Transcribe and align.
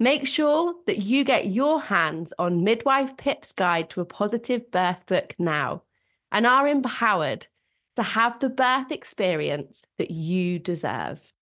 Make 0.00 0.28
sure 0.28 0.76
that 0.86 0.98
you 0.98 1.24
get 1.24 1.48
your 1.48 1.80
hands 1.80 2.32
on 2.38 2.62
Midwife 2.62 3.16
Pip's 3.16 3.50
Guide 3.50 3.90
to 3.90 4.00
a 4.00 4.04
Positive 4.04 4.70
Birth 4.70 5.04
book 5.06 5.34
now 5.40 5.82
and 6.30 6.46
are 6.46 6.68
empowered 6.68 7.48
to 7.96 8.04
have 8.04 8.38
the 8.38 8.48
birth 8.48 8.92
experience 8.92 9.82
that 9.96 10.12
you 10.12 10.60
deserve. 10.60 11.32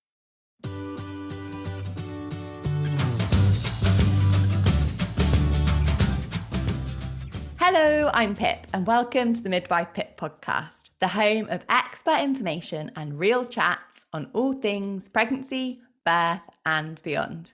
Hello, 7.58 8.10
I'm 8.14 8.34
Pip, 8.34 8.66
and 8.72 8.86
welcome 8.86 9.34
to 9.34 9.42
the 9.42 9.50
Midwife 9.50 9.92
Pip 9.92 10.18
podcast, 10.18 10.88
the 11.00 11.08
home 11.08 11.46
of 11.50 11.62
expert 11.68 12.20
information 12.20 12.90
and 12.96 13.18
real 13.18 13.44
chats 13.44 14.06
on 14.14 14.30
all 14.32 14.54
things 14.54 15.10
pregnancy, 15.10 15.82
birth, 16.06 16.48
and 16.64 17.02
beyond. 17.02 17.52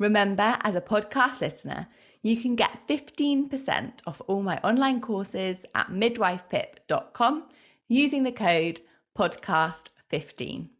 Remember, 0.00 0.56
as 0.62 0.74
a 0.74 0.80
podcast 0.80 1.42
listener, 1.42 1.86
you 2.22 2.34
can 2.40 2.56
get 2.56 2.88
15% 2.88 4.00
off 4.06 4.22
all 4.26 4.42
my 4.42 4.58
online 4.60 5.02
courses 5.02 5.62
at 5.74 5.88
midwifepip.com 5.88 7.44
using 7.86 8.22
the 8.22 8.32
code 8.32 8.80
podcast15. 9.16 10.70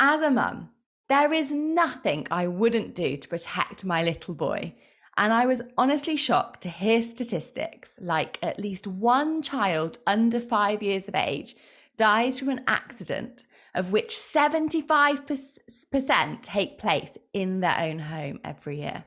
As 0.00 0.22
a 0.22 0.30
mum, 0.30 0.70
there 1.10 1.30
is 1.34 1.52
nothing 1.52 2.26
I 2.30 2.46
wouldn't 2.46 2.94
do 2.94 3.18
to 3.18 3.28
protect 3.28 3.84
my 3.84 4.02
little 4.02 4.32
boy. 4.32 4.74
And 5.18 5.34
I 5.34 5.44
was 5.44 5.60
honestly 5.76 6.16
shocked 6.16 6.62
to 6.62 6.70
hear 6.70 7.02
statistics 7.02 7.96
like 8.00 8.38
at 8.42 8.58
least 8.58 8.86
one 8.86 9.42
child 9.42 9.98
under 10.06 10.40
five 10.40 10.82
years 10.82 11.06
of 11.06 11.14
age 11.14 11.54
dies 11.98 12.38
from 12.38 12.48
an 12.48 12.64
accident, 12.66 13.44
of 13.74 13.92
which 13.92 14.10
75% 14.10 16.42
take 16.42 16.78
place 16.78 17.18
in 17.32 17.60
their 17.60 17.76
own 17.78 17.98
home 17.98 18.40
every 18.44 18.80
year. 18.80 19.04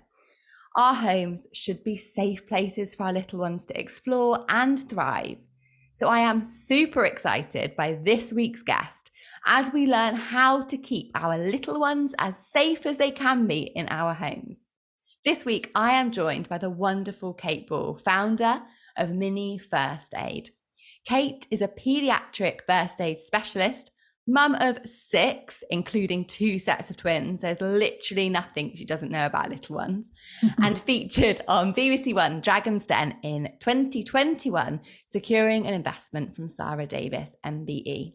Our 0.76 0.94
homes 0.94 1.48
should 1.54 1.84
be 1.84 1.98
safe 1.98 2.48
places 2.48 2.94
for 2.94 3.06
our 3.06 3.14
little 3.14 3.40
ones 3.40 3.66
to 3.68 3.80
explore 3.80 4.46
and 4.50 4.78
thrive. 4.78 5.38
So 5.96 6.08
I 6.08 6.20
am 6.20 6.46
super 6.46 7.06
excited 7.06 7.76
by 7.76 7.98
this 8.04 8.32
week's 8.32 8.62
guest 8.62 9.10
as 9.48 9.74
we 9.74 9.88
learn 9.88 10.14
how 10.14 10.62
to 10.66 10.78
keep 10.78 11.10
our 11.16 11.40
little 11.40 11.80
ones 11.80 12.14
as 12.20 12.38
safe 12.38 12.86
as 12.86 12.98
they 12.98 13.10
can 13.10 13.48
be 13.48 13.72
in 13.76 13.88
our 13.90 14.14
homes. 14.14 14.68
This 15.26 15.44
week, 15.44 15.72
I 15.74 15.94
am 15.94 16.12
joined 16.12 16.48
by 16.48 16.60
the 16.60 16.70
wonderful 16.70 17.34
Kate 17.34 17.68
Ball, 17.68 17.98
founder 17.98 18.62
of 18.96 19.10
Mini 19.10 19.58
First 19.58 20.14
Aid. 20.16 20.52
Kate 21.04 21.48
is 21.50 21.62
a 21.62 21.68
pediatric 21.68 22.60
first 22.68 23.02
aid 23.02 23.18
specialist, 23.18 23.90
mum 24.28 24.56
of 24.56 24.80
six, 24.86 25.64
including 25.70 26.26
two 26.26 26.60
sets 26.60 26.90
of 26.90 26.98
twins. 26.98 27.42
There's 27.42 27.62
literally 27.62 28.30
nothing 28.30 28.76
she 28.76 28.86
doesn't 28.86 29.12
know 29.12 29.26
about 29.26 29.50
little 29.50 29.78
ones, 29.78 30.12
mm-hmm. 30.44 30.64
and 30.64 30.78
featured 30.78 31.42
on 31.48 31.74
BBC 31.74 32.14
One 32.14 32.42
Dragon's 32.42 32.86
Den 32.86 33.16
in 33.24 33.50
2021, 33.60 34.82
securing 35.08 35.66
an 35.66 35.74
investment 35.74 36.36
from 36.36 36.50
Sara 36.50 36.86
Davies 36.86 37.36
MBE. 37.46 38.14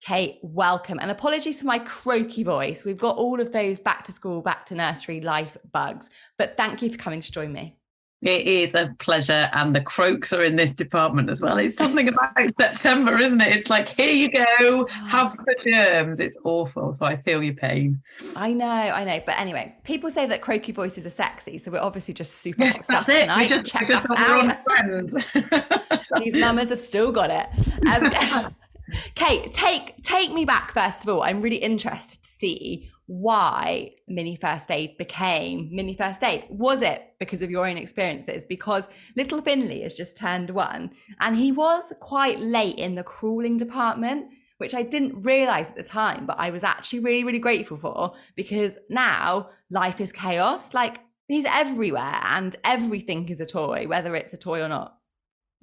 Kate, 0.00 0.38
welcome. 0.42 0.98
And 1.00 1.10
apologies 1.10 1.60
for 1.60 1.66
my 1.66 1.78
croaky 1.78 2.42
voice. 2.42 2.84
We've 2.84 2.98
got 2.98 3.16
all 3.16 3.40
of 3.40 3.52
those 3.52 3.80
back 3.80 4.04
to 4.04 4.12
school, 4.12 4.42
back 4.42 4.66
to 4.66 4.74
nursery 4.74 5.22
life 5.22 5.56
bugs, 5.72 6.10
but 6.36 6.58
thank 6.58 6.82
you 6.82 6.90
for 6.90 6.98
coming 6.98 7.22
to 7.22 7.32
join 7.32 7.52
me. 7.52 7.78
It 8.24 8.46
is 8.46 8.74
a 8.74 8.94
pleasure, 8.98 9.50
and 9.52 9.76
the 9.76 9.82
croaks 9.82 10.32
are 10.32 10.42
in 10.42 10.56
this 10.56 10.72
department 10.72 11.28
as 11.28 11.42
well. 11.42 11.58
It's 11.58 11.76
something 11.76 12.08
about 12.08 12.32
September, 12.58 13.18
isn't 13.18 13.40
it? 13.40 13.48
It's 13.48 13.68
like, 13.68 13.88
here 13.88 14.12
you 14.12 14.30
go, 14.30 14.86
have 15.08 15.36
the 15.36 15.56
germs. 15.62 16.18
It's 16.18 16.38
awful. 16.42 16.92
So 16.94 17.04
I 17.04 17.16
feel 17.16 17.42
your 17.42 17.52
pain. 17.54 18.00
I 18.34 18.54
know, 18.54 18.66
I 18.66 19.04
know. 19.04 19.22
But 19.26 19.38
anyway, 19.38 19.74
people 19.84 20.10
say 20.10 20.24
that 20.26 20.40
croaky 20.40 20.72
voices 20.72 21.04
are 21.04 21.10
sexy. 21.10 21.58
So 21.58 21.70
we're 21.70 21.80
obviously 21.80 22.14
just 22.14 22.36
super 22.36 22.66
hot 22.66 22.82
stuff 22.82 23.08
it. 23.10 23.20
tonight. 23.20 23.48
Just, 23.48 23.66
Check 23.74 23.90
us 23.90 24.06
out. 24.16 24.56
These 26.22 26.36
mamas 26.36 26.70
have 26.70 26.80
still 26.80 27.12
got 27.12 27.30
it. 27.30 27.46
Um, 27.88 28.54
Kate, 29.14 29.52
take 29.52 30.02
take 30.02 30.32
me 30.32 30.44
back 30.44 30.72
first 30.72 31.04
of 31.04 31.14
all. 31.14 31.22
I'm 31.22 31.40
really 31.40 31.56
interested 31.56 32.22
to 32.22 32.28
see 32.28 32.90
why 33.06 33.90
mini 34.08 34.36
first 34.36 34.70
aid 34.70 34.96
became 34.96 35.68
mini 35.70 35.94
first 35.94 36.22
aid. 36.22 36.46
Was 36.48 36.80
it 36.80 37.14
because 37.18 37.42
of 37.42 37.50
your 37.50 37.66
own 37.66 37.76
experiences? 37.76 38.44
Because 38.44 38.88
little 39.16 39.42
Finley 39.42 39.82
has 39.82 39.94
just 39.94 40.16
turned 40.16 40.50
one 40.50 40.90
and 41.20 41.36
he 41.36 41.52
was 41.52 41.92
quite 42.00 42.40
late 42.40 42.76
in 42.76 42.94
the 42.94 43.04
crawling 43.04 43.56
department, 43.56 44.28
which 44.58 44.74
I 44.74 44.82
didn't 44.82 45.22
realize 45.22 45.70
at 45.70 45.76
the 45.76 45.82
time, 45.82 46.26
but 46.26 46.38
I 46.38 46.50
was 46.50 46.64
actually 46.64 47.00
really, 47.00 47.24
really 47.24 47.38
grateful 47.38 47.76
for 47.76 48.14
because 48.36 48.78
now 48.88 49.50
life 49.70 50.00
is 50.00 50.12
chaos. 50.12 50.72
Like 50.72 50.98
he's 51.28 51.44
everywhere 51.46 52.20
and 52.24 52.56
everything 52.64 53.28
is 53.28 53.40
a 53.40 53.46
toy, 53.46 53.86
whether 53.86 54.16
it's 54.16 54.32
a 54.32 54.38
toy 54.38 54.62
or 54.62 54.68
not. 54.68 54.98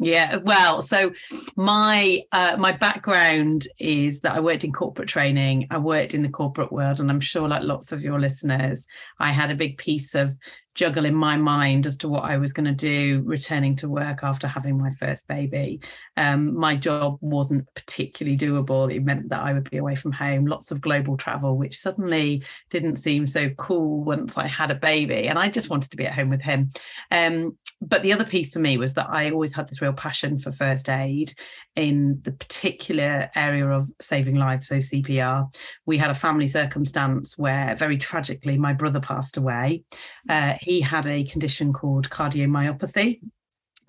Yeah, 0.03 0.37
well, 0.37 0.81
so 0.81 1.13
my 1.55 2.21
uh, 2.31 2.55
my 2.57 2.71
background 2.71 3.67
is 3.79 4.21
that 4.21 4.35
I 4.35 4.39
worked 4.39 4.63
in 4.63 4.71
corporate 4.71 5.07
training. 5.07 5.67
I 5.69 5.77
worked 5.77 6.15
in 6.15 6.23
the 6.23 6.29
corporate 6.29 6.71
world, 6.71 6.99
and 6.99 7.11
I'm 7.11 7.19
sure, 7.19 7.47
like 7.47 7.61
lots 7.61 7.91
of 7.91 8.01
your 8.01 8.19
listeners, 8.19 8.87
I 9.19 9.31
had 9.31 9.51
a 9.51 9.55
big 9.55 9.77
piece 9.77 10.15
of 10.15 10.35
juggle 10.73 11.05
in 11.05 11.13
my 11.13 11.35
mind 11.35 11.85
as 11.85 11.97
to 11.97 12.07
what 12.07 12.23
I 12.23 12.37
was 12.37 12.53
going 12.53 12.65
to 12.65 12.71
do 12.71 13.21
returning 13.25 13.75
to 13.77 13.89
work 13.89 14.23
after 14.23 14.47
having 14.47 14.77
my 14.77 14.89
first 14.91 15.27
baby. 15.27 15.81
Um, 16.17 16.55
my 16.55 16.75
job 16.75 17.17
wasn't 17.21 17.67
particularly 17.75 18.37
doable. 18.37 18.93
It 18.93 19.03
meant 19.03 19.29
that 19.29 19.43
I 19.43 19.53
would 19.53 19.69
be 19.69 19.77
away 19.77 19.95
from 19.95 20.13
home, 20.13 20.45
lots 20.45 20.71
of 20.71 20.81
global 20.81 21.17
travel, 21.17 21.57
which 21.57 21.77
suddenly 21.77 22.43
didn't 22.69 22.97
seem 22.97 23.25
so 23.25 23.49
cool 23.51 24.03
once 24.03 24.37
I 24.37 24.47
had 24.47 24.71
a 24.71 24.75
baby. 24.75 25.27
And 25.27 25.37
I 25.37 25.49
just 25.49 25.69
wanted 25.69 25.91
to 25.91 25.97
be 25.97 26.07
at 26.07 26.15
home 26.15 26.29
with 26.29 26.41
him. 26.41 26.69
Um, 27.11 27.57
but 27.81 28.03
the 28.03 28.13
other 28.13 28.23
piece 28.23 28.53
for 28.53 28.59
me 28.59 28.77
was 28.77 28.93
that 28.93 29.09
I 29.09 29.31
always 29.31 29.53
had 29.53 29.67
this 29.67 29.81
real 29.81 29.93
passion 29.93 30.37
for 30.37 30.51
first 30.51 30.87
aid 30.87 31.33
in 31.75 32.19
the 32.23 32.31
particular 32.31 33.29
area 33.35 33.67
of 33.67 33.89
saving 33.99 34.35
lives, 34.35 34.67
so 34.67 34.75
CPR. 34.75 35.51
We 35.87 35.97
had 35.97 36.11
a 36.11 36.15
family 36.15 36.47
circumstance 36.47 37.37
where, 37.37 37.75
very 37.75 37.97
tragically, 37.97 38.57
my 38.57 38.73
brother 38.73 38.99
passed 38.99 39.37
away. 39.37 39.83
Uh, 40.29 40.53
he 40.61 40.79
had 40.79 41.07
a 41.07 41.23
condition 41.23 41.73
called 41.73 42.09
cardiomyopathy, 42.09 43.19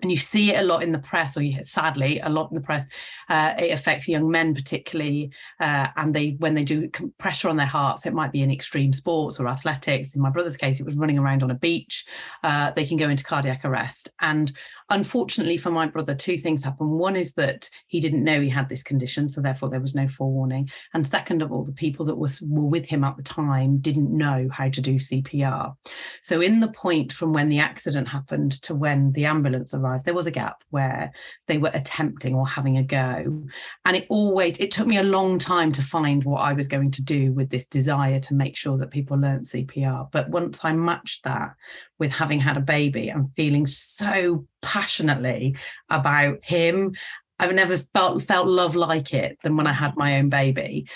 and 0.03 0.11
you 0.11 0.17
see 0.17 0.51
it 0.51 0.59
a 0.59 0.63
lot 0.63 0.83
in 0.83 0.91
the 0.91 0.99
press, 0.99 1.35
or 1.37 1.41
you, 1.41 1.63
sadly 1.63 2.19
a 2.19 2.29
lot 2.29 2.51
in 2.51 2.55
the 2.55 2.61
press. 2.61 2.85
Uh, 3.29 3.53
it 3.57 3.71
affects 3.71 4.07
young 4.07 4.29
men 4.29 4.53
particularly, 4.53 5.31
uh, 5.61 5.87
and 5.95 6.13
they 6.13 6.35
when 6.39 6.53
they 6.53 6.63
do 6.63 6.89
pressure 7.17 7.49
on 7.49 7.55
their 7.55 7.65
hearts, 7.65 8.05
it 8.05 8.13
might 8.13 8.31
be 8.31 8.41
in 8.41 8.51
extreme 8.51 8.93
sports 8.93 9.39
or 9.39 9.47
athletics. 9.47 10.13
In 10.13 10.21
my 10.21 10.29
brother's 10.29 10.57
case, 10.57 10.79
it 10.79 10.85
was 10.85 10.95
running 10.95 11.17
around 11.17 11.41
on 11.41 11.51
a 11.51 11.55
beach. 11.55 12.05
Uh, 12.43 12.71
they 12.71 12.85
can 12.85 12.97
go 12.97 13.09
into 13.09 13.23
cardiac 13.23 13.63
arrest, 13.63 14.11
and 14.19 14.51
unfortunately 14.89 15.57
for 15.57 15.71
my 15.71 15.87
brother, 15.87 16.15
two 16.15 16.37
things 16.37 16.63
happened. 16.63 16.91
One 16.91 17.15
is 17.15 17.33
that 17.33 17.69
he 17.87 17.99
didn't 17.99 18.23
know 18.23 18.41
he 18.41 18.49
had 18.49 18.69
this 18.69 18.83
condition, 18.83 19.29
so 19.29 19.41
therefore 19.41 19.69
there 19.69 19.79
was 19.79 19.95
no 19.95 20.07
forewarning. 20.07 20.69
And 20.93 21.05
second 21.05 21.41
of 21.41 21.51
all, 21.51 21.63
the 21.63 21.71
people 21.71 22.05
that 22.05 22.17
was 22.17 22.41
were 22.41 22.63
with 22.63 22.85
him 22.85 23.03
at 23.03 23.17
the 23.17 23.23
time 23.23 23.77
didn't 23.79 24.15
know 24.15 24.47
how 24.51 24.69
to 24.69 24.81
do 24.81 24.95
CPR. 24.95 25.75
So 26.21 26.41
in 26.41 26.59
the 26.59 26.69
point 26.69 27.13
from 27.13 27.33
when 27.33 27.49
the 27.49 27.59
accident 27.59 28.07
happened 28.07 28.61
to 28.63 28.75
when 28.75 29.11
the 29.13 29.25
ambulance 29.25 29.73
arrived 29.73 30.05
there 30.05 30.13
was 30.13 30.27
a 30.27 30.31
gap 30.31 30.63
where 30.69 31.11
they 31.47 31.57
were 31.57 31.71
attempting 31.73 32.35
or 32.35 32.47
having 32.47 32.77
a 32.77 32.83
go 32.83 33.43
and 33.85 33.95
it 33.95 34.05
always 34.09 34.57
it 34.57 34.71
took 34.71 34.87
me 34.87 34.97
a 34.97 35.03
long 35.03 35.39
time 35.39 35.71
to 35.71 35.81
find 35.81 36.23
what 36.23 36.41
i 36.41 36.53
was 36.53 36.67
going 36.67 36.91
to 36.91 37.01
do 37.01 37.31
with 37.33 37.49
this 37.49 37.65
desire 37.65 38.19
to 38.19 38.33
make 38.33 38.55
sure 38.55 38.77
that 38.77 38.91
people 38.91 39.17
learned 39.17 39.45
cpr 39.45 40.09
but 40.11 40.29
once 40.29 40.59
i 40.63 40.71
matched 40.71 41.23
that 41.23 41.55
with 41.99 42.11
having 42.11 42.39
had 42.39 42.57
a 42.57 42.61
baby 42.61 43.09
and 43.09 43.33
feeling 43.35 43.65
so 43.65 44.45
passionately 44.61 45.55
about 45.89 46.39
him. 46.43 46.95
I've 47.39 47.53
never 47.53 47.77
felt 47.77 48.21
felt 48.21 48.47
love 48.47 48.75
like 48.75 49.13
it 49.13 49.37
than 49.43 49.57
when 49.57 49.67
I 49.67 49.73
had 49.73 49.97
my 49.97 50.17
own 50.17 50.29
baby 50.29 50.87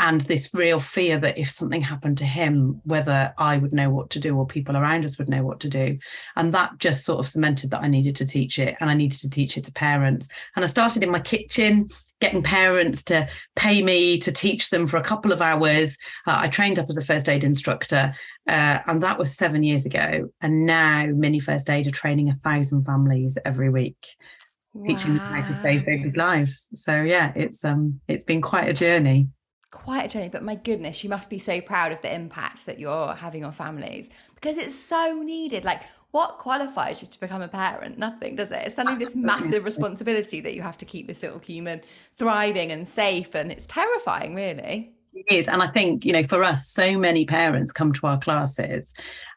and 0.00 0.22
this 0.22 0.48
real 0.54 0.80
fear 0.80 1.18
that 1.18 1.36
if 1.36 1.50
something 1.50 1.82
happened 1.82 2.16
to 2.18 2.24
him, 2.24 2.80
whether 2.84 3.34
I 3.36 3.58
would 3.58 3.74
know 3.74 3.90
what 3.90 4.08
to 4.10 4.18
do 4.18 4.34
or 4.34 4.46
people 4.46 4.74
around 4.74 5.04
us 5.04 5.18
would 5.18 5.28
know 5.28 5.42
what 5.42 5.60
to 5.60 5.68
do. 5.68 5.98
And 6.36 6.52
that 6.54 6.78
just 6.78 7.04
sort 7.04 7.20
of 7.20 7.26
cemented 7.26 7.70
that 7.70 7.82
I 7.82 7.88
needed 7.88 8.16
to 8.16 8.24
teach 8.24 8.58
it 8.58 8.76
and 8.80 8.88
I 8.88 8.94
needed 8.94 9.20
to 9.20 9.28
teach 9.28 9.58
it 9.58 9.64
to 9.64 9.72
parents. 9.72 10.28
And 10.56 10.64
I 10.64 10.68
started 10.68 11.02
in 11.02 11.10
my 11.10 11.20
kitchen, 11.20 11.86
getting 12.18 12.42
parents 12.42 13.02
to 13.04 13.28
pay 13.56 13.82
me 13.82 14.18
to 14.20 14.32
teach 14.32 14.70
them 14.70 14.86
for 14.86 14.96
a 14.96 15.02
couple 15.02 15.32
of 15.32 15.42
hours. 15.42 15.98
Uh, 16.26 16.38
I 16.38 16.48
trained 16.48 16.78
up 16.78 16.86
as 16.88 16.96
a 16.96 17.04
first 17.04 17.28
aid 17.28 17.44
instructor, 17.44 18.14
uh, 18.48 18.78
and 18.86 19.02
that 19.02 19.18
was 19.18 19.36
seven 19.36 19.62
years 19.62 19.84
ago. 19.84 20.30
And 20.40 20.64
now, 20.64 21.08
Mini 21.12 21.40
First 21.40 21.68
Aid 21.68 21.86
are 21.86 21.92
training 21.92 22.30
a 22.30 22.36
thousand 22.36 22.84
families 22.84 23.36
every 23.44 23.68
week. 23.68 24.06
Wow. 24.72 24.86
Teaching 24.86 25.18
them 25.18 25.26
how 25.26 25.46
to 25.46 25.60
save 25.60 25.84
babies' 25.84 26.16
lives. 26.16 26.68
So 26.74 27.02
yeah, 27.02 27.32
it's 27.36 27.64
um 27.64 28.00
it's 28.08 28.24
been 28.24 28.40
quite 28.40 28.68
a 28.68 28.72
journey 28.72 29.28
quite 29.70 30.04
a 30.04 30.08
journey, 30.08 30.28
but 30.28 30.42
my 30.42 30.56
goodness, 30.56 31.02
you 31.04 31.10
must 31.10 31.30
be 31.30 31.38
so 31.38 31.60
proud 31.60 31.92
of 31.92 32.02
the 32.02 32.12
impact 32.12 32.66
that 32.66 32.78
you're 32.78 33.14
having 33.14 33.44
on 33.44 33.52
families 33.52 34.10
because 34.34 34.56
it's 34.56 34.74
so 34.74 35.22
needed. 35.22 35.64
Like, 35.64 35.82
what 36.10 36.38
qualifies 36.38 37.00
you 37.00 37.08
to 37.08 37.20
become 37.20 37.40
a 37.40 37.48
parent? 37.48 37.96
Nothing, 37.96 38.34
does 38.34 38.50
it? 38.50 38.62
It's 38.66 38.74
suddenly 38.74 38.98
this 38.98 39.14
massive 39.14 39.64
responsibility 39.64 40.40
that 40.40 40.54
you 40.54 40.62
have 40.62 40.76
to 40.78 40.84
keep 40.84 41.06
this 41.06 41.22
little 41.22 41.38
human 41.38 41.82
thriving 42.16 42.72
and 42.72 42.88
safe, 42.88 43.34
and 43.34 43.52
it's 43.52 43.66
terrifying, 43.66 44.34
really. 44.34 44.92
It 45.12 45.26
is. 45.28 45.48
And 45.48 45.62
I 45.62 45.68
think, 45.68 46.04
you 46.04 46.12
know, 46.12 46.22
for 46.24 46.42
us, 46.42 46.68
so 46.68 46.98
many 46.98 47.24
parents 47.24 47.72
come 47.72 47.92
to 47.92 48.06
our 48.06 48.18
classes 48.18 48.94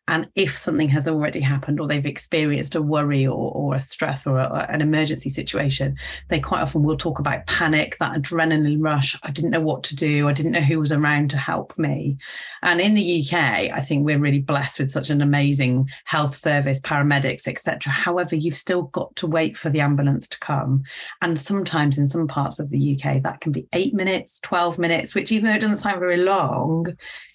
and 0.09 0.27
if 0.35 0.57
something 0.57 0.89
has 0.89 1.07
already 1.07 1.39
happened 1.39 1.79
or 1.79 1.87
they've 1.87 2.05
experienced 2.05 2.75
a 2.75 2.81
worry 2.81 3.25
or, 3.25 3.53
or 3.53 3.75
a 3.75 3.79
stress 3.79 4.27
or 4.27 4.37
a, 4.37 4.65
an 4.69 4.81
emergency 4.81 5.29
situation, 5.29 5.95
they 6.27 6.41
quite 6.41 6.61
often 6.61 6.83
will 6.83 6.97
talk 6.97 7.19
about 7.19 7.47
panic, 7.47 7.95
that 7.99 8.17
adrenaline 8.17 8.83
rush. 8.83 9.17
I 9.23 9.31
didn't 9.31 9.51
know 9.51 9.61
what 9.61 9.81
to 9.83 9.95
do. 9.95 10.27
I 10.27 10.33
didn't 10.33 10.51
know 10.51 10.59
who 10.59 10.77
was 10.77 10.91
around 10.91 11.29
to 11.29 11.37
help 11.37 11.77
me. 11.77 12.17
And 12.63 12.81
in 12.81 12.95
the 12.95 13.23
UK, 13.23 13.33
I 13.33 13.79
think 13.79 14.03
we're 14.03 14.19
really 14.19 14.39
blessed 14.39 14.79
with 14.79 14.91
such 14.91 15.09
an 15.09 15.21
amazing 15.21 15.89
health 16.03 16.35
service, 16.35 16.81
paramedics, 16.81 17.47
etc. 17.47 17.93
However, 17.93 18.35
you've 18.35 18.57
still 18.57 18.83
got 18.83 19.15
to 19.15 19.27
wait 19.27 19.55
for 19.55 19.69
the 19.69 19.79
ambulance 19.79 20.27
to 20.27 20.39
come. 20.39 20.83
And 21.21 21.39
sometimes 21.39 21.97
in 21.97 22.09
some 22.09 22.27
parts 22.27 22.59
of 22.59 22.69
the 22.69 22.99
UK, 22.99 23.23
that 23.23 23.39
can 23.39 23.53
be 23.53 23.67
eight 23.71 23.93
minutes, 23.93 24.41
12 24.41 24.77
minutes, 24.77 25.15
which 25.15 25.31
even 25.31 25.49
though 25.49 25.55
it 25.55 25.61
doesn't 25.61 25.77
sound 25.77 26.01
very 26.01 26.17
long, 26.17 26.87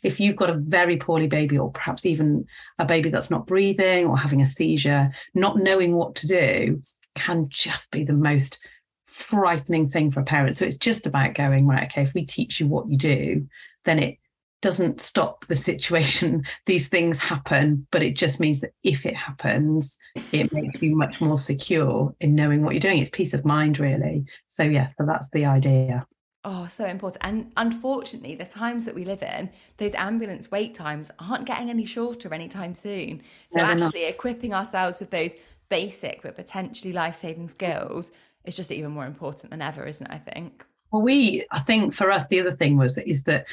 if 0.02 0.20
you've 0.20 0.36
got 0.36 0.50
a 0.50 0.58
very 0.58 0.98
poorly 0.98 1.28
baby 1.28 1.56
or 1.56 1.72
perhaps 1.72 2.04
even 2.04 2.46
a 2.78 2.84
baby 2.84 3.10
that's 3.10 3.30
not 3.30 3.46
breathing 3.46 4.06
or 4.06 4.16
having 4.16 4.42
a 4.42 4.46
seizure, 4.46 5.10
not 5.34 5.58
knowing 5.58 5.94
what 5.94 6.14
to 6.16 6.26
do 6.26 6.82
can 7.14 7.46
just 7.48 7.90
be 7.90 8.04
the 8.04 8.12
most 8.12 8.58
frightening 9.06 9.88
thing 9.88 10.10
for 10.10 10.20
a 10.20 10.24
parent. 10.24 10.56
So 10.56 10.64
it's 10.64 10.76
just 10.76 11.06
about 11.06 11.34
going, 11.34 11.66
right, 11.66 11.84
okay, 11.84 12.02
if 12.02 12.14
we 12.14 12.24
teach 12.24 12.60
you 12.60 12.66
what 12.66 12.88
you 12.88 12.96
do, 12.96 13.46
then 13.84 13.98
it 13.98 14.18
doesn't 14.60 15.00
stop 15.00 15.46
the 15.46 15.56
situation. 15.56 16.44
These 16.66 16.88
things 16.88 17.18
happen, 17.18 17.86
but 17.90 18.02
it 18.02 18.16
just 18.16 18.40
means 18.40 18.60
that 18.60 18.72
if 18.82 19.06
it 19.06 19.16
happens, 19.16 19.98
it 20.32 20.52
makes 20.52 20.82
you 20.82 20.96
much 20.96 21.20
more 21.20 21.38
secure 21.38 22.14
in 22.20 22.34
knowing 22.34 22.62
what 22.62 22.74
you're 22.74 22.80
doing. 22.80 22.98
It's 22.98 23.10
peace 23.10 23.34
of 23.34 23.44
mind, 23.44 23.78
really. 23.78 24.24
So, 24.48 24.62
yes, 24.62 24.92
so 24.98 25.06
that's 25.06 25.28
the 25.30 25.46
idea. 25.46 26.06
Oh, 26.50 26.66
so 26.66 26.86
important. 26.86 27.22
And 27.26 27.52
unfortunately, 27.58 28.34
the 28.34 28.46
times 28.46 28.86
that 28.86 28.94
we 28.94 29.04
live 29.04 29.22
in, 29.22 29.50
those 29.76 29.94
ambulance 29.94 30.50
wait 30.50 30.74
times 30.74 31.10
aren't 31.18 31.44
getting 31.44 31.68
any 31.68 31.84
shorter 31.84 32.32
anytime 32.32 32.74
soon. 32.74 33.20
So, 33.50 33.60
actually, 33.60 34.04
not. 34.04 34.10
equipping 34.10 34.54
ourselves 34.54 34.98
with 34.98 35.10
those 35.10 35.36
basic 35.68 36.22
but 36.22 36.36
potentially 36.36 36.94
life 36.94 37.16
saving 37.16 37.50
skills 37.50 38.10
is 38.44 38.56
just 38.56 38.72
even 38.72 38.92
more 38.92 39.04
important 39.04 39.50
than 39.50 39.60
ever, 39.60 39.84
isn't 39.84 40.06
it? 40.06 40.10
I 40.10 40.16
think. 40.16 40.64
Well, 40.90 41.02
we, 41.02 41.44
I 41.50 41.58
think 41.58 41.92
for 41.92 42.10
us, 42.10 42.28
the 42.28 42.40
other 42.40 42.52
thing 42.52 42.78
was 42.78 42.96
is 42.96 43.24
that 43.24 43.46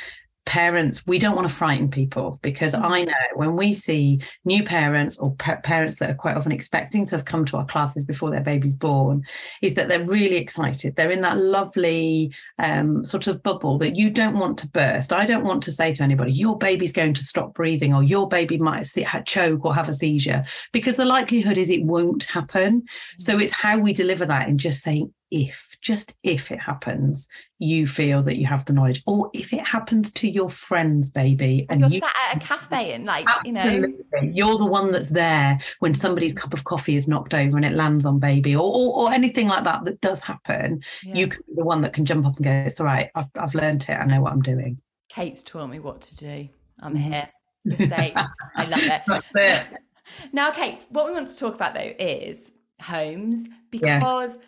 parents 0.46 1.06
we 1.08 1.18
don't 1.18 1.36
want 1.36 1.48
to 1.48 1.54
frighten 1.54 1.90
people 1.90 2.40
because 2.44 2.76
mm. 2.76 2.82
i 2.84 3.02
know 3.02 3.14
when 3.34 3.56
we 3.56 3.74
see 3.74 4.20
new 4.46 4.64
parents 4.64 5.18
or 5.18 5.34
pa- 5.36 5.60
parents 5.64 5.96
that 5.96 6.10
are 6.10 6.16
quite 6.16 6.38
often 6.38 6.52
expecting 6.52 7.04
to 7.04 7.16
have 7.16 7.26
come 7.26 7.44
to 7.44 7.58
our 7.58 7.66
classes 7.66 8.06
before 8.06 8.30
their 8.30 8.42
baby's 8.42 8.76
born 8.76 9.24
is 9.64 9.74
that 9.74 9.90
they're 9.90 10.06
really 10.06 10.36
excited 10.36 10.96
they're 10.96 11.12
in 11.12 11.22
that 11.22 11.38
lovely 11.38 12.32
um, 12.60 13.04
sort 13.04 13.28
of 13.28 13.42
bubble 13.42 13.80
that 13.80 13.96
you 13.96 14.10
don't 14.12 14.38
want 14.38 14.58
to 14.58 14.68
burst 14.68 15.12
i 15.12 15.26
don't 15.26 15.44
want 15.44 15.64
to 15.64 15.72
say 15.72 15.92
to 15.92 16.04
anybody 16.04 16.32
your 16.32 16.58
baby's 16.58 16.94
going 16.94 17.14
to 17.14 17.24
stop 17.24 17.54
breathing 17.56 17.94
or 17.94 18.04
your 18.04 18.28
baby 18.28 18.58
might 18.58 18.86
choke 19.26 19.66
or 19.66 19.74
have 19.74 19.90
a 19.90 19.94
seizure 19.94 20.44
because 20.72 20.96
the 20.96 21.06
likelihood 21.06 21.58
is 21.58 21.72
it 21.72 21.84
won't 21.84 22.26
happen 22.26 22.84
so 23.18 23.36
mm. 23.36 23.42
it's 23.42 23.52
how 23.52 23.80
we 23.80 23.94
deliver 23.94 24.26
that 24.26 24.48
in 24.48 24.60
just 24.60 24.84
saying 24.84 25.12
if, 25.32 25.75
just 25.86 26.14
if 26.24 26.52
it 26.52 26.60
happens, 26.60 27.28
you 27.60 27.86
feel 27.86 28.24
that 28.24 28.38
you 28.38 28.48
have 28.48 28.66
the 28.66 28.74
knowledge, 28.74 29.04
or 29.06 29.30
if 29.36 29.54
it 29.54 29.66
happens 29.66 30.10
to 30.10 30.28
your 30.28 30.50
friends, 30.50 31.12
baby, 31.12 31.68
and, 31.70 31.80
you're 31.80 31.92
you, 31.92 32.00
sat 32.00 32.16
at 32.32 32.38
a 32.38 32.40
cafe 32.46 32.94
and 32.94 33.06
like 33.06 33.28
you 33.46 33.52
know, 33.52 33.86
you're 34.24 34.58
the 34.58 34.66
one 34.66 34.92
that's 34.92 35.12
there 35.12 35.60
when 35.80 35.94
somebody's 35.94 36.34
cup 36.34 36.56
of 36.56 36.64
coffee 36.64 36.96
is 36.96 37.08
knocked 37.08 37.36
over 37.36 37.56
and 37.56 37.64
it 37.64 37.74
lands 37.74 38.08
on 38.08 38.18
baby, 38.18 38.56
or 38.56 38.64
or, 38.64 38.96
or 38.96 39.14
anything 39.14 39.48
like 39.48 39.64
that 39.64 39.86
that 39.86 40.02
does 40.02 40.20
happen. 40.22 40.82
Yeah. 41.04 41.14
You 41.14 41.28
can 41.28 41.42
be 41.48 41.54
the 41.56 41.64
one 41.64 41.82
that 41.82 41.94
can 41.94 42.04
jump 42.04 42.26
up 42.26 42.36
and 42.38 42.44
go, 42.44 42.52
"It's 42.52 42.80
all 42.80 42.88
right, 42.88 43.12
I've 43.14 43.30
I've 43.40 43.54
learned 43.54 43.84
it. 43.84 43.94
I 43.94 44.06
know 44.06 44.22
what 44.22 44.34
I'm 44.34 44.42
doing." 44.42 44.82
Kate's 45.10 45.44
taught 45.44 45.68
me 45.70 45.78
what 45.78 46.02
to 46.02 46.16
do. 46.16 46.50
I'm 46.82 46.96
mm-hmm. 46.96 47.12
here. 47.12 47.30
You're 47.64 47.78
safe. 47.78 48.18
I 48.56 48.66
love 48.66 48.82
it. 48.82 49.24
It. 49.36 49.68
now, 50.34 50.50
Kate, 50.50 50.80
what 50.90 51.06
we 51.06 51.14
want 51.14 51.28
to 51.28 51.38
talk 51.38 51.54
about 51.54 51.76
though 51.76 51.94
is 52.00 52.52
homes 52.82 53.48
because. 53.70 54.34
Yeah 54.34 54.42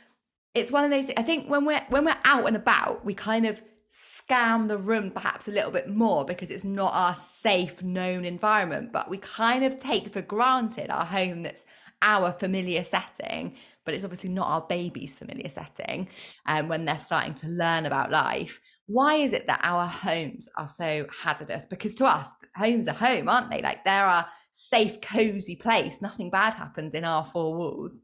it's 0.53 0.71
one 0.71 0.83
of 0.83 0.91
those 0.91 1.09
i 1.17 1.21
think 1.21 1.49
when 1.49 1.65
we're 1.65 1.81
when 1.89 2.05
we're 2.05 2.17
out 2.25 2.45
and 2.45 2.55
about 2.55 3.03
we 3.05 3.13
kind 3.13 3.45
of 3.45 3.61
scan 3.89 4.67
the 4.67 4.77
room 4.77 5.09
perhaps 5.11 5.47
a 5.47 5.51
little 5.51 5.71
bit 5.71 5.89
more 5.89 6.25
because 6.25 6.51
it's 6.51 6.63
not 6.63 6.93
our 6.93 7.15
safe 7.15 7.81
known 7.81 8.25
environment 8.25 8.91
but 8.91 9.09
we 9.09 9.17
kind 9.17 9.63
of 9.63 9.79
take 9.79 10.11
for 10.11 10.21
granted 10.21 10.89
our 10.89 11.05
home 11.05 11.43
that's 11.43 11.63
our 12.01 12.31
familiar 12.31 12.83
setting 12.83 13.55
but 13.87 13.93
it's 13.93 14.03
obviously 14.03 14.29
not 14.29 14.47
our 14.47 14.61
baby's 14.67 15.15
familiar 15.15 15.47
setting 15.47 16.09
um, 16.45 16.67
when 16.67 16.83
they're 16.83 16.97
starting 16.97 17.33
to 17.33 17.47
learn 17.47 17.85
about 17.85 18.11
life. 18.11 18.59
Why 18.85 19.15
is 19.15 19.31
it 19.31 19.47
that 19.47 19.61
our 19.63 19.87
homes 19.87 20.49
are 20.57 20.67
so 20.67 21.07
hazardous? 21.23 21.65
Because 21.65 21.95
to 21.95 22.05
us 22.05 22.29
homes 22.57 22.89
are 22.89 22.93
home 22.93 23.29
aren't 23.29 23.49
they? 23.49 23.61
Like 23.61 23.85
they're 23.85 24.25
safe 24.51 24.99
cozy 24.99 25.55
place. 25.55 26.01
Nothing 26.01 26.29
bad 26.29 26.53
happens 26.53 26.93
in 26.93 27.05
our 27.05 27.23
four 27.23 27.55
walls 27.55 28.01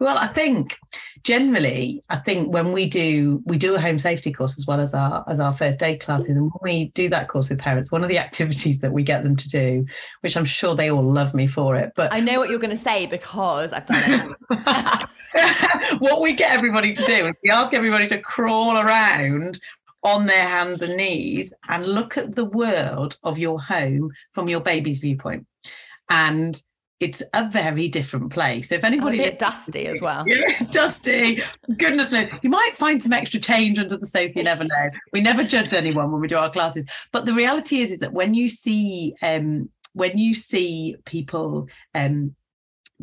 well, 0.00 0.18
I 0.18 0.26
think 0.26 0.78
generally, 1.22 2.02
I 2.10 2.16
think 2.16 2.52
when 2.52 2.72
we 2.72 2.86
do 2.86 3.42
we 3.46 3.56
do 3.56 3.74
a 3.74 3.80
home 3.80 3.98
safety 3.98 4.32
course 4.32 4.58
as 4.58 4.66
well 4.66 4.80
as 4.80 4.94
our 4.94 5.24
as 5.28 5.40
our 5.40 5.52
first 5.52 5.82
aid 5.82 6.00
classes, 6.00 6.36
and 6.36 6.50
when 6.52 6.60
we 6.62 6.84
do 6.94 7.08
that 7.08 7.28
course 7.28 7.50
with 7.50 7.58
parents, 7.58 7.90
one 7.90 8.02
of 8.02 8.08
the 8.08 8.18
activities 8.26 8.80
that 8.80 8.92
we 8.92 9.02
get 9.02 9.22
them 9.22 9.36
to 9.36 9.48
do, 9.48 9.86
which 10.20 10.36
I'm 10.36 10.44
sure 10.44 10.74
they 10.74 10.90
all 10.90 11.12
love 11.12 11.34
me 11.34 11.46
for 11.46 11.76
it, 11.76 11.92
but 11.96 12.12
I 12.12 12.20
know 12.20 12.38
what 12.38 12.50
you're 12.50 12.58
going 12.58 12.76
to 12.76 12.82
say 12.82 13.06
because 13.06 13.72
I've 13.72 13.86
done 13.86 14.36
it. 14.50 15.08
what 15.98 16.20
we 16.20 16.32
get 16.32 16.56
everybody 16.56 16.92
to 16.92 17.04
do 17.04 17.26
is 17.26 17.34
we 17.42 17.50
ask 17.50 17.74
everybody 17.74 18.06
to 18.08 18.18
crawl 18.20 18.76
around 18.76 19.60
on 20.02 20.26
their 20.26 20.48
hands 20.48 20.82
and 20.82 20.96
knees 20.96 21.52
and 21.68 21.86
look 21.86 22.16
at 22.16 22.34
the 22.36 22.44
world 22.44 23.18
of 23.24 23.38
your 23.38 23.60
home 23.60 24.12
from 24.32 24.48
your 24.48 24.60
baby's 24.60 24.98
viewpoint. 24.98 25.46
And 26.10 26.62
it's 26.98 27.22
a 27.34 27.48
very 27.48 27.88
different 27.88 28.30
place. 28.30 28.72
If 28.72 28.82
anybody, 28.82 29.18
a 29.18 29.30
bit 29.30 29.38
dusty 29.38 29.86
as 29.86 30.00
well. 30.00 30.24
Yeah, 30.26 30.62
dusty. 30.70 31.42
Goodness 31.78 32.10
me, 32.10 32.30
you 32.42 32.48
might 32.48 32.72
find 32.74 33.02
some 33.02 33.12
extra 33.12 33.38
change 33.38 33.78
under 33.78 33.98
the 33.98 34.06
sofa. 34.06 34.32
You 34.34 34.44
never 34.44 34.64
know. 34.64 34.90
We 35.12 35.20
never 35.20 35.44
judge 35.44 35.72
anyone 35.74 36.10
when 36.10 36.20
we 36.20 36.28
do 36.28 36.36
our 36.36 36.50
classes. 36.50 36.86
But 37.12 37.26
the 37.26 37.34
reality 37.34 37.80
is, 37.80 37.90
is 37.90 38.00
that 38.00 38.14
when 38.14 38.32
you 38.32 38.48
see, 38.48 39.14
um, 39.20 39.68
when 39.92 40.16
you 40.16 40.32
see 40.32 40.96
people 41.04 41.68
um, 41.94 42.34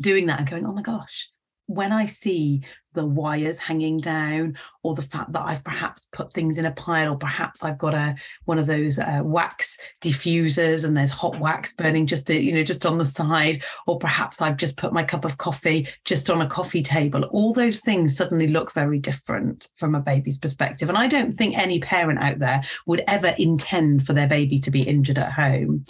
doing 0.00 0.26
that 0.26 0.40
and 0.40 0.50
going, 0.50 0.66
oh 0.66 0.72
my 0.72 0.82
gosh, 0.82 1.28
when 1.66 1.92
I 1.92 2.06
see 2.06 2.62
the 2.94 3.04
wires 3.04 3.58
hanging 3.58 3.98
down 3.98 4.56
or 4.82 4.94
the 4.94 5.02
fact 5.02 5.32
that 5.32 5.42
I've 5.42 5.64
perhaps 5.64 6.06
put 6.12 6.32
things 6.32 6.58
in 6.58 6.66
a 6.66 6.70
pile 6.72 7.12
or 7.12 7.16
perhaps 7.16 7.62
I've 7.62 7.78
got 7.78 7.94
a 7.94 8.14
one 8.44 8.58
of 8.58 8.66
those 8.66 8.98
uh, 8.98 9.20
wax 9.22 9.78
diffusers 10.00 10.84
and 10.84 10.96
there's 10.96 11.10
hot 11.10 11.38
wax 11.38 11.72
burning 11.72 12.06
just 12.06 12.26
to, 12.28 12.40
you 12.40 12.54
know 12.54 12.62
just 12.62 12.86
on 12.86 12.98
the 12.98 13.06
side 13.06 13.62
or 13.86 13.98
perhaps 13.98 14.40
I've 14.40 14.56
just 14.56 14.76
put 14.76 14.92
my 14.92 15.04
cup 15.04 15.24
of 15.24 15.38
coffee 15.38 15.86
just 16.04 16.30
on 16.30 16.42
a 16.42 16.46
coffee 16.46 16.82
table. 16.82 17.24
All 17.24 17.52
those 17.52 17.80
things 17.80 18.16
suddenly 18.16 18.48
look 18.48 18.72
very 18.72 18.98
different 18.98 19.68
from 19.74 19.94
a 19.94 20.00
baby's 20.00 20.38
perspective 20.38 20.88
and 20.88 20.98
I 20.98 21.06
don't 21.06 21.32
think 21.32 21.56
any 21.56 21.80
parent 21.80 22.20
out 22.20 22.38
there 22.38 22.62
would 22.86 23.02
ever 23.08 23.34
intend 23.38 24.06
for 24.06 24.12
their 24.12 24.28
baby 24.28 24.58
to 24.60 24.70
be 24.70 24.82
injured 24.82 25.18
at 25.18 25.32
home. 25.32 25.82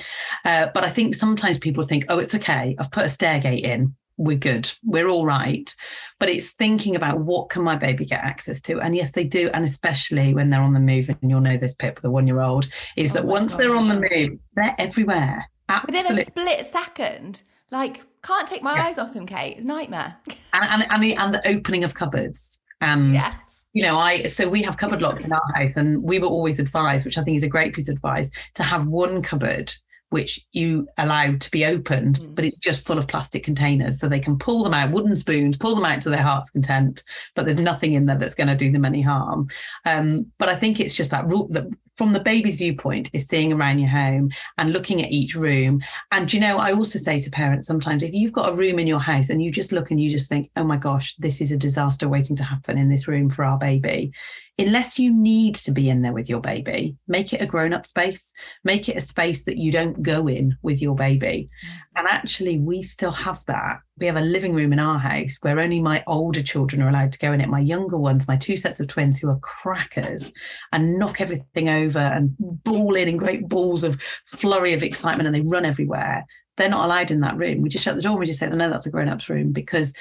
Uh, 0.45 0.69
but 0.75 0.85
I 0.85 0.91
think 0.91 1.15
sometimes 1.15 1.59
people 1.59 1.83
think 1.83 2.07
oh 2.09 2.19
it's 2.19 2.35
okay. 2.35 2.75
I've 2.79 2.91
put 2.91 3.07
a 3.07 3.09
stair 3.09 3.39
gate 3.39 3.65
in 3.65 3.95
we're 4.17 4.37
good 4.37 4.71
we're 4.85 5.09
all 5.09 5.27
right 5.27 5.75
but 6.21 6.29
it's 6.29 6.53
thinking 6.53 6.95
about 6.95 7.21
what 7.21 7.49
can 7.49 7.63
my 7.63 7.77
baby 7.77 8.05
get 8.05 8.23
access 8.23 8.61
to 8.61 8.81
and 8.81 8.95
yes 8.95 9.11
they 9.11 9.25
do 9.25 9.51
and 9.53 9.65
especially 9.65 10.35
when 10.35 10.51
they're 10.51 10.63
on 10.63 10.73
the 10.73 10.81
move 10.81 11.09
and 11.09 11.31
you'll 11.31 11.41
know 11.41 11.57
this 11.57 11.75
pip 11.75 12.01
the 12.01 12.11
one 12.11 12.27
year 12.27 12.41
old 12.41 12.69
is 12.97 13.11
oh 13.13 13.15
that 13.15 13.25
once 13.25 13.53
gosh. 13.53 13.59
they're 13.59 13.75
on 13.75 13.89
the 13.89 14.01
move 14.01 14.39
they're 14.55 14.75
everywhere 14.79 15.45
Absolutely. 15.69 16.09
within 16.09 16.19
a 16.19 16.25
split 16.27 16.67
second 16.67 17.43
like 17.71 18.03
can't 18.23 18.49
take 18.49 18.63
my 18.63 18.77
yeah. 18.77 18.87
eyes 18.87 18.99
off 18.99 19.13
them 19.15 19.27
kate 19.27 19.65
nightmare 19.65 20.17
and, 20.53 20.83
and, 20.83 20.87
and, 20.91 21.03
the, 21.03 21.15
and 21.17 21.35
the 21.35 21.49
opening 21.49 21.83
of 21.83 21.95
cupboards 21.95 22.59
and 22.81 23.15
yes 23.15 23.35
you 23.75 23.83
know, 23.83 23.99
I 23.99 24.23
so 24.23 24.49
we 24.49 24.63
have 24.63 24.77
cupboard 24.77 25.03
locks 25.03 25.25
in 25.25 25.33
our 25.33 25.43
house, 25.53 25.77
and 25.77 26.01
we 26.01 26.21
were 26.21 26.29
always 26.29 26.61
advised, 26.61 27.05
which 27.05 27.19
I 27.19 27.25
think 27.25 27.37
is 27.37 27.43
a 27.43 27.49
great 27.49 27.75
piece 27.75 27.89
of 27.89 27.97
advice, 27.97 28.31
to 28.55 28.63
have 28.63 28.87
one 28.87 29.21
cupboard 29.21 29.75
which 30.11 30.41
you 30.53 30.87
allowed 30.99 31.41
to 31.41 31.51
be 31.51 31.65
opened, 31.65 32.21
mm. 32.21 32.35
but 32.35 32.45
it's 32.45 32.57
just 32.59 32.87
full 32.87 32.99
of 32.99 33.09
plastic 33.09 33.43
containers. 33.43 33.99
So 33.99 34.09
they 34.09 34.21
can 34.21 34.39
pull 34.39 34.63
them 34.63 34.75
out, 34.75 34.93
wooden 34.93 35.17
spoons, 35.17 35.57
pull 35.57 35.75
them 35.75 35.85
out 35.85 36.01
to 36.03 36.11
their 36.11 36.23
heart's 36.23 36.51
content, 36.51 37.03
but 37.35 37.47
there's 37.47 37.59
nothing 37.59 37.95
in 37.95 38.07
there 38.07 38.19
that's 38.19 38.35
going 38.35 38.49
to 38.49 38.55
do 38.55 38.71
them 38.71 38.85
any 38.85 39.03
harm. 39.03 39.49
Um, 39.85 40.27
but 40.39 40.49
I 40.49 40.55
think 40.55 40.79
it's 40.79 40.95
just 40.95 41.11
that 41.11 41.29
rule 41.31 41.49
that 41.49 41.67
from 41.97 42.13
the 42.13 42.21
baby's 42.21 42.57
viewpoint 42.57 43.11
is 43.13 43.27
seeing 43.27 43.53
around 43.53 43.79
your 43.79 43.89
home 43.89 44.31
and 44.59 44.73
looking 44.73 45.03
at 45.03 45.11
each 45.11 45.35
room. 45.35 45.81
And 46.13 46.33
you 46.33 46.41
know, 46.41 46.59
I 46.59 46.73
also 46.73 46.99
say 46.99 47.21
to 47.21 47.31
parents 47.31 47.67
sometimes 47.67 48.03
if 48.03 48.13
you've 48.13 48.33
got 48.33 48.49
a 48.49 48.57
room 48.57 48.79
in 48.79 48.87
your 48.87 49.01
house 49.01 49.31
and 49.31 49.43
you 49.43 49.51
just 49.51 49.73
look 49.73 49.91
and 49.91 50.01
you 50.01 50.11
just 50.11 50.29
think, 50.29 50.51
oh 50.57 50.65
my 50.65 50.77
gosh, 50.77 51.15
this 51.19 51.41
is 51.41 51.53
a 51.53 51.57
disaster 51.57 52.09
waiting 52.09 52.37
to 52.37 52.45
happen 52.45 52.79
in 52.79 52.89
this 52.89 53.07
room 53.07 53.31
for 53.31 53.45
our 53.45 53.59
baby, 53.59 54.13
unless 54.59 54.99
you 54.99 55.13
need 55.13 55.57
to 55.57 55.73
be 55.73 55.89
in 55.89 56.03
there 56.03 56.13
with 56.13 56.29
your 56.29 56.41
baby, 56.41 56.97
make 57.09 57.33
it 57.33 57.43
a 57.43 57.47
grown 57.47 57.73
up 57.73 57.87
space, 57.87 58.33
make 58.63 58.89
it 58.89 58.97
a 58.97 59.01
space 59.01 59.45
that 59.45 59.59
you 59.59 59.73
don't 59.73 60.03
go 60.03 60.29
in 60.29 60.57
with 60.63 60.81
your 60.81 60.95
baby. 60.95 61.49
Mm. 61.67 61.77
And 61.97 62.09
actually, 62.09 62.59
we 62.59 62.83
still 62.83 63.11
have 63.11 63.45
that. 63.47 63.79
We 63.99 64.07
have 64.07 64.17
a 64.17 64.21
living 64.21 64.55
room 64.55 64.73
in 64.73 64.79
our 64.79 64.99
house 64.99 65.37
where 65.41 65.59
only 65.59 65.81
my 65.81 66.05
older 66.07 66.43
children 66.43 66.83
are 66.83 66.89
allowed 66.89 67.13
to 67.13 67.19
go 67.19 67.33
in 67.33 67.41
it. 67.41 67.49
My 67.49 67.61
younger 67.61 67.97
ones, 67.97 68.29
my 68.29 68.37
two 68.37 68.57
sets 68.57 68.79
of 68.81 68.87
twins 68.87 69.19
who 69.19 69.29
are 69.29 69.39
crackers 69.39 70.33
and 70.73 70.99
knock 70.99 71.21
everything 71.21 71.69
over 71.69 71.99
and 71.99 72.35
ball 72.39 72.95
in 72.95 73.09
in 73.09 73.17
great 73.17 73.49
balls 73.49 73.83
of 73.83 74.01
flurry 74.27 74.73
of 74.73 74.83
excitement 74.83 75.27
and 75.27 75.35
they 75.35 75.41
run 75.41 75.65
everywhere. 75.65 76.25
They're 76.57 76.69
not 76.69 76.85
allowed 76.85 77.11
in 77.11 77.21
that 77.21 77.37
room. 77.37 77.63
We 77.63 77.69
just 77.69 77.85
shut 77.85 77.97
the 77.97 78.03
door 78.03 78.13
and 78.13 78.21
we 78.21 78.27
just 78.27 78.39
say, 78.39 78.49
no, 78.49 78.71
that's 78.71 78.87
a 78.87 78.91
grown 78.91 79.09
up's 79.09 79.29
room 79.29 79.53
because 79.53 79.93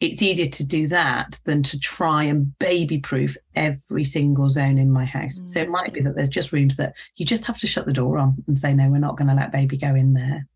it's 0.00 0.22
easier 0.22 0.46
to 0.46 0.64
do 0.64 0.86
that 0.86 1.38
than 1.44 1.62
to 1.62 1.78
try 1.78 2.24
and 2.24 2.58
baby 2.58 2.98
proof 2.98 3.36
every 3.54 4.04
single 4.04 4.48
zone 4.48 4.78
in 4.78 4.90
my 4.90 5.04
house. 5.04 5.40
Mm. 5.40 5.48
So 5.48 5.60
it 5.60 5.68
mm. 5.68 5.72
might 5.72 5.92
be 5.92 6.00
that 6.00 6.16
there's 6.16 6.30
just 6.30 6.52
rooms 6.52 6.76
that 6.78 6.94
you 7.16 7.26
just 7.26 7.44
have 7.44 7.58
to 7.58 7.66
shut 7.66 7.84
the 7.84 7.92
door 7.92 8.18
on 8.18 8.42
and 8.46 8.58
say, 8.58 8.72
no, 8.72 8.88
we're 8.88 8.98
not 8.98 9.16
going 9.16 9.28
to 9.28 9.34
let 9.34 9.52
baby 9.52 9.76
go 9.76 9.94
in 9.94 10.14
there. 10.14 10.46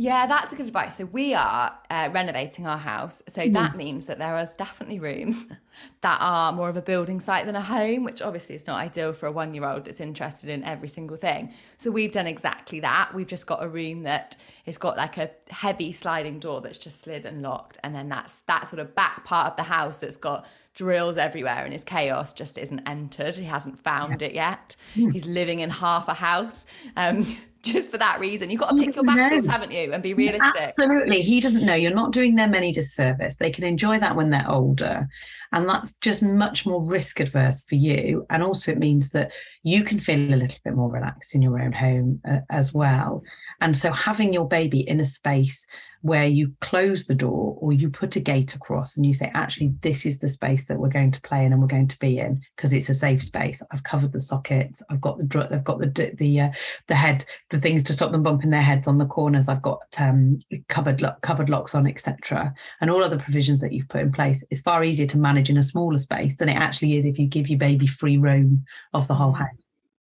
Yeah, 0.00 0.28
that's 0.28 0.52
a 0.52 0.54
good 0.54 0.66
advice. 0.66 0.96
So 0.96 1.06
we 1.06 1.34
are 1.34 1.76
uh, 1.90 2.08
renovating 2.12 2.68
our 2.68 2.78
house. 2.78 3.20
So 3.28 3.42
mm. 3.42 3.52
that 3.54 3.74
means 3.74 4.06
that 4.06 4.18
there 4.18 4.38
is 4.38 4.54
definitely 4.54 5.00
rooms 5.00 5.44
that 6.02 6.18
are 6.20 6.52
more 6.52 6.68
of 6.68 6.76
a 6.76 6.82
building 6.82 7.18
site 7.18 7.46
than 7.46 7.56
a 7.56 7.60
home, 7.60 8.04
which 8.04 8.22
obviously 8.22 8.54
is 8.54 8.64
not 8.64 8.78
ideal 8.78 9.12
for 9.12 9.26
a 9.26 9.32
one 9.32 9.54
year 9.54 9.64
old 9.64 9.86
that's 9.86 9.98
interested 9.98 10.50
in 10.50 10.62
every 10.62 10.88
single 10.88 11.16
thing. 11.16 11.52
So 11.78 11.90
we've 11.90 12.12
done 12.12 12.28
exactly 12.28 12.78
that. 12.78 13.12
We've 13.12 13.26
just 13.26 13.48
got 13.48 13.64
a 13.64 13.68
room 13.68 14.04
that 14.04 14.36
has 14.66 14.78
got 14.78 14.96
like 14.96 15.16
a 15.16 15.32
heavy 15.50 15.90
sliding 15.90 16.38
door 16.38 16.60
that's 16.60 16.78
just 16.78 17.02
slid 17.02 17.24
and 17.24 17.42
locked. 17.42 17.78
And 17.82 17.92
then 17.92 18.08
that's 18.08 18.42
that 18.42 18.68
sort 18.68 18.78
of 18.78 18.94
back 18.94 19.24
part 19.24 19.50
of 19.50 19.56
the 19.56 19.64
house 19.64 19.98
that's 19.98 20.16
got 20.16 20.46
drills 20.74 21.16
everywhere 21.16 21.64
and 21.64 21.72
his 21.72 21.82
chaos 21.82 22.32
just 22.32 22.56
isn't 22.56 22.86
entered. 22.86 23.36
He 23.36 23.46
hasn't 23.46 23.80
found 23.80 24.20
yeah. 24.20 24.28
it 24.28 24.34
yet. 24.34 24.76
Yeah. 24.94 25.10
He's 25.10 25.26
living 25.26 25.58
in 25.58 25.70
half 25.70 26.06
a 26.06 26.14
house. 26.14 26.66
Um, 26.96 27.26
just 27.62 27.90
for 27.90 27.98
that 27.98 28.20
reason. 28.20 28.50
You've 28.50 28.60
got 28.60 28.70
to 28.70 28.76
pick 28.76 28.94
your 28.94 29.04
battles, 29.04 29.46
haven't 29.46 29.72
you, 29.72 29.92
and 29.92 30.02
be 30.02 30.14
realistic. 30.14 30.74
Absolutely. 30.78 31.22
He 31.22 31.40
doesn't 31.40 31.64
know. 31.64 31.74
You're 31.74 31.94
not 31.94 32.12
doing 32.12 32.34
them 32.34 32.54
any 32.54 32.72
disservice. 32.72 33.36
They 33.36 33.50
can 33.50 33.64
enjoy 33.64 33.98
that 33.98 34.16
when 34.16 34.30
they're 34.30 34.50
older. 34.50 35.08
And 35.52 35.68
that's 35.68 35.92
just 36.00 36.22
much 36.22 36.66
more 36.66 36.84
risk 36.84 37.20
adverse 37.20 37.64
for 37.64 37.74
you. 37.74 38.26
And 38.30 38.42
also, 38.42 38.72
it 38.72 38.78
means 38.78 39.10
that 39.10 39.32
you 39.62 39.82
can 39.82 39.98
feel 39.98 40.34
a 40.34 40.36
little 40.36 40.58
bit 40.64 40.74
more 40.74 40.90
relaxed 40.90 41.34
in 41.34 41.42
your 41.42 41.60
own 41.60 41.72
home 41.72 42.20
uh, 42.28 42.40
as 42.50 42.72
well. 42.74 43.22
And 43.60 43.76
so, 43.76 43.92
having 43.92 44.32
your 44.32 44.46
baby 44.46 44.80
in 44.80 45.00
a 45.00 45.04
space 45.04 45.66
where 46.02 46.26
you 46.26 46.52
close 46.60 47.06
the 47.06 47.14
door 47.14 47.56
or 47.60 47.72
you 47.72 47.90
put 47.90 48.16
a 48.16 48.20
gate 48.20 48.54
across 48.54 48.96
and 48.96 49.04
you 49.04 49.12
say, 49.12 49.30
actually, 49.34 49.74
this 49.80 50.06
is 50.06 50.18
the 50.18 50.28
space 50.28 50.66
that 50.66 50.78
we're 50.78 50.88
going 50.88 51.10
to 51.10 51.20
play 51.22 51.44
in 51.44 51.52
and 51.52 51.60
we're 51.60 51.66
going 51.66 51.88
to 51.88 51.98
be 51.98 52.18
in 52.18 52.40
because 52.56 52.72
it's 52.72 52.88
a 52.88 52.94
safe 52.94 53.22
space. 53.22 53.62
I've 53.72 53.82
covered 53.82 54.12
the 54.12 54.20
sockets. 54.20 54.82
I've 54.90 55.00
got 55.00 55.18
the 55.18 55.48
I've 55.52 55.64
got 55.64 55.78
the 55.78 56.14
the 56.16 56.40
uh, 56.40 56.50
the 56.86 56.94
head 56.94 57.24
the 57.50 57.60
things 57.60 57.82
to 57.84 57.92
stop 57.92 58.12
them 58.12 58.22
bumping 58.22 58.50
their 58.50 58.62
heads 58.62 58.86
on 58.86 58.98
the 58.98 59.06
corners. 59.06 59.48
I've 59.48 59.62
got 59.62 59.80
um, 59.98 60.38
cupboard 60.68 61.04
cupboard 61.22 61.50
locks 61.50 61.74
on, 61.74 61.86
etc. 61.86 62.54
And 62.80 62.90
all 62.90 63.02
other 63.02 63.18
provisions 63.18 63.60
that 63.60 63.72
you've 63.72 63.88
put 63.88 64.00
in 64.00 64.12
place. 64.12 64.44
It's 64.50 64.60
far 64.60 64.84
easier 64.84 65.06
to 65.06 65.18
manage 65.18 65.50
in 65.50 65.58
a 65.58 65.62
smaller 65.62 65.98
space 65.98 66.34
than 66.36 66.48
it 66.48 66.56
actually 66.56 66.96
is 66.96 67.04
if 67.04 67.18
you 67.18 67.26
give 67.26 67.48
your 67.48 67.58
baby 67.58 67.86
free 67.86 68.18
roam 68.18 68.64
of 68.94 69.08
the 69.08 69.14
whole 69.14 69.32
house. 69.32 69.48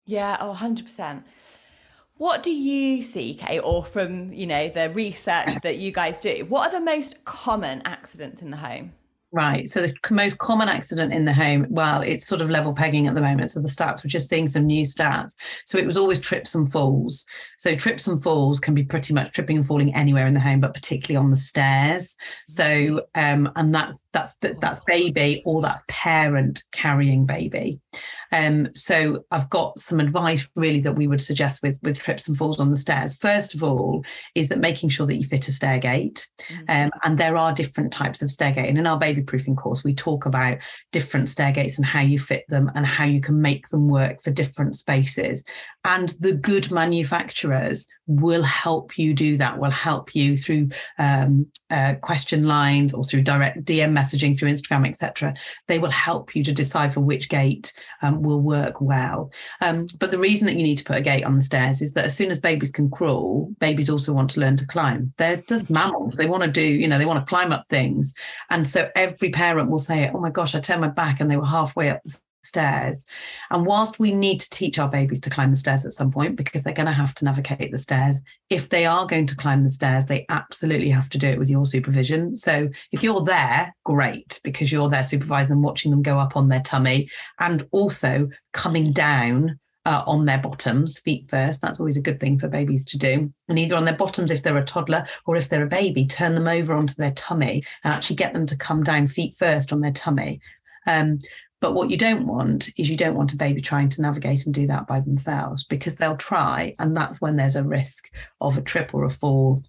Yeah, 0.05 0.37
oh, 0.39 0.53
100%. 0.57 1.23
What 2.17 2.41
do 2.41 2.51
you 2.51 3.01
see, 3.01 3.35
Kate, 3.35 3.59
or 3.59 3.83
from 3.83 4.33
you 4.33 4.47
know 4.47 4.69
the 4.69 4.89
research 4.91 5.55
that 5.63 5.77
you 5.77 5.91
guys 5.91 6.19
do? 6.19 6.45
What 6.49 6.69
are 6.69 6.79
the 6.79 6.85
most 6.85 7.23
common 7.25 7.81
accidents 7.85 8.41
in 8.41 8.49
the 8.49 8.57
home? 8.57 8.93
Right. 9.33 9.67
So 9.67 9.81
the 9.81 9.93
most 10.09 10.37
common 10.37 10.69
accident 10.69 11.11
in 11.13 11.25
the 11.25 11.33
home, 11.33 11.67
well, 11.69 12.01
it's 12.01 12.25
sort 12.25 12.41
of 12.41 12.49
level 12.49 12.73
pegging 12.73 13.07
at 13.07 13.13
the 13.13 13.19
moment. 13.19 13.51
So 13.51 13.59
the 13.59 13.67
stats, 13.67 14.01
we're 14.01 14.09
just 14.09 14.29
seeing 14.29 14.47
some 14.47 14.65
new 14.65 14.85
stats. 14.85 15.35
So 15.65 15.77
it 15.77 15.85
was 15.85 15.97
always 15.97 16.19
trips 16.19 16.55
and 16.55 16.71
falls. 16.71 17.25
So 17.57 17.75
trips 17.75 18.07
and 18.07 18.23
falls 18.23 18.61
can 18.61 18.73
be 18.73 18.83
pretty 18.83 19.13
much 19.13 19.33
tripping 19.33 19.57
and 19.57 19.67
falling 19.67 19.93
anywhere 19.93 20.27
in 20.27 20.33
the 20.33 20.39
home, 20.39 20.61
but 20.61 20.73
particularly 20.73 21.21
on 21.21 21.29
the 21.29 21.35
stairs. 21.35 22.15
So 22.47 23.01
um, 23.15 23.51
and 23.57 23.75
that's 23.75 24.01
that's 24.13 24.33
that's 24.41 24.79
baby 24.87 25.41
or 25.45 25.61
that 25.61 25.85
parent 25.89 26.63
carrying 26.71 27.25
baby. 27.25 27.81
Um, 28.31 28.69
so 28.75 29.25
I've 29.31 29.49
got 29.49 29.79
some 29.79 29.99
advice 29.99 30.47
really 30.55 30.79
that 30.81 30.95
we 30.95 31.07
would 31.07 31.21
suggest 31.21 31.61
with 31.61 31.79
with 31.81 31.99
trips 31.99 32.27
and 32.27 32.37
falls 32.37 32.59
on 32.59 32.71
the 32.71 32.77
stairs. 32.77 33.15
First 33.15 33.55
of 33.55 33.63
all, 33.63 34.03
is 34.35 34.49
that 34.49 34.59
making 34.59 34.89
sure 34.89 35.05
that 35.05 35.17
you 35.17 35.23
fit 35.23 35.47
a 35.47 35.51
stair 35.51 35.79
gate, 35.79 36.27
mm-hmm. 36.41 36.63
um, 36.69 36.91
and 37.03 37.17
there 37.17 37.37
are 37.37 37.53
different 37.53 37.93
types 37.93 38.21
of 38.21 38.31
stair 38.31 38.51
gate. 38.51 38.69
And 38.69 38.77
in 38.77 38.87
our 38.87 38.97
baby 38.97 39.21
proofing 39.21 39.55
course, 39.55 39.83
we 39.83 39.93
talk 39.93 40.25
about 40.25 40.57
different 40.91 41.29
stair 41.29 41.51
gates 41.51 41.77
and 41.77 41.85
how 41.85 42.01
you 42.01 42.19
fit 42.19 42.45
them 42.49 42.71
and 42.75 42.85
how 42.85 43.05
you 43.05 43.21
can 43.21 43.41
make 43.41 43.67
them 43.69 43.87
work 43.87 44.21
for 44.23 44.31
different 44.31 44.75
spaces. 44.75 45.43
And 45.87 46.09
the 46.19 46.33
good 46.33 46.69
manufacturers 46.69 47.87
will 48.07 48.43
help 48.43 48.97
you 48.97 49.13
do 49.13 49.37
that. 49.37 49.57
Will 49.57 49.71
help 49.71 50.13
you 50.13 50.35
through 50.35 50.69
um, 50.99 51.47
uh, 51.69 51.95
question 52.01 52.43
lines 52.43 52.93
or 52.93 53.05
through 53.05 53.21
direct 53.21 53.63
DM 53.63 53.93
messaging 53.97 54.37
through 54.37 54.51
Instagram, 54.51 54.85
etc. 54.85 55.33
They 55.67 55.79
will 55.79 55.91
help 55.91 56.35
you 56.35 56.43
to 56.43 56.51
decipher 56.51 56.99
which 56.99 57.29
gate 57.29 57.71
um, 58.01 58.21
will 58.21 58.41
work 58.41 58.81
well. 58.81 59.31
Um, 59.61 59.87
but 59.97 60.11
the 60.11 60.19
reason 60.19 60.45
that 60.47 60.57
you 60.57 60.63
need 60.63 60.77
to 60.77 60.83
put 60.83 60.97
a 60.97 61.01
gate 61.01 61.23
on 61.23 61.35
the 61.35 61.41
stairs 61.41 61.81
is 61.81 61.93
that 61.93 62.05
as 62.05 62.15
soon 62.15 62.31
as 62.31 62.39
babies 62.39 62.71
can 62.71 62.89
crawl, 62.89 63.49
babies 63.59 63.89
also 63.89 64.11
want 64.11 64.29
to 64.31 64.41
learn 64.41 64.57
to 64.57 64.67
climb. 64.67 65.13
They're 65.17 65.43
just 65.47 65.69
mammals. 65.69 66.15
They 66.17 66.27
want 66.27 66.43
to 66.43 66.51
do, 66.51 66.65
you 66.65 66.89
know, 66.89 66.97
they 66.97 67.05
want 67.05 67.25
to 67.25 67.29
climb 67.29 67.53
up 67.53 67.65
things. 67.69 68.13
And 68.49 68.67
so 68.67 68.89
every 68.95 69.29
parent 69.29 69.69
will 69.69 69.79
say, 69.79 70.11
oh 70.13 70.19
my 70.19 70.31
gosh, 70.31 70.53
I 70.53 70.59
turned 70.59 70.81
my 70.81 70.89
back 70.89 71.21
and 71.21 71.31
they 71.31 71.37
were 71.37 71.45
halfway 71.45 71.89
up 71.89 72.01
the 72.03 72.17
stairs. 72.47 73.05
And 73.51 73.65
whilst 73.65 73.99
we 73.99 74.11
need 74.11 74.39
to 74.41 74.49
teach 74.49 74.79
our 74.79 74.89
babies 74.89 75.21
to 75.21 75.29
climb 75.29 75.51
the 75.51 75.57
stairs 75.57 75.85
at 75.85 75.91
some 75.91 76.11
point 76.11 76.35
because 76.35 76.63
they're 76.63 76.73
going 76.73 76.87
to 76.87 76.91
have 76.93 77.13
to 77.15 77.25
navigate 77.25 77.71
the 77.71 77.77
stairs, 77.77 78.21
if 78.49 78.69
they 78.69 78.85
are 78.85 79.05
going 79.05 79.27
to 79.27 79.35
climb 79.35 79.63
the 79.63 79.69
stairs, 79.69 80.05
they 80.05 80.25
absolutely 80.29 80.89
have 80.89 81.09
to 81.09 81.17
do 81.17 81.27
it 81.27 81.39
with 81.39 81.49
your 81.49 81.65
supervision. 81.65 82.35
So 82.35 82.69
if 82.91 83.03
you're 83.03 83.23
there, 83.23 83.75
great, 83.83 84.39
because 84.43 84.71
you're 84.71 84.89
there 84.89 85.03
supervising 85.03 85.49
them, 85.49 85.61
watching 85.61 85.91
them 85.91 86.01
go 86.01 86.17
up 86.19 86.35
on 86.35 86.47
their 86.47 86.61
tummy, 86.61 87.09
and 87.39 87.67
also 87.71 88.29
coming 88.53 88.91
down. 88.91 89.59
Uh, 89.85 90.03
on 90.05 90.25
their 90.25 90.37
bottoms, 90.37 90.99
feet 90.99 91.29
first. 91.29 91.61
That's 91.61 91.79
always 91.79 91.95
a 91.95 92.01
good 92.01 92.19
thing 92.19 92.37
for 92.37 92.49
babies 92.49 92.83
to 92.83 92.97
do. 92.97 93.31
And 93.47 93.57
either 93.57 93.77
on 93.77 93.85
their 93.85 93.95
bottoms 93.95 94.31
if 94.31 94.43
they're 94.43 94.57
a 94.57 94.65
toddler, 94.65 95.05
or 95.25 95.37
if 95.37 95.47
they're 95.47 95.63
a 95.63 95.67
baby, 95.67 96.05
turn 96.05 96.35
them 96.35 96.49
over 96.49 96.73
onto 96.73 96.95
their 96.95 97.13
tummy 97.13 97.63
and 97.85 97.93
actually 97.93 98.17
get 98.17 98.33
them 98.33 98.45
to 98.47 98.57
come 98.57 98.83
down 98.83 99.07
feet 99.07 99.37
first 99.37 99.71
on 99.71 99.79
their 99.79 99.93
tummy. 99.93 100.41
Um, 100.87 101.19
but 101.59 101.73
what 101.73 101.89
you 101.89 101.97
don't 101.97 102.27
want 102.27 102.69
is 102.77 102.89
you 102.89 102.97
don't 102.97 103.15
want 103.15 103.33
a 103.33 103.37
baby 103.37 103.61
trying 103.61 103.89
to 103.89 104.01
navigate 104.01 104.45
and 104.45 104.53
do 104.53 104.67
that 104.67 104.87
by 104.87 104.99
themselves 104.99 105.63
because 105.63 105.95
they'll 105.95 106.17
try. 106.17 106.75
And 106.79 106.95
that's 106.95 107.19
when 107.19 107.35
there's 107.35 107.55
a 107.55 107.63
risk 107.63 108.11
of 108.41 108.57
a 108.57 108.61
trip 108.61 108.93
or 108.93 109.05
a 109.05 109.09
fall 109.09 109.63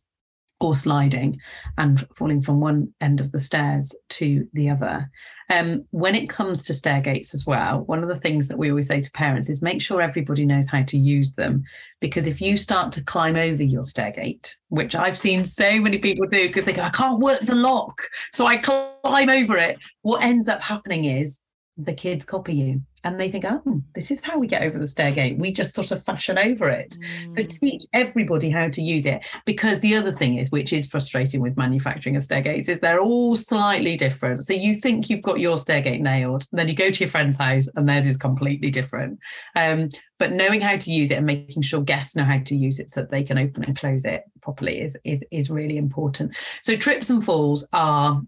or 0.61 0.75
sliding 0.75 1.39
and 1.79 2.07
falling 2.15 2.43
from 2.43 2.61
one 2.61 2.93
end 3.01 3.21
of 3.21 3.31
the 3.33 3.39
stairs 3.39 3.95
to 4.09 4.47
the 4.53 4.69
other. 4.69 5.09
Um, 5.51 5.85
when 5.93 6.15
it 6.15 6.29
comes 6.29 6.63
to 6.65 6.75
stair 6.75 7.01
gates 7.01 7.33
as 7.33 7.47
well, 7.47 7.85
one 7.85 8.03
of 8.03 8.09
the 8.09 8.19
things 8.19 8.49
that 8.49 8.59
we 8.59 8.69
always 8.69 8.89
say 8.89 9.01
to 9.01 9.11
parents 9.13 9.49
is 9.49 9.63
make 9.63 9.81
sure 9.81 10.03
everybody 10.03 10.45
knows 10.45 10.67
how 10.67 10.83
to 10.83 10.99
use 10.99 11.33
them. 11.33 11.63
Because 12.01 12.27
if 12.27 12.41
you 12.41 12.57
start 12.57 12.93
to 12.93 13.05
climb 13.05 13.37
over 13.37 13.63
your 13.63 13.85
stair 13.85 14.11
gate, 14.11 14.57
which 14.69 14.95
I've 14.95 15.17
seen 15.17 15.47
so 15.47 15.81
many 15.81 15.99
people 15.99 16.27
do 16.27 16.49
because 16.49 16.65
they 16.65 16.73
go, 16.73 16.83
I 16.83 16.91
can't 16.91 17.21
work 17.21 17.41
the 17.41 17.55
lock. 17.55 18.03
So 18.35 18.45
I 18.45 18.59
climb 18.59 19.31
over 19.31 19.57
it. 19.57 19.79
What 20.03 20.23
ends 20.23 20.49
up 20.49 20.61
happening 20.61 21.07
is 21.07 21.41
the 21.79 21.93
kids 21.93 22.25
copy 22.25 22.55
you 22.55 22.83
and 23.05 23.19
they 23.19 23.31
think, 23.31 23.45
oh, 23.47 23.83
this 23.95 24.11
is 24.11 24.21
how 24.21 24.39
we 24.39 24.49
get 24.49 24.63
over 24.63 24.79
the 24.79 24.87
stair 24.87 25.13
gate. 25.13 25.39
We 25.39 25.53
just 25.53 25.73
sort 25.73 25.93
of 25.93 26.03
fashion 26.03 26.37
over 26.37 26.69
it. 26.69 26.99
Mm. 27.01 27.33
So 27.33 27.43
teach 27.45 27.85
everybody 27.93 28.51
how 28.51 28.69
to 28.69 28.83
use 28.83 29.07
it. 29.07 29.25
Because 29.45 29.79
the 29.79 29.95
other 29.95 30.11
thing 30.11 30.39
is, 30.39 30.51
which 30.51 30.73
is 30.73 30.87
frustrating 30.87 31.41
with 31.41 31.57
manufacturing 31.57 32.17
of 32.17 32.25
stair 32.25 32.41
gates, 32.41 32.69
is 32.69 32.81
they're 32.81 33.01
all 33.01 33.37
slightly 33.37 33.97
different. 33.97 34.45
So 34.45 34.53
you 34.53 34.75
think 34.75 35.09
you've 35.09 35.23
got 35.23 35.39
your 35.39 35.57
stair 35.57 35.81
gate 35.81 36.01
nailed, 36.01 36.47
then 36.51 36.67
you 36.67 36.75
go 36.75 36.91
to 36.91 37.01
your 37.01 37.09
friend's 37.09 37.37
house 37.37 37.69
and 37.77 37.89
theirs 37.89 38.07
is 38.07 38.17
completely 38.17 38.71
different. 38.71 39.21
Um, 39.55 39.91
but 40.19 40.33
knowing 40.33 40.61
how 40.61 40.77
to 40.77 40.93
use 40.93 41.13
it 41.13 41.19
and 41.19 41.27
making 41.27 41.63
sure 41.63 41.81
guests 41.81 42.17
know 42.17 42.25
how 42.25 42.41
to 42.41 42.57
use 42.57 42.81
it 42.81 42.91
so 42.91 43.03
that 43.03 43.11
they 43.11 43.23
can 43.23 43.39
open 43.39 43.63
and 43.63 43.79
close 43.79 44.05
it 44.05 44.25
properly 44.43 44.81
is 44.81 44.97
is, 45.05 45.23
is 45.31 45.51
really 45.51 45.77
important. 45.77 46.37
So 46.63 46.75
trips 46.75 47.11
and 47.11 47.25
falls 47.25 47.67
are 47.73 48.21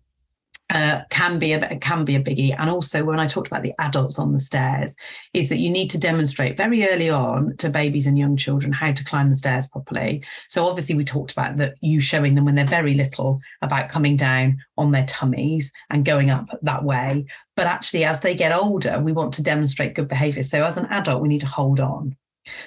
uh, 0.70 1.02
can 1.10 1.38
be 1.38 1.52
a 1.52 1.78
can 1.78 2.04
be 2.04 2.14
a 2.14 2.22
biggie. 2.22 2.54
And 2.58 2.70
also, 2.70 3.04
when 3.04 3.20
I 3.20 3.26
talked 3.26 3.48
about 3.48 3.62
the 3.62 3.74
adults 3.78 4.18
on 4.18 4.32
the 4.32 4.40
stairs, 4.40 4.96
is 5.34 5.48
that 5.48 5.58
you 5.58 5.70
need 5.70 5.90
to 5.90 5.98
demonstrate 5.98 6.56
very 6.56 6.88
early 6.88 7.10
on 7.10 7.56
to 7.58 7.68
babies 7.68 8.06
and 8.06 8.18
young 8.18 8.36
children 8.36 8.72
how 8.72 8.92
to 8.92 9.04
climb 9.04 9.30
the 9.30 9.36
stairs 9.36 9.66
properly. 9.66 10.22
So 10.48 10.66
obviously, 10.66 10.94
we 10.94 11.04
talked 11.04 11.32
about 11.32 11.56
that 11.58 11.74
you 11.80 12.00
showing 12.00 12.34
them 12.34 12.44
when 12.44 12.54
they're 12.54 12.64
very 12.64 12.94
little 12.94 13.40
about 13.62 13.88
coming 13.88 14.16
down 14.16 14.58
on 14.78 14.92
their 14.92 15.06
tummies 15.06 15.72
and 15.90 16.04
going 16.04 16.30
up 16.30 16.48
that 16.62 16.84
way. 16.84 17.26
But 17.56 17.66
actually, 17.66 18.04
as 18.04 18.20
they 18.20 18.34
get 18.34 18.52
older, 18.52 19.00
we 19.00 19.12
want 19.12 19.34
to 19.34 19.42
demonstrate 19.42 19.94
good 19.94 20.08
behaviour. 20.08 20.42
So 20.42 20.64
as 20.64 20.76
an 20.76 20.86
adult, 20.86 21.22
we 21.22 21.28
need 21.28 21.40
to 21.40 21.46
hold 21.46 21.80
on. 21.80 22.16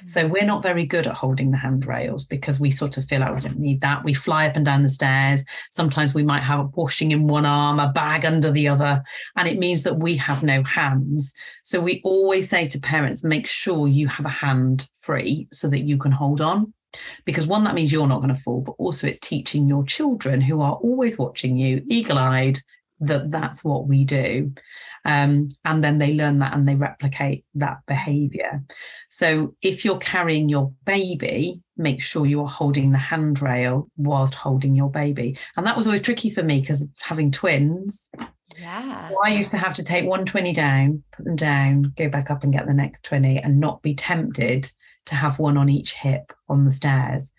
So 0.06 0.24
mm. 0.24 0.30
we're 0.30 0.46
not 0.46 0.63
very 0.63 0.86
good 0.86 1.08
at 1.08 1.13
holding 1.13 1.52
the 1.52 1.58
handrails 1.58 2.25
because 2.25 2.60
we 2.60 2.72
sort 2.72 2.98
of 2.98 3.06
feel 3.06 3.20
like 3.20 3.34
we 3.34 3.40
don't 3.42 3.60
need 3.60 3.82
that. 3.82 4.04
We 4.04 4.13
fly 4.13 4.48
up 4.48 4.56
and 4.56 4.66
down 4.66 4.84
the 4.84 4.90
stairs. 4.90 5.44
Sometimes 5.72 6.13
we 6.13 6.24
might 6.24 6.44
have 6.44 6.60
a 6.60 6.70
washing 6.74 7.12
in 7.12 7.28
one 7.28 7.46
arm, 7.46 7.80
a 7.80 7.92
bag 7.92 8.25
under 8.25 8.52
the 8.52 8.68
other, 8.68 9.04
and 9.38 9.48
it 9.48 9.60
means 9.60 9.84
that 9.84 10.00
we 10.00 10.16
have 10.18 10.44
no 10.44 10.63
hands. 10.63 11.34
So 11.63 11.80
we 11.80 12.02
always 12.04 12.50
say 12.50 12.66
to 12.66 12.80
parents, 12.80 13.24
make 13.24 13.48
sure 13.48 13.88
you 13.88 14.08
have 14.08 14.25
a 14.25 14.30
hand 14.30 14.88
free 15.00 15.48
so 15.52 15.68
that 15.70 15.82
you 15.82 15.98
can 15.98 16.12
hold 16.12 16.42
on. 16.42 16.74
Because 17.25 17.48
one, 17.48 17.63
that 17.63 17.74
means 17.74 17.92
you're 17.92 18.08
not 18.08 18.22
going 18.22 18.34
to 18.34 18.42
fall, 18.42 18.62
but 18.62 18.75
also 18.78 19.08
it's 19.08 19.20
teaching 19.20 19.68
your 19.68 19.84
children 19.84 20.42
who 20.42 20.62
are 20.62 20.75
always 20.75 21.18
watching 21.18 21.58
you, 21.58 21.84
eagle 21.88 22.20
eyed, 22.20 22.60
that 23.00 23.32
that's 23.32 23.63
what 23.63 23.88
we 23.88 24.06
do. 24.06 24.52
Um, 25.05 25.50
and 25.65 25.83
then 25.83 25.98
they 25.98 26.13
learn 26.13 26.39
that 26.39 26.53
and 26.53 26.67
they 26.67 26.75
replicate 26.75 27.45
that 27.55 27.79
behavior. 27.88 28.63
So 29.10 29.55
if 29.62 29.83
you're 29.83 29.98
carrying 29.98 30.48
your 30.48 30.72
baby, 30.86 31.62
make 31.77 32.01
sure 32.01 32.25
you 32.25 32.41
are 32.41 32.48
holding 32.48 32.91
the 32.91 32.98
handrail 32.98 33.89
whilst 33.98 34.33
holding 34.33 34.75
your 34.75 34.89
baby. 34.89 35.38
And 35.57 35.67
that 35.67 35.75
was 35.75 35.88
always 35.88 36.01
tricky 36.01 36.29
for 36.29 36.43
me 36.43 36.62
because 36.62 36.88
having 37.01 37.31
twins. 37.31 38.10
Yeah. 38.57 39.10
So 39.10 39.17
I 39.24 39.29
used 39.29 39.51
to 39.51 39.57
have 39.57 39.74
to 39.75 39.83
take 39.83 40.05
120 40.05 40.53
down, 40.53 41.03
put 41.12 41.25
them 41.25 41.36
down, 41.36 41.93
go 41.98 42.07
back 42.07 42.31
up 42.31 42.43
and 42.43 42.53
get 42.53 42.65
the 42.65 42.74
next 42.74 43.03
20 43.03 43.39
and 43.39 43.60
not 43.60 43.81
be 43.81 43.95
tempted 43.95 44.72
to 45.07 45.15
have 45.15 45.39
one 45.39 45.57
on 45.57 45.69
each 45.69 45.93
hip 45.93 46.31
on 46.48 46.63
the 46.63 46.72
stairs. 46.72 47.33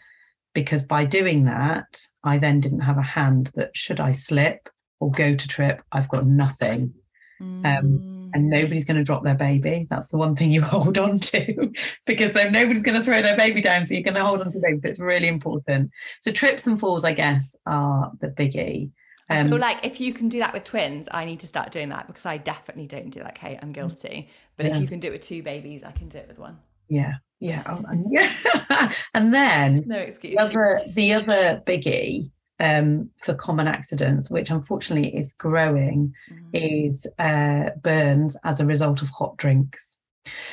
Because 0.55 0.83
by 0.83 1.05
doing 1.05 1.45
that, 1.45 2.07
I 2.23 2.39
then 2.39 2.61
didn't 2.61 2.81
have 2.81 2.99
a 2.99 3.03
hand 3.03 3.51
that 3.55 3.77
should 3.77 4.01
I 4.01 4.13
slip 4.13 4.69
or 5.01 5.11
go 5.11 5.35
to 5.35 5.49
trip, 5.49 5.83
I've 5.93 6.09
got 6.09 6.27
nothing 6.27 6.95
um, 7.41 7.63
and 7.65 8.45
mm. 8.45 8.61
nobody's 8.61 8.85
going 8.85 8.97
to 8.97 9.05
drop 9.05 9.25
their 9.25 9.35
baby. 9.35 9.87
That's 9.91 10.09
the 10.09 10.17
one 10.17 10.37
thing 10.37 10.51
you 10.51 10.63
hold 10.63 10.99
on 10.99 11.19
to 11.21 11.73
because 12.07 12.33
so 12.33 12.49
nobody's 12.49 12.83
going 12.83 12.97
to 12.97 13.05
throw 13.05 13.23
their 13.23 13.37
baby 13.37 13.61
down. 13.61 13.87
So 13.87 13.95
you're 13.95 14.03
going 14.03 14.15
to 14.15 14.25
hold 14.25 14.41
on 14.41 14.47
to 14.47 14.53
the 14.53 14.61
baby. 14.61 14.81
It's 14.89 15.01
really 15.01 15.29
important. 15.29 15.91
So 16.21 16.31
trips 16.31 16.67
and 16.67 16.79
falls, 16.79 17.05
I 17.05 17.13
guess, 17.13 17.57
are 17.67 18.13
the 18.21 18.29
biggie. 18.29 18.91
Um, 19.31 19.47
so 19.47 19.57
like 19.57 19.85
if 19.87 20.01
you 20.01 20.13
can 20.13 20.29
do 20.29 20.39
that 20.41 20.53
with 20.53 20.65
twins, 20.65 21.09
I 21.11 21.25
need 21.25 21.41
to 21.41 21.47
start 21.47 21.73
doing 21.73 21.89
that 21.89 22.07
because 22.07 22.27
I 22.27 22.37
definitely 22.37 22.87
don't 22.87 23.11
do 23.11 23.21
that, 23.21 23.35
Kate. 23.35 23.59
I'm 23.63 23.73
guilty. 23.73 24.29
But 24.57 24.67
yeah. 24.67 24.75
if 24.75 24.83
you 24.83 24.87
can 24.87 25.01
do 25.01 25.09
it 25.09 25.13
with 25.13 25.23
two 25.23 25.43
babies, 25.43 25.83
I 25.83 25.93
can 25.93 26.09
do 26.09 26.19
it 26.19 26.29
with 26.29 26.39
one. 26.39 26.59
Yeah. 26.89 27.15
Yeah. 27.41 27.63
Oh, 27.67 27.83
and, 27.89 28.07
yeah. 28.11 28.93
and 29.15 29.33
then 29.33 29.85
no 29.87 29.97
excuse. 29.97 30.37
The 30.37 30.43
other, 30.43 30.81
the 30.95 31.15
other 31.15 31.63
biggie 31.67 32.31
um, 32.61 33.11
for 33.23 33.35
common 33.35 33.67
accidents, 33.67 34.31
which 34.31 34.51
unfortunately 34.51 35.15
is 35.15 35.33
growing, 35.33 36.15
mm-hmm. 36.31 36.49
is 36.53 37.07
uh, 37.19 37.71
burns 37.83 38.37
as 38.45 38.61
a 38.61 38.67
result 38.67 39.03
of 39.03 39.09
hot 39.11 39.37
drinks. 39.37 39.99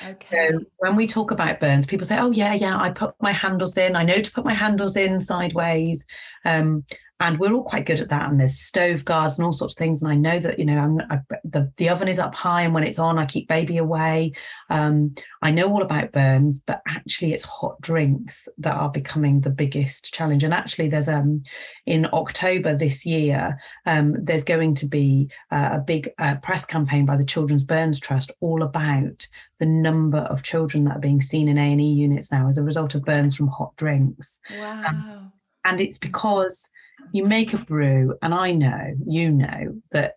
Okay. 0.06 0.50
So 0.52 0.60
when 0.80 0.96
we 0.96 1.08
talk 1.08 1.32
about 1.32 1.60
burns, 1.60 1.86
people 1.86 2.06
say, 2.06 2.20
"Oh 2.20 2.32
yeah, 2.32 2.54
yeah, 2.54 2.78
I 2.78 2.90
put 2.90 3.16
my 3.22 3.32
handles 3.32 3.78
in. 3.78 3.96
I 3.96 4.04
know 4.04 4.20
to 4.20 4.32
put 4.32 4.44
my 4.44 4.54
handles 4.54 4.96
in 4.96 5.22
sideways." 5.22 6.06
Um, 6.44 6.84
and 7.22 7.38
we're 7.38 7.54
all 7.54 7.64
quite 7.64 7.86
good 7.86 8.02
at 8.02 8.10
that. 8.10 8.30
And 8.30 8.40
there's 8.40 8.60
stove 8.60 9.06
guards 9.06 9.38
and 9.38 9.46
all 9.46 9.52
sorts 9.52 9.76
of 9.76 9.78
things. 9.78 10.02
And 10.02 10.12
I 10.12 10.16
know 10.16 10.40
that 10.40 10.58
you 10.58 10.66
know 10.66 10.78
I'm, 10.78 11.00
I, 11.10 11.20
the 11.44 11.72
the 11.78 11.90
oven 11.90 12.08
is 12.08 12.20
up 12.20 12.34
high, 12.34 12.64
and 12.64 12.74
when 12.74 12.84
it's 12.84 13.00
on, 13.00 13.20
I 13.20 13.26
keep 13.26 13.48
baby 13.48 13.78
away. 13.78 14.34
Um, 14.70 15.14
I 15.44 15.52
know 15.52 15.72
all 15.72 15.84
about 15.84 16.12
burns, 16.12 16.60
but 16.60 16.82
actually, 16.88 17.34
it's 17.34 17.44
hot 17.44 17.80
drinks 17.80 18.50
that 18.58 18.74
are 18.74 18.90
becoming 18.90 19.40
the 19.40 19.52
biggest 19.52 20.12
challenge. 20.14 20.44
And 20.44 20.54
actually, 20.54 20.90
there's 20.90 21.08
um 21.08 21.44
in 21.86 22.08
October 22.12 22.76
this 22.76 23.06
year, 23.06 23.58
um, 23.86 24.16
there's 24.20 24.44
going 24.44 24.74
to 24.76 24.88
be 24.88 25.30
uh, 25.52 25.70
a 25.74 25.80
big 25.80 26.10
uh, 26.18 26.36
press 26.36 26.66
campaign 26.66 27.06
by 27.06 27.18
the 27.18 27.26
Children's 27.26 27.64
Burns 27.64 28.00
Trust 28.00 28.32
all 28.40 28.64
about 28.64 29.28
the 29.60 29.68
number 29.68 30.20
of 30.20 30.42
children 30.42 30.86
that 30.86 30.98
are 30.98 31.02
being 31.02 31.22
seen 31.22 31.48
in 31.48 31.60
A 31.60 31.72
and 31.72 31.80
E 31.80 31.86
units 31.86 32.32
now 32.32 32.48
as 32.48 32.58
a 32.58 32.64
result 32.64 32.96
of 32.96 33.06
burns 33.06 33.36
from 33.36 33.48
hot 33.48 33.76
drinks. 33.76 34.40
Wow. 34.58 34.84
Um, 34.88 35.32
and 35.64 35.80
it's 35.80 36.00
because 36.00 36.68
you 37.12 37.26
make 37.26 37.54
a 37.54 37.58
brew, 37.58 38.16
and 38.22 38.34
I 38.34 38.52
know, 38.52 38.96
you 39.06 39.32
know, 39.32 39.82
that 39.92 40.16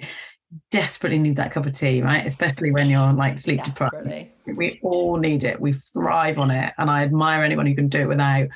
desperately 0.71 1.19
need 1.19 1.35
that 1.37 1.51
cup 1.51 1.65
of 1.65 1.73
tea, 1.73 2.01
right? 2.01 2.25
Especially 2.25 2.71
when 2.71 2.89
you're 2.89 3.13
like 3.13 3.39
sleep 3.39 3.63
deprived. 3.63 4.29
We 4.45 4.79
all 4.83 5.17
need 5.17 5.43
it. 5.43 5.59
We 5.59 5.73
thrive 5.73 6.37
on 6.37 6.51
it. 6.51 6.73
And 6.77 6.89
I 6.89 7.03
admire 7.03 7.43
anyone 7.43 7.65
who 7.65 7.75
can 7.75 7.89
do 7.89 8.01
it 8.01 8.07
without. 8.07 8.47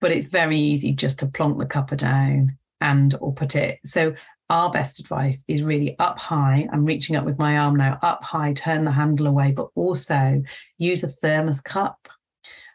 But 0.00 0.12
it's 0.12 0.26
very 0.26 0.58
easy 0.58 0.92
just 0.92 1.18
to 1.20 1.26
plonk 1.26 1.58
the 1.58 1.66
cuppa 1.66 1.96
down 1.96 2.56
and 2.80 3.14
or 3.20 3.32
put 3.32 3.56
it. 3.56 3.78
So 3.84 4.14
our 4.50 4.70
best 4.70 5.00
advice 5.00 5.44
is 5.48 5.62
really 5.62 5.96
up 5.98 6.18
high. 6.18 6.68
I'm 6.72 6.84
reaching 6.84 7.16
up 7.16 7.24
with 7.24 7.38
my 7.38 7.58
arm 7.58 7.76
now, 7.76 7.98
up 8.02 8.22
high, 8.22 8.52
turn 8.52 8.84
the 8.84 8.92
handle 8.92 9.26
away, 9.26 9.50
but 9.52 9.68
also 9.74 10.42
use 10.78 11.02
a 11.02 11.08
thermos 11.08 11.60
cup 11.60 12.08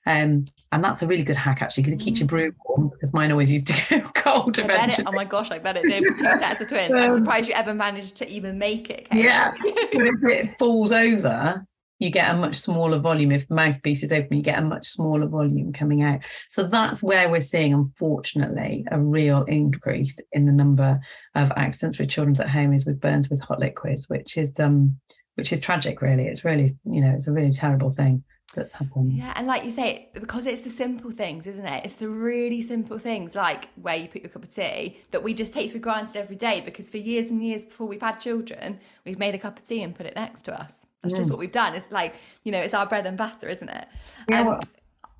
um, 0.06 0.46
and 0.72 0.84
that's 0.84 1.02
a 1.04 1.08
really 1.08 1.24
good 1.24 1.36
hack 1.36 1.62
actually 1.62 1.84
because 1.84 1.94
it 1.94 2.04
keeps 2.04 2.20
your 2.20 2.28
brew 2.28 2.52
mm. 2.52 2.56
warm 2.66 2.90
because 2.90 3.14
mine 3.14 3.32
always 3.32 3.52
used 3.52 3.68
to 3.68 4.02
go 4.02 4.10
cold 4.16 4.60
I 4.60 4.64
eventually. 4.64 5.06
oh 5.08 5.12
my 5.12 5.26
gosh, 5.26 5.52
I 5.52 5.60
bet 5.60 5.78
it 5.78 5.84
did 5.84 6.04
two 6.18 6.26
sets 6.40 6.62
of 6.62 6.68
twins. 6.68 6.92
Um, 6.92 7.02
I'm 7.02 7.14
surprised 7.14 7.48
you 7.48 7.56
ever 7.56 7.74
managed 7.74 8.18
to 8.18 8.30
even 8.30 8.58
make 8.58 8.90
it. 8.90 9.10
Kate. 9.10 9.24
Yeah. 9.24 9.54
if 9.60 10.24
it 10.24 10.58
falls 10.58 10.92
over, 10.92 11.66
you 12.00 12.10
get 12.10 12.34
a 12.34 12.38
much 12.38 12.56
smaller 12.56 12.98
volume. 12.98 13.32
If 13.32 13.48
the 13.48 13.54
mouthpiece 13.54 14.02
is 14.02 14.12
open, 14.12 14.38
you 14.38 14.44
get 14.44 14.58
a 14.58 14.64
much 14.64 14.88
smaller 14.88 15.28
volume 15.28 15.72
coming 15.72 16.02
out. 16.02 16.22
So 16.50 16.64
that's 16.64 17.04
where 17.04 17.30
we're 17.30 17.42
seeing, 17.42 17.74
unfortunately, 17.74 18.88
a 18.90 19.00
real 19.00 19.44
increase 19.44 20.18
in 20.32 20.48
the 20.48 20.52
number 20.52 21.00
of 21.36 21.52
accidents 21.56 22.00
with 22.00 22.10
children's 22.10 22.40
at 22.40 22.50
home 22.50 22.74
is 22.74 22.88
with 22.88 23.00
burns 23.00 23.30
with 23.30 23.40
hot 23.40 23.60
liquids, 23.60 24.10
which 24.10 24.36
is 24.36 24.52
um 24.60 25.00
which 25.36 25.54
is 25.54 25.60
tragic 25.60 26.02
really. 26.02 26.26
It's 26.26 26.44
really, 26.44 26.76
you 26.86 27.02
know, 27.02 27.12
it's 27.12 27.28
a 27.28 27.32
really 27.32 27.52
terrible 27.52 27.92
thing 27.92 28.24
that's 28.54 28.74
happened. 28.74 29.14
Yeah, 29.14 29.34
and 29.36 29.48
like 29.48 29.64
you 29.64 29.72
say, 29.72 30.10
because 30.14 30.46
it's 30.46 30.62
the 30.62 30.70
simple 30.70 31.12
things, 31.12 31.48
isn't 31.48 31.66
it? 31.66 31.86
It's 31.86 31.96
the 31.96 32.10
really 32.10 32.62
simple 32.62 32.98
things, 32.98 33.36
like 33.36 33.70
where 33.82 33.96
you 33.96 34.08
put 34.08 34.22
your 34.22 34.30
cup 34.30 34.44
of 34.44 34.54
tea, 34.54 35.00
that 35.12 35.24
we 35.24 35.34
just 35.34 35.54
take 35.54 35.72
for 35.72 35.80
granted 35.80 36.18
every 36.18 36.36
day. 36.36 36.62
Because 36.62 36.90
for 36.90 36.98
years 36.98 37.30
and 37.30 37.44
years 37.44 37.66
before 37.66 37.88
we've 37.88 38.02
had 38.02 38.20
children, 38.20 38.80
we've 39.06 39.20
made 39.20 39.36
a 39.36 39.40
cup 39.40 39.58
of 39.58 39.64
tea 39.66 39.84
and 39.84 39.96
put 39.96 40.06
it 40.06 40.16
next 40.16 40.44
to 40.44 40.60
us. 40.60 40.86
That's 41.02 41.14
mm. 41.14 41.18
just 41.18 41.30
what 41.30 41.40
we've 41.40 41.52
done. 41.52 41.76
It's 41.76 41.92
like 41.92 42.16
you 42.44 42.52
know, 42.52 42.60
it's 42.60 42.74
our 42.74 42.86
bread 42.86 43.06
and 43.06 43.18
butter, 43.18 43.48
isn't 43.48 43.70
it? 43.70 43.88
Yeah, 44.30 44.42
um, 44.42 44.48
well, 44.48 44.60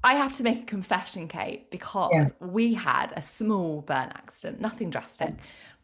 I 0.04 0.16
have 0.16 0.34
to 0.34 0.44
make 0.44 0.64
a 0.64 0.66
confession, 0.66 1.28
Kate, 1.28 1.70
because 1.70 2.12
yeah. 2.14 2.30
we 2.40 2.74
had 2.74 3.14
a 3.16 3.22
small 3.22 3.82
burn 3.82 4.10
accident, 4.16 4.60
nothing 4.60 4.90
drastic, 4.90 5.36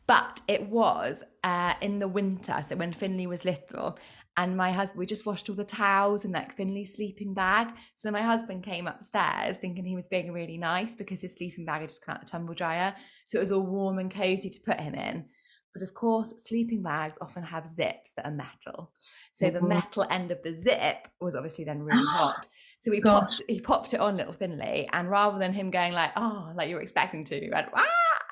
but 0.07 0.41
it 0.47 0.69
was 0.69 1.23
uh, 1.43 1.75
in 1.81 1.99
the 1.99 2.07
winter. 2.07 2.63
So 2.67 2.75
when 2.75 2.93
Finley 2.93 3.27
was 3.27 3.45
little, 3.45 3.97
and 4.37 4.55
my 4.55 4.71
husband 4.71 4.99
we 4.99 5.05
just 5.05 5.25
washed 5.25 5.49
all 5.49 5.55
the 5.55 5.63
towels 5.63 6.23
in 6.23 6.31
that 6.31 6.53
Finley's 6.53 6.93
sleeping 6.93 7.33
bag. 7.33 7.69
So 7.95 8.11
my 8.11 8.21
husband 8.21 8.63
came 8.63 8.87
upstairs 8.87 9.57
thinking 9.57 9.83
he 9.83 9.95
was 9.95 10.07
being 10.07 10.31
really 10.31 10.57
nice 10.57 10.95
because 10.95 11.21
his 11.21 11.33
sleeping 11.33 11.65
bag 11.65 11.81
had 11.81 11.89
just 11.89 12.05
come 12.05 12.13
out 12.13 12.21
the 12.21 12.27
tumble 12.27 12.53
dryer. 12.53 12.95
So 13.25 13.39
it 13.39 13.41
was 13.41 13.51
all 13.51 13.65
warm 13.65 13.97
and 13.97 14.13
cozy 14.13 14.49
to 14.49 14.61
put 14.61 14.79
him 14.79 14.93
in. 14.93 15.25
But 15.73 15.83
of 15.83 15.93
course, 15.93 16.33
sleeping 16.37 16.81
bags 16.81 17.19
often 17.21 17.43
have 17.43 17.67
zips 17.67 18.13
that 18.15 18.25
are 18.25 18.31
metal. 18.31 18.91
So 19.33 19.45
mm-hmm. 19.45 19.55
the 19.55 19.61
metal 19.61 20.05
end 20.09 20.31
of 20.31 20.41
the 20.41 20.57
zip 20.57 21.07
was 21.19 21.35
obviously 21.35 21.65
then 21.65 21.83
really 21.83 22.05
hot. 22.17 22.47
So 22.79 22.91
he 22.91 23.01
popped 23.01 23.41
he 23.47 23.59
popped 23.59 23.93
it 23.93 23.99
on 23.99 24.17
little 24.17 24.33
Finley, 24.33 24.87
and 24.91 25.09
rather 25.09 25.37
than 25.37 25.53
him 25.53 25.69
going 25.69 25.93
like, 25.93 26.11
oh, 26.15 26.51
like 26.55 26.69
you 26.69 26.75
were 26.75 26.81
expecting 26.81 27.25
to, 27.25 27.39
he 27.39 27.49
went, 27.51 27.67
ah, 27.75 27.85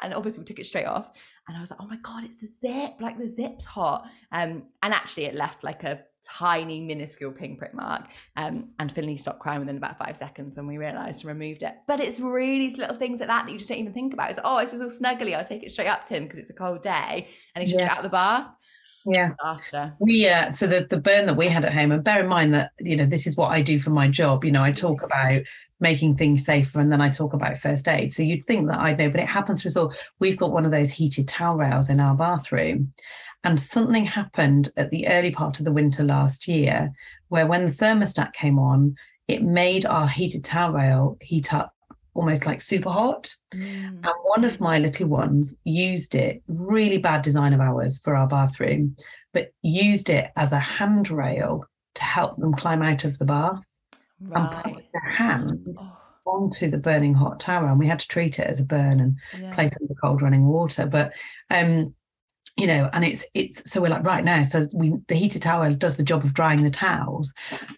and 0.05 0.13
obviously 0.13 0.39
we 0.39 0.45
took 0.45 0.59
it 0.59 0.65
straight 0.65 0.85
off. 0.85 1.11
And 1.47 1.57
I 1.57 1.61
was 1.61 1.71
like, 1.71 1.81
oh 1.81 1.87
my 1.87 1.97
God, 1.97 2.23
it's 2.23 2.37
the 2.37 2.47
zip, 2.47 2.93
like 2.99 3.17
the 3.17 3.29
zip's 3.29 3.65
hot. 3.65 4.07
Um, 4.31 4.63
and 4.81 4.93
actually 4.93 5.25
it 5.25 5.35
left 5.35 5.63
like 5.63 5.83
a 5.83 6.03
tiny, 6.23 6.81
minuscule 6.81 7.31
pinprick 7.31 7.73
mark. 7.73 8.05
Um, 8.35 8.71
and 8.79 8.91
Finley 8.91 9.17
stopped 9.17 9.39
crying 9.39 9.59
within 9.59 9.77
about 9.77 9.97
five 9.97 10.17
seconds 10.17 10.57
and 10.57 10.67
we 10.67 10.77
realised 10.77 11.23
and 11.23 11.29
removed 11.29 11.63
it. 11.63 11.75
But 11.87 11.99
it's 11.99 12.19
really 12.19 12.69
little 12.75 12.95
things 12.95 13.19
like 13.19 13.27
that 13.27 13.45
that 13.45 13.51
you 13.51 13.57
just 13.57 13.69
don't 13.69 13.79
even 13.79 13.93
think 13.93 14.13
about. 14.13 14.31
It's 14.31 14.39
oh, 14.43 14.59
this 14.59 14.73
is 14.73 14.81
all 14.81 14.89
snuggly. 14.89 15.35
I'll 15.35 15.45
take 15.45 15.63
it 15.63 15.71
straight 15.71 15.87
up 15.87 16.05
to 16.07 16.15
him 16.15 16.23
because 16.23 16.39
it's 16.39 16.49
a 16.49 16.53
cold 16.53 16.81
day 16.81 17.27
and 17.53 17.61
he's 17.61 17.71
just 17.71 17.83
yeah. 17.83 17.91
out 17.91 17.97
of 17.97 18.03
the 18.03 18.09
bath. 18.09 18.51
Yeah. 19.05 19.33
Disaster. 19.39 19.93
We 19.99 20.27
uh, 20.27 20.51
so 20.51 20.65
the 20.65 20.87
the 20.89 20.97
burn 20.97 21.27
that 21.27 21.35
we 21.35 21.47
had 21.47 21.63
at 21.63 21.73
home, 21.73 21.91
and 21.91 22.03
bear 22.03 22.23
in 22.23 22.27
mind 22.27 22.55
that 22.55 22.71
you 22.79 22.95
know 22.95 23.05
this 23.05 23.27
is 23.27 23.37
what 23.37 23.51
I 23.51 23.61
do 23.61 23.79
for 23.79 23.91
my 23.91 24.07
job. 24.07 24.43
You 24.43 24.51
know, 24.51 24.63
I 24.63 24.71
talk 24.71 25.03
about 25.03 25.43
making 25.79 26.15
things 26.15 26.45
safer, 26.45 26.79
and 26.79 26.91
then 26.91 27.01
I 27.01 27.09
talk 27.09 27.33
about 27.33 27.57
first 27.57 27.87
aid. 27.87 28.13
So 28.13 28.23
you'd 28.23 28.47
think 28.47 28.67
that 28.67 28.79
i'd 28.79 28.97
know, 28.97 29.09
but 29.09 29.19
it 29.19 29.27
happens 29.27 29.61
to 29.61 29.67
us 29.67 29.75
all. 29.75 29.93
We've 30.19 30.37
got 30.37 30.51
one 30.51 30.65
of 30.65 30.71
those 30.71 30.91
heated 30.91 31.27
towel 31.27 31.57
rails 31.57 31.89
in 31.89 31.99
our 31.99 32.15
bathroom, 32.15 32.93
and 33.43 33.59
something 33.59 34.05
happened 34.05 34.69
at 34.77 34.89
the 34.89 35.07
early 35.07 35.31
part 35.31 35.59
of 35.59 35.65
the 35.65 35.71
winter 35.71 36.03
last 36.03 36.47
year, 36.47 36.91
where 37.29 37.47
when 37.47 37.65
the 37.65 37.71
thermostat 37.71 38.33
came 38.33 38.57
on, 38.57 38.95
it 39.27 39.43
made 39.43 39.85
our 39.85 40.07
heated 40.07 40.43
towel 40.43 40.71
rail 40.71 41.17
heat 41.21 41.53
up 41.53 41.73
almost 42.13 42.45
like 42.45 42.61
super 42.61 42.89
hot. 42.89 43.35
Mm. 43.53 43.87
And 43.87 44.13
one 44.23 44.45
of 44.45 44.59
my 44.59 44.79
little 44.79 45.07
ones 45.07 45.53
used 45.65 46.15
it, 46.15 46.41
really 46.47 46.97
bad 46.97 47.21
design 47.21 47.53
of 47.53 47.59
ours 47.59 47.99
for 47.99 48.15
our 48.15 48.27
bathroom, 48.27 48.95
but 49.33 49.51
used 49.61 50.09
it 50.09 50.31
as 50.37 50.51
a 50.51 50.59
handrail 50.59 51.65
to 51.95 52.03
help 52.03 52.37
them 52.37 52.53
climb 52.53 52.81
out 52.81 53.03
of 53.03 53.17
the 53.17 53.25
bath 53.25 53.61
right. 54.21 54.65
and 54.65 54.75
put 54.75 54.85
their 54.93 55.11
hand 55.11 55.75
oh. 55.77 55.97
onto 56.25 56.69
the 56.69 56.77
burning 56.77 57.13
hot 57.13 57.39
tower. 57.39 57.67
And 57.67 57.79
we 57.79 57.87
had 57.87 57.99
to 57.99 58.07
treat 58.07 58.39
it 58.39 58.47
as 58.47 58.59
a 58.59 58.63
burn 58.63 58.99
and 58.99 59.17
yeah. 59.39 59.53
place 59.53 59.71
it 59.71 59.81
in 59.81 59.87
the 59.87 59.95
cold 59.95 60.21
running 60.21 60.45
water. 60.45 60.85
But 60.85 61.13
um, 61.49 61.93
you 62.57 62.67
know 62.67 62.89
and 62.93 63.03
it's 63.03 63.25
it's 63.33 63.69
so 63.69 63.81
we're 63.81 63.89
like 63.89 64.05
right 64.05 64.23
now 64.23 64.41
so 64.43 64.65
we 64.73 64.93
the 65.07 65.15
heated 65.15 65.41
towel 65.41 65.73
does 65.73 65.97
the 65.97 66.03
job 66.03 66.23
of 66.23 66.33
drying 66.33 66.63
the 66.63 66.69
towels 66.69 67.33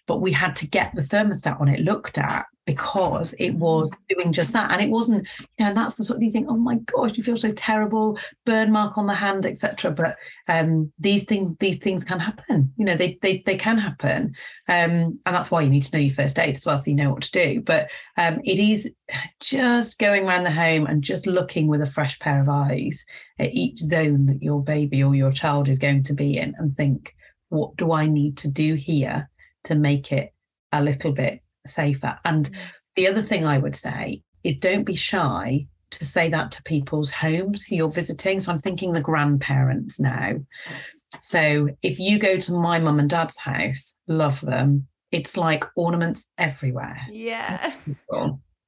but 0.06 0.21
we 0.21 0.32
had 0.32 0.56
to 0.56 0.67
get 0.67 0.93
the 0.93 1.02
thermostat 1.02 1.60
on 1.60 1.67
it 1.67 1.80
looked 1.80 2.17
at 2.17 2.45
because 2.67 3.34
it 3.39 3.56
was 3.56 3.89
mm. 3.89 4.15
doing 4.15 4.32
just 4.32 4.53
that. 4.53 4.71
And 4.71 4.80
it 4.80 4.91
wasn't 4.91 5.27
you 5.39 5.45
know 5.65 5.69
and 5.69 5.77
that's 5.77 5.95
the 5.95 6.03
sort 6.03 6.17
of 6.17 6.23
you 6.23 6.30
think 6.30 6.47
oh 6.49 6.58
my 6.58 6.75
gosh 6.75 7.17
you 7.17 7.23
feel 7.23 7.38
so 7.38 7.51
terrible 7.53 8.19
burn 8.45 8.71
mark 8.71 8.97
on 8.97 9.08
the 9.08 9.15
hand 9.15 9.45
etc 9.45 9.89
but 9.89 10.17
um 10.47 10.91
these 10.99 11.23
things 11.23 11.56
these 11.60 11.77
things 11.77 12.03
can 12.03 12.19
happen. 12.19 12.71
You 12.77 12.86
know 12.86 12.95
they 12.95 13.17
they, 13.23 13.41
they 13.45 13.58
can 13.58 13.80
happen. 13.80 14.36
Um 14.67 15.19
and 15.25 15.36
that's 15.36 15.49
why 15.49 15.62
you 15.62 15.69
need 15.69 15.84
to 15.84 15.97
know 15.97 16.03
your 16.03 16.13
first 16.13 16.38
aid 16.38 16.56
as 16.56 16.65
well 16.65 16.77
so 16.77 16.91
you 16.91 16.95
know 16.95 17.10
what 17.10 17.23
to 17.23 17.32
do. 17.32 17.62
But 17.62 17.89
um 18.17 18.39
it 18.43 18.60
is 18.60 18.91
just 19.39 19.97
going 19.97 20.27
around 20.27 20.43
the 20.43 20.51
home 20.51 20.86
and 20.86 21.01
just 21.01 21.25
looking 21.25 21.67
with 21.67 21.82
a 21.82 21.88
fresh 21.88 22.19
pair 22.19 22.41
of 22.41 22.49
eyes 22.49 23.06
at 23.39 23.53
each 23.53 23.80
zone 23.80 24.25
that 24.25 24.43
your 24.43 24.62
baby 24.62 25.01
or 25.01 25.15
your 25.15 25.32
child 25.32 25.69
is 25.69 25.80
going 25.80 26.03
to 26.03 26.13
be 26.13 26.38
in 26.38 26.53
and 26.58 26.75
think 26.75 27.15
what 27.49 27.75
do 27.77 27.93
i 27.93 28.06
need 28.06 28.36
to 28.38 28.49
do 28.49 28.73
here 28.73 29.30
to 29.63 29.75
make 29.75 30.12
it 30.12 30.34
a 30.73 30.82
little 30.82 31.12
bit 31.12 31.41
safer. 31.69 32.17
And 32.25 32.49
mm. 32.49 32.58
the 32.95 33.08
other 33.08 33.21
thing 33.21 33.45
I 33.45 33.58
would 33.58 33.75
say 33.75 34.21
is 34.43 34.56
don't 34.56 34.84
be 34.84 34.95
shy 34.95 35.67
to 35.91 36.06
say 36.06 36.30
that 36.30 36.51
to 36.51 36.63
people's 36.63 37.12
homes 37.12 37.63
who 37.63 37.75
you're 37.75 37.89
visiting. 37.89 38.39
So 38.39 38.51
I'm 38.51 38.60
thinking 38.60 38.91
the 38.91 39.01
grandparents 39.01 39.99
now. 39.99 40.34
So 41.21 41.69
if 41.82 41.99
you 41.99 42.19
go 42.19 42.38
to 42.38 42.51
my 42.53 42.80
mum 42.80 42.99
and 42.99 43.10
dad's 43.10 43.38
house, 43.38 43.95
love 44.08 44.41
them, 44.41 44.88
it's 45.12 45.38
like 45.38 45.63
ornaments 45.75 46.27
everywhere. 46.38 46.99
Yeah. 47.10 47.73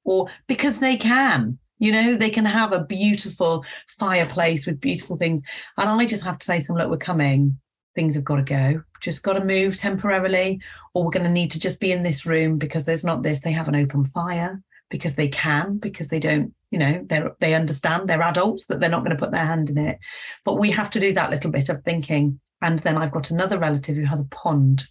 Or 0.05 0.27
because 0.47 0.77
they 0.77 0.95
can, 0.95 1.59
you 1.79 1.91
know, 1.91 2.15
they 2.15 2.29
can 2.29 2.45
have 2.45 2.71
a 2.71 2.83
beautiful 2.83 3.65
fireplace 3.99 4.65
with 4.65 4.79
beautiful 4.79 5.17
things. 5.17 5.41
And 5.77 5.89
I 5.89 6.05
just 6.05 6.23
have 6.23 6.39
to 6.39 6.45
say, 6.45 6.59
some 6.59 6.77
look, 6.77 6.89
we're 6.89 6.97
coming 6.97 7.59
things 7.95 8.15
have 8.15 8.23
got 8.23 8.37
to 8.37 8.43
go. 8.43 8.81
Just 9.01 9.23
got 9.23 9.33
to 9.33 9.43
move 9.43 9.75
temporarily 9.75 10.61
or 10.93 11.03
we're 11.03 11.11
going 11.11 11.25
to 11.25 11.31
need 11.31 11.51
to 11.51 11.59
just 11.59 11.79
be 11.79 11.91
in 11.91 12.03
this 12.03 12.25
room 12.25 12.57
because 12.57 12.83
there's 12.83 13.03
not 13.03 13.23
this. 13.23 13.39
They 13.39 13.51
have 13.51 13.67
an 13.67 13.75
open 13.75 14.05
fire 14.05 14.61
because 14.89 15.15
they 15.15 15.27
can 15.27 15.77
because 15.77 16.07
they 16.07 16.19
don't 16.19 16.53
you 16.71 16.79
know 16.79 17.05
they 17.07 17.21
they 17.39 17.53
understand 17.53 18.09
they're 18.09 18.23
adults 18.23 18.65
that 18.65 18.79
they're 18.79 18.89
not 18.89 19.03
going 19.03 19.15
to 19.15 19.23
put 19.23 19.31
their 19.31 19.45
hand 19.45 19.69
in 19.69 19.77
it. 19.77 19.99
But 20.45 20.57
we 20.57 20.71
have 20.71 20.89
to 20.91 20.99
do 20.99 21.13
that 21.13 21.29
little 21.31 21.51
bit 21.51 21.69
of 21.69 21.83
thinking. 21.83 22.39
And 22.61 22.79
then 22.79 22.97
i've 22.97 23.11
got 23.11 23.31
another 23.31 23.57
relative 23.57 23.95
who 23.95 24.05
has 24.05 24.19
a 24.19 24.25
pond. 24.25 24.85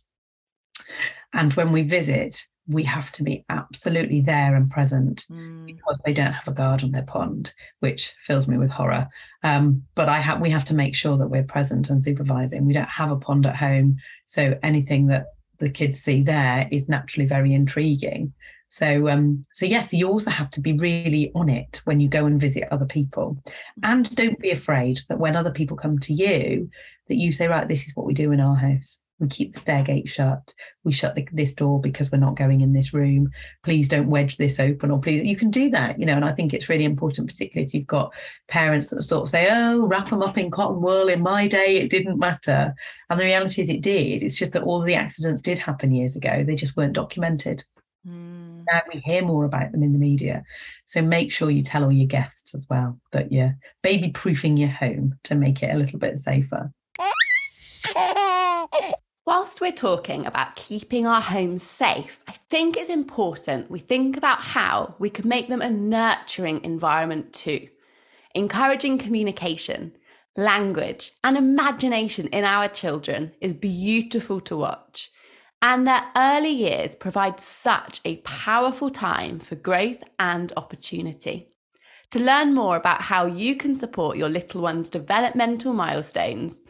And 1.34 1.52
when 1.54 1.72
we 1.72 1.82
visit 1.82 2.42
we 2.68 2.82
have 2.84 3.10
to 3.12 3.22
be 3.22 3.44
absolutely 3.48 4.20
there 4.20 4.54
and 4.54 4.70
present 4.70 5.26
mm. 5.30 5.66
because 5.66 5.98
they 6.04 6.12
don't 6.12 6.32
have 6.32 6.46
a 6.46 6.52
guard 6.52 6.84
on 6.84 6.92
their 6.92 7.04
pond, 7.04 7.52
which 7.80 8.14
fills 8.22 8.46
me 8.46 8.58
with 8.58 8.70
horror. 8.70 9.08
Um, 9.42 9.82
but 9.94 10.08
I 10.08 10.20
have 10.20 10.40
we 10.40 10.50
have 10.50 10.64
to 10.66 10.74
make 10.74 10.94
sure 10.94 11.16
that 11.16 11.28
we're 11.28 11.42
present 11.42 11.88
and 11.88 12.04
supervising. 12.04 12.66
We 12.66 12.74
don't 12.74 12.88
have 12.88 13.10
a 13.10 13.16
pond 13.16 13.46
at 13.46 13.56
home, 13.56 13.96
so 14.26 14.58
anything 14.62 15.06
that 15.06 15.26
the 15.58 15.70
kids 15.70 16.00
see 16.00 16.22
there 16.22 16.68
is 16.70 16.88
naturally 16.88 17.26
very 17.26 17.54
intriguing. 17.54 18.34
So 18.68 19.08
um, 19.08 19.46
so 19.54 19.64
yes, 19.64 19.94
you 19.94 20.06
also 20.06 20.30
have 20.30 20.50
to 20.52 20.60
be 20.60 20.74
really 20.74 21.32
on 21.34 21.48
it 21.48 21.80
when 21.84 22.00
you 22.00 22.08
go 22.08 22.26
and 22.26 22.38
visit 22.38 22.68
other 22.70 22.86
people, 22.86 23.42
and 23.82 24.14
don't 24.14 24.38
be 24.38 24.50
afraid 24.50 25.00
that 25.08 25.18
when 25.18 25.36
other 25.36 25.50
people 25.50 25.76
come 25.76 25.98
to 26.00 26.12
you, 26.12 26.68
that 27.08 27.16
you 27.16 27.32
say, 27.32 27.48
right, 27.48 27.66
this 27.66 27.86
is 27.86 27.96
what 27.96 28.06
we 28.06 28.12
do 28.12 28.30
in 28.30 28.40
our 28.40 28.56
house 28.56 28.98
we 29.18 29.28
keep 29.28 29.52
the 29.52 29.60
stair 29.60 29.82
gate 29.82 30.08
shut. 30.08 30.54
We 30.84 30.92
shut 30.92 31.14
the, 31.14 31.26
this 31.32 31.52
door 31.52 31.80
because 31.80 32.10
we're 32.10 32.18
not 32.18 32.36
going 32.36 32.60
in 32.60 32.72
this 32.72 32.94
room. 32.94 33.30
Please 33.64 33.88
don't 33.88 34.10
wedge 34.10 34.36
this 34.36 34.60
open 34.60 34.90
or 34.90 35.00
please 35.00 35.24
you 35.24 35.36
can 35.36 35.50
do 35.50 35.70
that 35.70 35.98
you 35.98 36.06
know 36.06 36.14
and 36.14 36.24
i 36.24 36.32
think 36.32 36.52
it's 36.52 36.68
really 36.68 36.84
important 36.84 37.28
particularly 37.28 37.66
if 37.66 37.74
you've 37.74 37.86
got 37.86 38.12
parents 38.48 38.88
that 38.88 39.02
sort 39.02 39.22
of 39.22 39.28
say 39.28 39.48
oh 39.50 39.86
wrap 39.86 40.08
them 40.08 40.22
up 40.22 40.38
in 40.38 40.50
cotton 40.50 40.80
wool. 40.80 41.08
In 41.08 41.22
my 41.22 41.46
day 41.46 41.78
it 41.78 41.90
didn't 41.90 42.18
matter. 42.18 42.74
And 43.10 43.18
the 43.18 43.24
reality 43.24 43.62
is 43.62 43.68
it 43.68 43.80
did. 43.80 44.22
It's 44.22 44.36
just 44.36 44.52
that 44.52 44.62
all 44.62 44.80
of 44.80 44.86
the 44.86 44.94
accidents 44.94 45.42
did 45.42 45.58
happen 45.58 45.92
years 45.92 46.16
ago. 46.16 46.44
They 46.44 46.54
just 46.54 46.76
weren't 46.76 46.92
documented. 46.92 47.64
Mm. 48.06 48.64
now 48.70 48.80
we 48.92 49.00
hear 49.00 49.22
more 49.22 49.44
about 49.44 49.72
them 49.72 49.82
in 49.82 49.92
the 49.92 49.98
media. 49.98 50.44
So 50.86 51.02
make 51.02 51.32
sure 51.32 51.50
you 51.50 51.62
tell 51.62 51.82
all 51.84 51.92
your 51.92 52.06
guests 52.06 52.54
as 52.54 52.66
well 52.70 52.98
that 53.12 53.32
you're 53.32 53.56
baby 53.82 54.10
proofing 54.10 54.56
your 54.56 54.70
home 54.70 55.18
to 55.24 55.34
make 55.34 55.62
it 55.62 55.74
a 55.74 55.78
little 55.78 55.98
bit 55.98 56.16
safer 56.16 56.72
Whilst 59.28 59.60
we're 59.60 59.72
talking 59.72 60.24
about 60.24 60.56
keeping 60.56 61.06
our 61.06 61.20
homes 61.20 61.62
safe, 61.62 62.18
I 62.26 62.32
think 62.48 62.78
it's 62.78 62.88
important 62.88 63.70
we 63.70 63.78
think 63.78 64.16
about 64.16 64.40
how 64.40 64.94
we 64.98 65.10
could 65.10 65.26
make 65.26 65.48
them 65.48 65.60
a 65.60 65.68
nurturing 65.68 66.64
environment 66.64 67.34
too, 67.34 67.68
encouraging 68.34 68.96
communication, 68.96 69.92
language, 70.34 71.12
and 71.22 71.36
imagination 71.36 72.28
in 72.28 72.46
our 72.46 72.68
children 72.68 73.32
is 73.38 73.52
beautiful 73.52 74.40
to 74.40 74.56
watch. 74.56 75.10
And 75.60 75.86
their 75.86 76.10
early 76.16 76.52
years 76.52 76.96
provide 76.96 77.38
such 77.38 78.00
a 78.06 78.22
powerful 78.22 78.88
time 78.88 79.40
for 79.40 79.56
growth 79.56 80.02
and 80.18 80.54
opportunity. 80.56 81.50
To 82.12 82.18
learn 82.18 82.54
more 82.54 82.76
about 82.76 83.02
how 83.02 83.26
you 83.26 83.56
can 83.56 83.76
support 83.76 84.16
your 84.16 84.30
little 84.30 84.62
one's 84.62 84.88
developmental 84.88 85.74
milestones, 85.74 86.62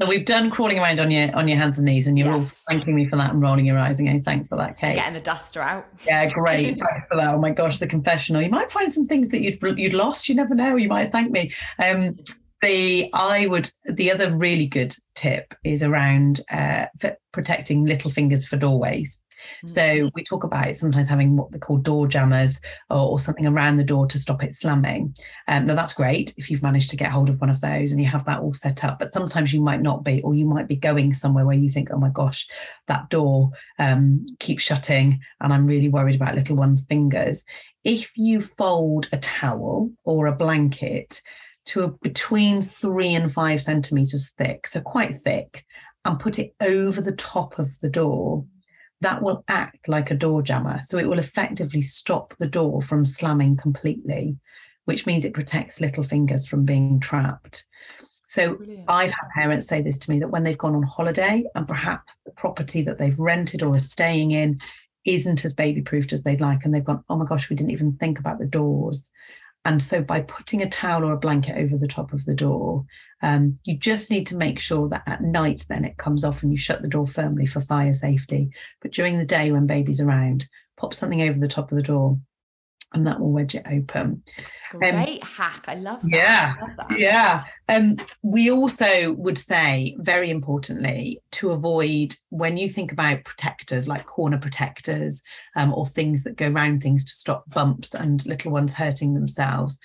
So 0.00 0.08
we've 0.08 0.24
done 0.24 0.50
crawling 0.50 0.78
around 0.78 0.98
on 0.98 1.10
your 1.10 1.34
on 1.36 1.46
your 1.46 1.58
hands 1.58 1.78
and 1.78 1.84
knees, 1.84 2.06
and 2.06 2.18
you're 2.18 2.28
yes. 2.28 2.38
all 2.38 2.44
thanking 2.68 2.94
me 2.94 3.06
for 3.06 3.16
that 3.16 3.32
and 3.32 3.42
rolling 3.42 3.66
your 3.66 3.78
eyes 3.78 3.98
and 3.98 4.08
going, 4.08 4.22
"Thanks 4.22 4.48
for 4.48 4.56
that, 4.56 4.78
Kate." 4.78 4.94
Getting 4.94 5.12
the 5.12 5.20
duster 5.20 5.60
out. 5.60 5.86
Yeah, 6.06 6.24
great. 6.30 6.78
Thanks 6.90 7.06
for 7.10 7.16
that. 7.16 7.34
Oh 7.34 7.38
my 7.38 7.50
gosh, 7.50 7.78
the 7.78 7.86
confessional. 7.86 8.40
You 8.40 8.48
might 8.48 8.70
find 8.70 8.90
some 8.90 9.06
things 9.06 9.28
that 9.28 9.42
you'd 9.42 9.58
you'd 9.78 9.92
lost. 9.92 10.26
You 10.26 10.36
never 10.36 10.54
know. 10.54 10.76
You 10.76 10.88
might 10.88 11.12
thank 11.12 11.30
me. 11.30 11.52
Um, 11.78 12.16
the 12.62 13.10
I 13.12 13.46
would 13.46 13.70
the 13.84 14.10
other 14.10 14.34
really 14.34 14.66
good 14.66 14.96
tip 15.14 15.54
is 15.64 15.82
around 15.82 16.40
uh, 16.50 16.86
protecting 17.32 17.84
little 17.84 18.10
fingers 18.10 18.46
for 18.46 18.56
doorways. 18.56 19.20
So 19.64 19.80
mm. 19.80 20.10
we 20.14 20.24
talk 20.24 20.44
about 20.44 20.74
sometimes 20.74 21.08
having 21.08 21.36
what 21.36 21.50
they 21.52 21.58
call 21.58 21.78
door 21.78 22.06
jammers 22.06 22.60
or, 22.88 23.12
or 23.12 23.18
something 23.18 23.46
around 23.46 23.76
the 23.76 23.84
door 23.84 24.06
to 24.06 24.18
stop 24.18 24.42
it 24.42 24.54
slamming. 24.54 25.14
Um, 25.48 25.64
now 25.64 25.74
that's 25.74 25.92
great 25.92 26.34
if 26.36 26.50
you've 26.50 26.62
managed 26.62 26.90
to 26.90 26.96
get 26.96 27.10
hold 27.10 27.28
of 27.28 27.40
one 27.40 27.50
of 27.50 27.60
those 27.60 27.92
and 27.92 28.00
you 28.00 28.06
have 28.08 28.24
that 28.24 28.40
all 28.40 28.54
set 28.54 28.84
up. 28.84 28.98
But 28.98 29.12
sometimes 29.12 29.52
you 29.52 29.60
might 29.60 29.82
not 29.82 30.04
be, 30.04 30.20
or 30.22 30.34
you 30.34 30.46
might 30.46 30.68
be 30.68 30.76
going 30.76 31.12
somewhere 31.14 31.44
where 31.44 31.56
you 31.56 31.68
think, 31.68 31.90
oh 31.92 31.98
my 31.98 32.10
gosh, 32.10 32.46
that 32.86 33.08
door 33.10 33.50
um, 33.78 34.26
keeps 34.38 34.62
shutting, 34.62 35.20
and 35.40 35.52
I'm 35.52 35.66
really 35.66 35.88
worried 35.88 36.16
about 36.16 36.34
little 36.34 36.56
one's 36.56 36.84
fingers. 36.86 37.44
If 37.84 38.10
you 38.16 38.40
fold 38.40 39.08
a 39.12 39.18
towel 39.18 39.90
or 40.04 40.26
a 40.26 40.36
blanket 40.36 41.22
to 41.66 41.82
a, 41.82 41.88
between 41.88 42.62
three 42.62 43.14
and 43.14 43.32
five 43.32 43.60
centimeters 43.62 44.32
thick, 44.36 44.66
so 44.66 44.80
quite 44.80 45.18
thick, 45.18 45.64
and 46.04 46.18
put 46.18 46.38
it 46.38 46.54
over 46.60 47.00
the 47.00 47.12
top 47.12 47.58
of 47.58 47.70
the 47.80 47.90
door, 47.90 48.44
that 49.00 49.22
will 49.22 49.44
act 49.48 49.88
like 49.88 50.10
a 50.10 50.14
door 50.14 50.42
jammer. 50.42 50.80
So 50.82 50.98
it 50.98 51.08
will 51.08 51.18
effectively 51.18 51.82
stop 51.82 52.34
the 52.38 52.46
door 52.46 52.82
from 52.82 53.04
slamming 53.06 53.56
completely. 53.56 54.36
which 54.90 55.06
means 55.06 55.24
it 55.24 55.34
protects 55.34 55.80
little 55.80 56.02
fingers 56.02 56.46
from 56.46 56.64
being 56.64 56.98
trapped. 57.00 57.64
So 58.26 58.54
Brilliant. 58.54 58.84
I've 58.88 59.10
had 59.10 59.28
parents 59.34 59.66
say 59.68 59.82
this 59.82 59.98
to 60.00 60.10
me 60.10 60.18
that 60.20 60.30
when 60.30 60.42
they've 60.42 60.58
gone 60.58 60.74
on 60.74 60.82
holiday 60.82 61.44
and 61.54 61.66
perhaps 61.66 62.12
the 62.24 62.32
property 62.32 62.82
that 62.82 62.98
they've 62.98 63.18
rented 63.18 63.62
or 63.62 63.76
are 63.76 63.80
staying 63.80 64.32
in 64.32 64.58
isn't 65.04 65.44
as 65.44 65.52
baby 65.52 65.82
proofed 65.82 66.12
as 66.12 66.22
they'd 66.22 66.40
like, 66.40 66.64
and 66.64 66.74
they've 66.74 66.84
gone, 66.84 67.04
oh 67.08 67.16
my 67.16 67.24
gosh, 67.24 67.48
we 67.48 67.56
didn't 67.56 67.70
even 67.70 67.96
think 67.96 68.18
about 68.18 68.38
the 68.38 68.46
doors. 68.46 69.10
And 69.64 69.82
so 69.82 70.00
by 70.00 70.22
putting 70.22 70.62
a 70.62 70.68
towel 70.68 71.04
or 71.04 71.12
a 71.12 71.18
blanket 71.18 71.56
over 71.58 71.76
the 71.76 71.88
top 71.88 72.12
of 72.12 72.24
the 72.24 72.34
door, 72.34 72.84
um, 73.22 73.56
you 73.64 73.76
just 73.76 74.10
need 74.10 74.26
to 74.28 74.36
make 74.36 74.58
sure 74.58 74.88
that 74.88 75.02
at 75.06 75.22
night 75.22 75.66
then 75.68 75.84
it 75.84 75.98
comes 75.98 76.24
off 76.24 76.42
and 76.42 76.50
you 76.50 76.56
shut 76.56 76.80
the 76.80 76.88
door 76.88 77.06
firmly 77.06 77.44
for 77.44 77.60
fire 77.60 77.92
safety. 77.92 78.50
But 78.80 78.92
during 78.92 79.18
the 79.18 79.26
day 79.26 79.52
when 79.52 79.66
baby's 79.66 80.00
around, 80.00 80.48
pop 80.78 80.94
something 80.94 81.20
over 81.22 81.38
the 81.38 81.48
top 81.48 81.70
of 81.70 81.76
the 81.76 81.82
door 81.82 82.18
and 82.92 83.06
that 83.06 83.20
will 83.20 83.32
wedge 83.32 83.54
it 83.54 83.66
open. 83.70 84.22
Great 84.70 85.22
hack. 85.22 85.64
I 85.68 85.74
love 85.74 86.00
that. 86.02 86.06
Um, 86.06 86.10
Yeah, 86.10 86.54
love 86.60 86.76
that. 86.76 86.98
Yeah. 86.98 87.44
Um, 87.68 87.96
we 88.22 88.50
also 88.50 89.12
would 89.12 89.38
say, 89.38 89.96
very 89.98 90.30
importantly, 90.30 91.20
to 91.32 91.50
avoid 91.50 92.14
when 92.30 92.56
you 92.56 92.68
think 92.68 92.92
about 92.92 93.24
protectors 93.24 93.88
like 93.88 94.06
corner 94.06 94.38
protectors 94.38 95.22
um, 95.56 95.72
or 95.74 95.86
things 95.86 96.24
that 96.24 96.36
go 96.36 96.48
around 96.48 96.82
things 96.82 97.04
to 97.04 97.12
stop 97.12 97.48
bumps 97.50 97.94
and 97.94 98.24
little 98.26 98.52
ones 98.52 98.74
hurting 98.74 99.14
themselves. 99.14 99.78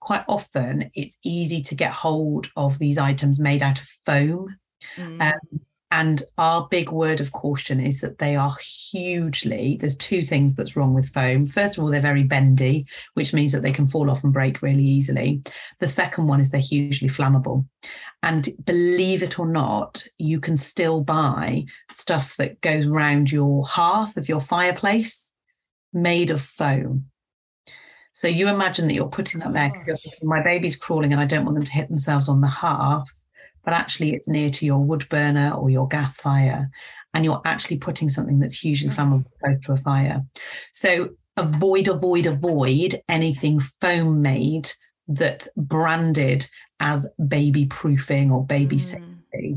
Quite 0.00 0.24
often, 0.28 0.90
it's 0.94 1.18
easy 1.22 1.60
to 1.62 1.74
get 1.74 1.92
hold 1.92 2.50
of 2.56 2.78
these 2.78 2.98
items 2.98 3.38
made 3.38 3.62
out 3.62 3.80
of 3.80 3.88
foam. 4.06 4.56
Mm. 4.96 5.20
Um, 5.20 5.60
and 5.92 6.22
our 6.38 6.68
big 6.70 6.90
word 6.90 7.20
of 7.20 7.32
caution 7.32 7.80
is 7.80 8.00
that 8.00 8.18
they 8.18 8.36
are 8.36 8.56
hugely, 8.90 9.76
there's 9.80 9.96
two 9.96 10.22
things 10.22 10.54
that's 10.54 10.76
wrong 10.76 10.94
with 10.94 11.12
foam. 11.12 11.46
First 11.46 11.76
of 11.76 11.82
all, 11.82 11.90
they're 11.90 12.00
very 12.00 12.22
bendy, 12.22 12.86
which 13.14 13.32
means 13.32 13.50
that 13.52 13.62
they 13.62 13.72
can 13.72 13.88
fall 13.88 14.08
off 14.08 14.22
and 14.22 14.32
break 14.32 14.62
really 14.62 14.84
easily. 14.84 15.42
The 15.80 15.88
second 15.88 16.28
one 16.28 16.40
is 16.40 16.50
they're 16.50 16.60
hugely 16.60 17.08
flammable. 17.08 17.66
And 18.22 18.48
believe 18.64 19.22
it 19.22 19.38
or 19.38 19.46
not, 19.46 20.04
you 20.18 20.38
can 20.38 20.56
still 20.56 21.00
buy 21.00 21.64
stuff 21.90 22.36
that 22.36 22.60
goes 22.60 22.86
round 22.86 23.32
your 23.32 23.64
hearth 23.64 24.16
of 24.16 24.28
your 24.28 24.40
fireplace 24.40 25.32
made 25.92 26.30
of 26.30 26.40
foam. 26.40 27.06
So 28.12 28.28
you 28.28 28.48
imagine 28.48 28.86
that 28.88 28.94
you're 28.94 29.08
putting 29.08 29.40
that 29.40 29.54
there, 29.54 29.72
oh 29.74 29.78
'cause 29.78 29.86
you're 29.86 29.94
Gosh. 29.96 30.02
thinking, 30.02 30.28
my 30.28 30.42
baby's 30.42 30.76
crawling 30.76 31.12
and 31.12 31.20
I 31.20 31.24
don't 31.24 31.44
want 31.44 31.56
them 31.56 31.64
to 31.64 31.72
hit 31.72 31.88
themselves 31.88 32.28
on 32.28 32.40
the 32.40 32.46
hearth 32.46 33.24
but 33.64 33.74
actually 33.74 34.12
it's 34.14 34.28
near 34.28 34.50
to 34.50 34.66
your 34.66 34.78
wood 34.78 35.08
burner 35.08 35.52
or 35.52 35.70
your 35.70 35.88
gas 35.88 36.16
fire 36.18 36.70
and 37.14 37.24
you're 37.24 37.42
actually 37.44 37.76
putting 37.76 38.08
something 38.08 38.38
that's 38.38 38.58
hugely 38.58 38.88
Mhm. 38.88 38.94
flammable 38.96 39.30
close 39.44 39.60
to 39.62 39.72
a 39.72 39.76
fire 39.76 40.24
so 40.72 41.08
avoid 41.36 41.88
avoid 41.88 42.26
avoid 42.26 43.00
anything 43.08 43.60
foam 43.60 44.20
made 44.22 44.70
that's 45.08 45.48
branded 45.56 46.46
as 46.80 47.06
baby 47.28 47.66
proofing 47.66 48.30
or 48.30 48.44
baby 48.46 48.76
Mm. 48.76 48.80
safety 48.80 49.56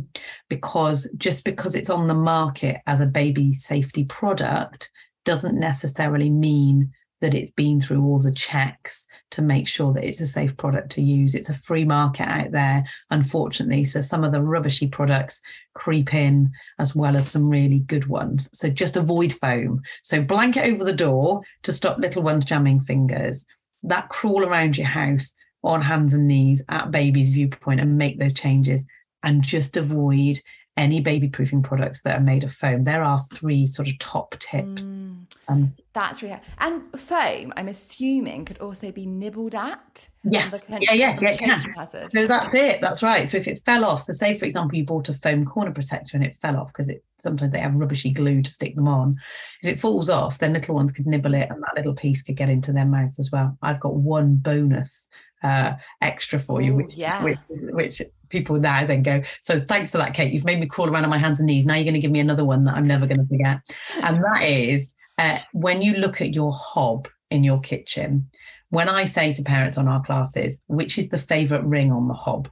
because 0.50 1.10
just 1.18 1.44
because 1.44 1.76
it's 1.76 1.90
on 1.90 2.08
the 2.08 2.14
market 2.14 2.78
as 2.88 3.02
a 3.02 3.06
baby 3.06 3.54
safety 3.54 4.06
product 4.06 4.92
doesn't 5.26 5.58
necessarily 5.60 6.30
mean 6.30 6.92
that 7.24 7.34
it's 7.34 7.52
been 7.52 7.80
through 7.80 8.04
all 8.04 8.20
the 8.20 8.34
checks 8.34 9.08
to 9.32 9.42
make 9.42 9.66
sure 9.66 9.94
that 9.94 10.04
it's 10.04 10.20
a 10.20 10.28
safe 10.28 10.58
product 10.58 10.92
to 10.92 11.02
use. 11.02 11.36
It's 11.36 11.48
a 11.48 11.54
free 11.54 11.86
market 11.86 12.28
out 12.28 12.52
there, 12.52 12.84
unfortunately. 13.12 13.86
So 13.86 14.02
some 14.02 14.26
of 14.26 14.34
the 14.34 14.42
rubbishy 14.42 14.88
products 14.88 15.40
creep 15.74 16.14
in 16.14 16.52
as 16.80 16.94
well 16.94 17.16
as 17.16 17.32
some 17.32 17.50
really 17.50 17.80
good 17.80 18.08
ones. 18.08 18.50
So 18.52 18.70
just 18.70 18.98
avoid 18.98 19.32
foam. 19.32 19.82
So 20.02 20.22
blanket 20.22 20.66
over 20.66 20.84
the 20.84 20.92
door 20.92 21.44
to 21.62 21.72
stop 21.72 21.98
little 21.98 22.24
ones 22.24 22.44
jamming 22.44 22.82
fingers. 22.82 23.46
That 23.84 24.10
crawl 24.10 24.44
around 24.44 24.78
your 24.78 24.88
house 24.88 25.34
on 25.64 25.82
hands 25.82 26.14
and 26.14 26.28
knees 26.28 26.62
at 26.68 26.92
baby's 26.92 27.32
viewpoint 27.32 27.80
and 27.80 27.98
make 27.98 28.20
those 28.20 28.34
changes 28.34 28.84
and 29.24 29.42
just 29.42 29.78
avoid 29.78 30.42
any 30.76 31.02
baby 31.02 31.30
proofing 31.30 31.62
products 31.62 32.02
that 32.02 32.18
are 32.20 32.24
made 32.24 32.44
of 32.44 32.52
foam. 32.52 32.84
There 32.84 33.04
are 33.04 33.22
three 33.32 33.68
sort 33.68 33.88
of 33.88 33.98
top 34.00 34.36
tips. 34.40 34.86
Mm. 34.86 35.26
Um, 35.48 35.74
That's 35.94 36.24
really 36.24 36.40
and 36.60 36.82
foam. 37.00 37.54
I'm 37.56 37.68
assuming 37.68 38.46
could 38.46 38.60
also 38.60 38.92
be 38.92 39.06
nibbled 39.06 39.54
at. 39.54 40.08
Yes. 40.24 40.72
Yeah, 40.80 40.94
yeah, 40.94 41.20
yeah, 41.22 41.34
can. 41.34 41.86
So 41.86 42.28
that's 42.28 42.56
it. 42.56 42.82
That's 42.82 43.04
right. 43.04 43.30
So 43.30 43.38
if 43.38 43.48
it 43.48 43.62
fell 43.66 43.86
off, 43.86 44.04
so 44.04 44.14
say 44.14 44.38
for 44.38 44.46
example 44.46 44.78
you 44.78 44.86
bought 44.86 45.10
a 45.10 45.14
foam 45.14 45.46
corner 45.46 45.72
protector 45.72 46.18
and 46.18 46.26
it 46.26 46.38
fell 46.42 46.58
off 46.58 46.68
because 46.68 46.90
it 46.90 47.04
sometimes 47.20 47.52
they 47.52 47.60
have 47.60 47.80
rubbishy 47.80 48.12
glue 48.12 48.42
to 48.42 48.50
stick 48.50 48.76
them 48.76 48.88
on. 48.88 49.16
If 49.62 49.74
it 49.74 49.80
falls 49.80 50.10
off, 50.10 50.40
then 50.40 50.54
little 50.54 50.76
ones 50.76 50.92
could 50.92 51.06
nibble 51.06 51.34
it 51.36 51.50
and 51.50 51.62
that 51.62 51.76
little 51.76 51.94
piece 51.94 52.24
could 52.24 52.38
get 52.38 52.50
into 52.50 52.72
their 52.72 52.86
mouths 52.86 53.20
as 53.20 53.32
well. 53.32 53.58
I've 53.62 53.80
got 53.80 53.96
one 53.96 54.38
bonus 54.38 55.08
uh, 55.44 55.74
extra 56.02 56.40
for 56.40 56.62
you, 56.62 56.76
which, 56.76 56.96
yeah. 56.96 57.24
which 57.24 57.38
which 57.50 58.02
people 58.30 58.60
now 58.60 58.86
then 58.86 59.04
go. 59.04 59.22
So 59.42 59.60
thanks 59.60 59.92
for 59.92 59.98
that, 59.98 60.14
Kate. 60.14 60.34
You've 60.34 60.46
made 60.46 60.60
me 60.60 60.66
crawl 60.66 60.90
around 60.90 61.04
on 61.04 61.10
my 61.10 61.18
hands 61.18 61.40
and 61.40 61.48
knees. 61.48 61.66
Now 61.66 61.76
you're 61.76 61.84
going 61.84 61.94
to 61.94 62.00
give 62.00 62.12
me 62.12 62.20
another 62.20 62.46
one 62.46 62.64
that 62.66 62.76
I'm 62.76 62.84
never 62.84 63.06
going 63.06 63.20
to 63.20 63.28
forget, 63.28 63.60
and 64.02 64.24
that 64.24 64.44
is 64.44 64.94
uh, 65.18 65.40
when 65.54 65.82
you 65.82 65.94
look 65.94 66.22
at 66.22 66.34
your 66.34 66.52
hob 66.54 67.08
in 67.30 67.44
your 67.44 67.60
kitchen. 67.60 68.30
When 68.70 68.90
I 68.90 69.06
say 69.06 69.32
to 69.32 69.44
parents 69.44 69.78
on 69.78 69.88
our 69.88 70.02
classes, 70.02 70.60
which 70.66 70.98
is 70.98 71.10
the 71.10 71.18
favourite 71.20 71.64
ring 71.64 71.92
on 71.92 72.08
the 72.08 72.16
hob, 72.16 72.50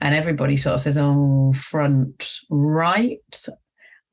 and 0.00 0.14
everybody 0.14 0.56
sort 0.56 0.76
of 0.76 0.80
says, 0.80 0.96
"Oh, 0.96 1.52
front 1.52 2.38
right." 2.48 3.46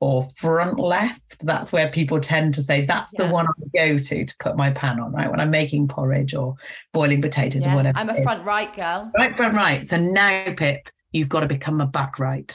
Or 0.04 0.28
front 0.36 0.78
left. 0.78 1.46
That's 1.46 1.72
where 1.72 1.88
people 1.88 2.20
tend 2.20 2.52
to 2.54 2.62
say 2.62 2.84
that's 2.84 3.12
the 3.12 3.26
one 3.26 3.46
I 3.46 3.86
go 3.86 3.96
to 3.96 4.24
to 4.26 4.36
put 4.38 4.54
my 4.54 4.70
pan 4.70 5.00
on, 5.00 5.12
right? 5.12 5.30
When 5.30 5.40
I'm 5.40 5.50
making 5.50 5.88
porridge 5.88 6.34
or 6.34 6.56
boiling 6.92 7.22
potatoes 7.22 7.66
or 7.66 7.74
whatever. 7.74 7.96
I'm 7.96 8.10
a 8.10 8.22
front 8.22 8.44
right 8.44 8.70
girl. 8.76 9.10
Right, 9.16 9.34
front, 9.34 9.54
right. 9.54 9.86
So 9.86 9.96
now, 9.96 10.52
Pip, 10.58 10.90
you've 11.12 11.30
got 11.30 11.40
to 11.40 11.46
become 11.46 11.80
a 11.80 11.86
back 11.86 12.18
right. 12.18 12.52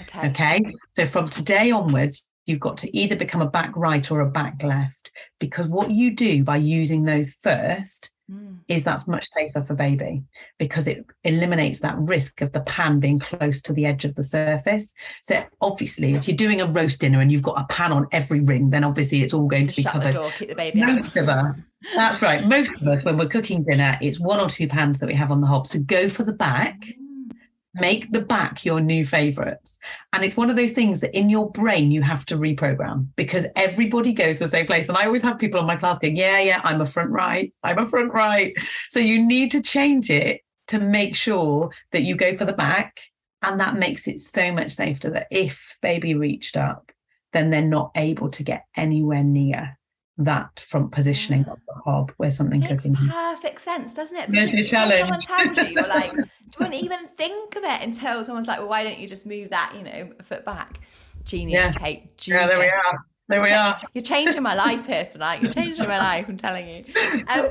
Okay. 0.00 0.28
Okay. 0.28 0.60
So 0.92 1.04
from 1.04 1.26
today 1.26 1.72
onwards, 1.72 2.24
you've 2.46 2.60
got 2.60 2.76
to 2.78 2.96
either 2.96 3.16
become 3.16 3.40
a 3.42 3.48
back 3.50 3.76
right 3.76 4.10
or 4.10 4.20
a 4.20 4.30
back 4.30 4.62
left 4.62 5.12
because 5.38 5.68
what 5.68 5.90
you 5.90 6.14
do 6.14 6.42
by 6.44 6.56
using 6.56 7.04
those 7.04 7.32
first 7.42 8.10
Mm. 8.30 8.58
is 8.68 8.84
that's 8.84 9.08
much 9.08 9.26
safer 9.34 9.60
for 9.62 9.74
baby 9.74 10.22
because 10.58 10.86
it 10.86 11.04
eliminates 11.24 11.80
that 11.80 11.98
risk 11.98 12.40
of 12.40 12.52
the 12.52 12.60
pan 12.60 13.00
being 13.00 13.18
close 13.18 13.60
to 13.62 13.72
the 13.72 13.84
edge 13.84 14.04
of 14.04 14.14
the 14.14 14.22
surface. 14.22 14.94
So 15.20 15.42
obviously, 15.60 16.14
if 16.14 16.28
you're 16.28 16.36
doing 16.36 16.60
a 16.60 16.66
roast 16.66 17.00
dinner 17.00 17.20
and 17.20 17.30
you've 17.32 17.42
got 17.42 17.60
a 17.60 17.64
pan 17.64 17.92
on 17.92 18.06
every 18.12 18.40
ring, 18.40 18.70
then 18.70 18.84
obviously 18.84 19.22
it's 19.22 19.34
all 19.34 19.48
going 19.48 19.66
to 19.66 19.74
be 19.76 19.82
shut 19.82 19.94
the 19.94 19.98
covered. 19.98 20.14
door, 20.14 20.30
keep 20.38 20.48
the 20.50 20.54
baby 20.54 20.80
out. 20.82 20.94
Most 20.94 21.16
of 21.16 21.28
us, 21.28 21.56
that's 21.96 22.22
right. 22.22 22.46
Most 22.46 22.70
of 22.80 22.86
us, 22.88 23.04
when 23.04 23.18
we're 23.18 23.26
cooking 23.28 23.64
dinner, 23.64 23.98
it's 24.00 24.20
one 24.20 24.38
or 24.40 24.48
two 24.48 24.68
pans 24.68 25.00
that 25.00 25.08
we 25.08 25.14
have 25.14 25.32
on 25.32 25.40
the 25.40 25.46
hob. 25.48 25.66
So 25.66 25.80
go 25.80 26.08
for 26.08 26.22
the 26.22 26.32
back 26.32 26.78
Mm. 26.80 26.94
Make 27.74 28.12
the 28.12 28.20
back 28.20 28.64
your 28.64 28.80
new 28.80 29.04
favorites. 29.04 29.78
And 30.12 30.24
it's 30.24 30.36
one 30.36 30.50
of 30.50 30.56
those 30.56 30.72
things 30.72 31.00
that 31.00 31.16
in 31.16 31.30
your 31.30 31.50
brain 31.50 31.90
you 31.90 32.02
have 32.02 32.26
to 32.26 32.36
reprogram 32.36 33.06
because 33.16 33.46
everybody 33.56 34.12
goes 34.12 34.38
to 34.38 34.44
the 34.44 34.50
same 34.50 34.66
place. 34.66 34.88
And 34.88 34.98
i 34.98 35.06
always 35.06 35.22
have 35.22 35.38
people 35.38 35.60
in 35.60 35.66
my 35.66 35.76
class 35.76 35.98
going 35.98 36.16
yeah 36.16 36.40
yeah 36.40 36.60
i'm 36.64 36.80
a 36.80 36.86
front 36.86 37.10
right. 37.10 37.52
I'm 37.62 37.78
a 37.78 37.86
front 37.86 38.12
right. 38.12 38.54
So 38.88 39.00
you 39.00 39.24
need 39.24 39.50
to 39.52 39.62
change 39.62 40.10
it 40.10 40.42
to 40.68 40.78
make 40.78 41.16
sure 41.16 41.70
that 41.92 42.02
you 42.02 42.14
go 42.14 42.36
for 42.36 42.44
the 42.44 42.52
back 42.52 43.00
and 43.42 43.58
that 43.58 43.76
makes 43.76 44.06
it 44.06 44.20
so 44.20 44.52
much 44.52 44.72
safer 44.72 45.10
that 45.10 45.26
if 45.30 45.76
baby 45.82 46.14
reached 46.14 46.56
up 46.56 46.92
then 47.32 47.50
they're 47.50 47.62
not 47.62 47.90
able 47.96 48.28
to 48.28 48.42
get 48.42 48.66
anywhere 48.76 49.24
near 49.24 49.78
that 50.18 50.60
front 50.60 50.92
positioning 50.92 51.44
of 51.46 51.58
the 51.66 51.74
hob 51.74 52.12
where 52.16 52.30
something 52.30 52.60
Makes 52.60 52.84
cooking 52.84 52.94
perfect 52.94 53.60
sense, 53.60 53.94
doesn't 53.94 54.16
it? 54.16 54.30
Because 54.30 54.52
your 54.52 54.78
when 54.78 54.98
someone 54.98 55.20
challenge. 55.20 55.58
you, 55.58 55.64
you're 55.64 55.86
like, 55.86 56.12
wouldn't 56.58 56.74
even 56.82 57.06
think 57.08 57.56
of 57.56 57.64
it 57.64 57.82
until 57.82 58.24
someone's 58.24 58.46
like, 58.48 58.58
well, 58.58 58.68
why 58.68 58.82
don't 58.84 58.98
you 58.98 59.08
just 59.08 59.26
move 59.26 59.50
that, 59.50 59.72
you 59.76 59.82
know, 59.82 60.12
a 60.18 60.22
foot 60.22 60.44
back? 60.44 60.80
Genius, 61.24 61.72
Yeah. 61.74 61.78
Kate. 61.78 62.16
Genius. 62.16 62.40
yeah 62.42 62.46
there 62.48 62.58
we 62.58 62.66
are 62.66 63.04
there 63.28 63.42
we 63.42 63.50
are 63.50 63.80
You're 63.94 64.02
changing 64.04 64.42
my 64.42 64.54
life 64.54 64.86
here 64.86 65.08
tonight. 65.10 65.42
You're 65.42 65.52
changing 65.52 65.86
my 65.86 65.98
life, 65.98 66.26
I'm 66.28 66.36
telling 66.36 66.68
you. 66.68 66.84
Um, 67.28 67.48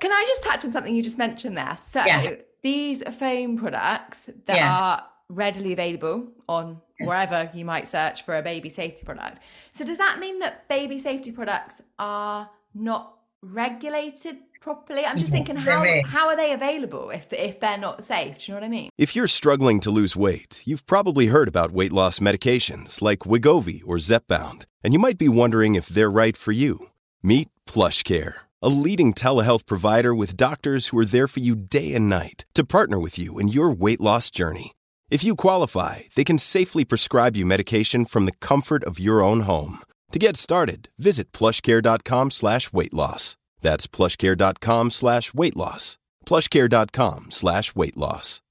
can 0.00 0.10
I 0.12 0.24
just 0.28 0.42
touch 0.42 0.64
on 0.64 0.72
something 0.72 0.94
you 0.94 1.02
just 1.02 1.18
mentioned 1.18 1.56
there? 1.56 1.76
So, 1.80 2.04
Yeah. 2.04 2.34
these 2.62 3.02
foam 3.16 3.56
products 3.56 4.28
that 4.46 4.56
Yeah. 4.56 4.76
are 4.76 5.06
readily 5.28 5.72
available 5.72 6.28
on 6.48 6.80
wherever 7.00 7.50
you 7.54 7.64
might 7.64 7.88
search 7.88 8.22
for 8.22 8.36
a 8.36 8.42
baby 8.42 8.68
safety 8.68 9.04
product. 9.04 9.40
So, 9.70 9.84
does 9.84 9.98
that 9.98 10.18
mean 10.18 10.40
that 10.40 10.68
baby 10.68 10.98
safety 10.98 11.30
products 11.32 11.80
are 11.98 12.50
not 12.74 13.16
regulated 13.42 14.36
properly? 14.60 15.04
I'm 15.04 15.18
just 15.18 15.32
thinking, 15.32 15.56
how, 15.56 15.84
how 16.06 16.28
are 16.28 16.36
they 16.36 16.52
available 16.52 17.10
if, 17.10 17.32
if 17.32 17.60
they're 17.60 17.78
not 17.78 18.04
safe? 18.04 18.38
Do 18.38 18.44
you 18.44 18.54
know 18.54 18.60
what 18.60 18.66
I 18.66 18.70
mean? 18.70 18.90
If 18.96 19.14
you're 19.14 19.26
struggling 19.26 19.80
to 19.80 19.90
lose 19.90 20.16
weight, 20.16 20.62
you've 20.64 20.86
probably 20.86 21.26
heard 21.26 21.48
about 21.48 21.72
weight 21.72 21.92
loss 21.92 22.20
medications 22.20 23.02
like 23.02 23.20
Wegovy 23.20 23.82
or 23.84 23.96
Zepbound, 23.96 24.64
and 24.82 24.92
you 24.92 24.98
might 24.98 25.18
be 25.18 25.28
wondering 25.28 25.74
if 25.74 25.88
they're 25.88 26.10
right 26.10 26.36
for 26.36 26.52
you. 26.52 26.86
Meet 27.22 27.48
PlushCare, 27.66 28.34
a 28.62 28.68
leading 28.68 29.12
telehealth 29.12 29.66
provider 29.66 30.14
with 30.14 30.36
doctors 30.36 30.88
who 30.88 30.98
are 30.98 31.04
there 31.04 31.28
for 31.28 31.40
you 31.40 31.54
day 31.56 31.94
and 31.94 32.08
night 32.08 32.46
to 32.54 32.64
partner 32.64 32.98
with 32.98 33.18
you 33.18 33.38
in 33.38 33.48
your 33.48 33.70
weight 33.70 34.00
loss 34.00 34.30
journey. 34.30 34.72
If 35.10 35.22
you 35.22 35.36
qualify, 35.36 36.02
they 36.16 36.24
can 36.24 36.38
safely 36.38 36.84
prescribe 36.84 37.36
you 37.36 37.44
medication 37.44 38.06
from 38.06 38.24
the 38.24 38.32
comfort 38.40 38.82
of 38.84 38.98
your 38.98 39.22
own 39.22 39.40
home. 39.40 39.80
To 40.12 40.18
get 40.18 40.36
started, 40.36 40.90
visit 40.98 41.32
plushcare.com 41.32 42.30
slash 42.30 42.72
weight 42.72 42.92
loss. 42.92 43.36
That's 43.60 43.86
plushcare.com 43.86 44.90
slash 44.90 45.32
weight 45.32 45.56
loss. 45.56 45.96
plushcare.com 46.26 47.30
slash 47.30 47.74
weight 47.74 47.96
loss. 47.96 48.42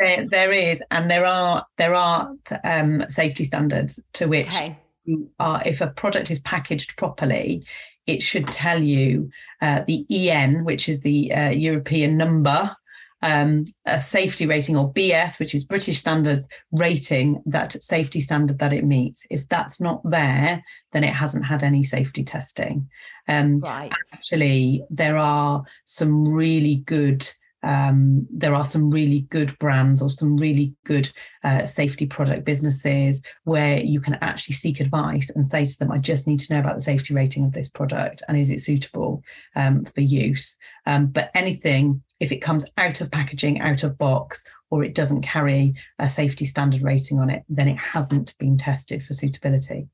There, 0.00 0.26
there 0.28 0.52
is, 0.52 0.82
and 0.90 1.10
there 1.10 1.24
are 1.24 1.64
there 1.78 1.94
are 1.94 2.32
um, 2.64 3.04
safety 3.08 3.44
standards 3.44 3.98
to 4.14 4.26
which 4.26 4.48
Okay. 4.48 4.76
you 5.04 5.30
are, 5.38 5.62
if 5.64 5.80
a 5.80 5.86
product 5.86 6.30
is 6.30 6.40
packaged 6.40 6.96
properly, 6.98 7.64
it 8.06 8.22
should 8.22 8.46
tell 8.48 8.82
you 8.82 9.30
uh, 9.62 9.82
the 9.86 10.04
EN, 10.10 10.64
which 10.64 10.88
is 10.88 11.00
the 11.00 11.32
uh, 11.32 11.48
European 11.50 12.16
number, 12.18 12.76
um, 13.24 13.64
a 13.86 14.00
safety 14.00 14.46
rating, 14.46 14.76
or 14.76 14.92
BS, 14.92 15.38
which 15.40 15.54
is 15.54 15.64
British 15.64 15.98
standards 15.98 16.46
rating, 16.72 17.42
that 17.46 17.72
safety 17.82 18.20
standard 18.20 18.58
that 18.58 18.74
it 18.74 18.84
meets. 18.84 19.24
If 19.30 19.48
that's 19.48 19.80
not 19.80 20.02
there, 20.04 20.62
then 20.92 21.04
it 21.04 21.14
hasn't 21.14 21.46
had 21.46 21.62
any 21.62 21.82
safety 21.82 22.22
testing. 22.22 22.88
Um, 23.26 23.60
Right. 23.60 23.90
actually 24.12 24.84
there 24.90 25.16
are 25.16 25.64
some 25.86 26.28
really 26.28 26.76
good 26.84 27.26
um, 27.64 28.26
there 28.30 28.54
are 28.54 28.64
some 28.64 28.90
really 28.90 29.22
good 29.30 29.58
brands 29.58 30.02
or 30.02 30.10
some 30.10 30.36
really 30.36 30.74
good 30.84 31.10
uh, 31.44 31.64
safety 31.64 32.04
product 32.06 32.44
businesses 32.44 33.22
where 33.44 33.78
you 33.78 34.00
can 34.00 34.18
actually 34.20 34.54
seek 34.54 34.80
advice 34.80 35.30
and 35.30 35.46
say 35.46 35.64
to 35.64 35.78
them, 35.78 35.90
I 35.90 35.96
just 35.96 36.26
need 36.26 36.40
to 36.40 36.52
know 36.52 36.60
about 36.60 36.76
the 36.76 36.82
safety 36.82 37.14
rating 37.14 37.44
of 37.44 37.52
this 37.52 37.70
product 37.70 38.22
and 38.28 38.36
is 38.36 38.50
it 38.50 38.60
suitable 38.60 39.22
um, 39.56 39.86
for 39.86 40.02
use. 40.02 40.58
Um, 40.84 41.06
but 41.06 41.30
anything, 41.34 42.02
if 42.20 42.32
it 42.32 42.38
comes 42.38 42.64
out 42.78 43.00
of 43.00 43.10
packaging, 43.10 43.60
out 43.60 43.82
of 43.82 43.98
box, 43.98 44.44
or 44.70 44.84
it 44.84 44.94
doesn't 44.94 45.22
carry 45.22 45.74
a 45.98 46.08
safety 46.08 46.44
standard 46.44 46.82
rating 46.82 47.18
on 47.18 47.30
it, 47.30 47.44
then 47.48 47.68
it 47.68 47.76
hasn't 47.76 48.36
been 48.38 48.56
tested 48.56 49.02
for 49.02 49.12
suitability. 49.12 49.88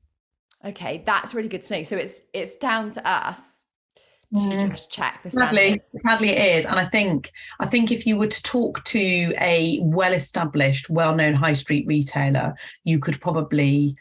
Okay, 0.63 1.03
that's 1.05 1.33
really 1.33 1.49
good 1.49 1.63
to 1.63 1.77
know. 1.77 1.83
So 1.83 1.97
it's 1.97 2.21
it's 2.33 2.55
down 2.55 2.91
to 2.91 3.07
us 3.07 3.63
to 4.35 4.49
Yeah. 4.49 4.67
just 4.67 4.91
check 4.91 5.21
the 5.23 5.31
Sadly, 5.31 5.79
sadly 5.97 6.29
it 6.29 6.57
is. 6.57 6.65
And 6.65 6.79
I 6.79 6.85
think 6.85 7.31
I 7.59 7.67
think 7.67 7.91
if 7.91 8.05
you 8.07 8.15
were 8.15 8.27
to 8.27 8.43
talk 8.43 8.83
to 8.85 9.33
a 9.39 9.79
well-established, 9.81 10.89
well-known 10.89 11.33
high 11.33 11.53
street 11.53 11.85
retailer, 11.87 12.55
you 12.83 12.99
could 12.99 13.19
probably 13.19 13.95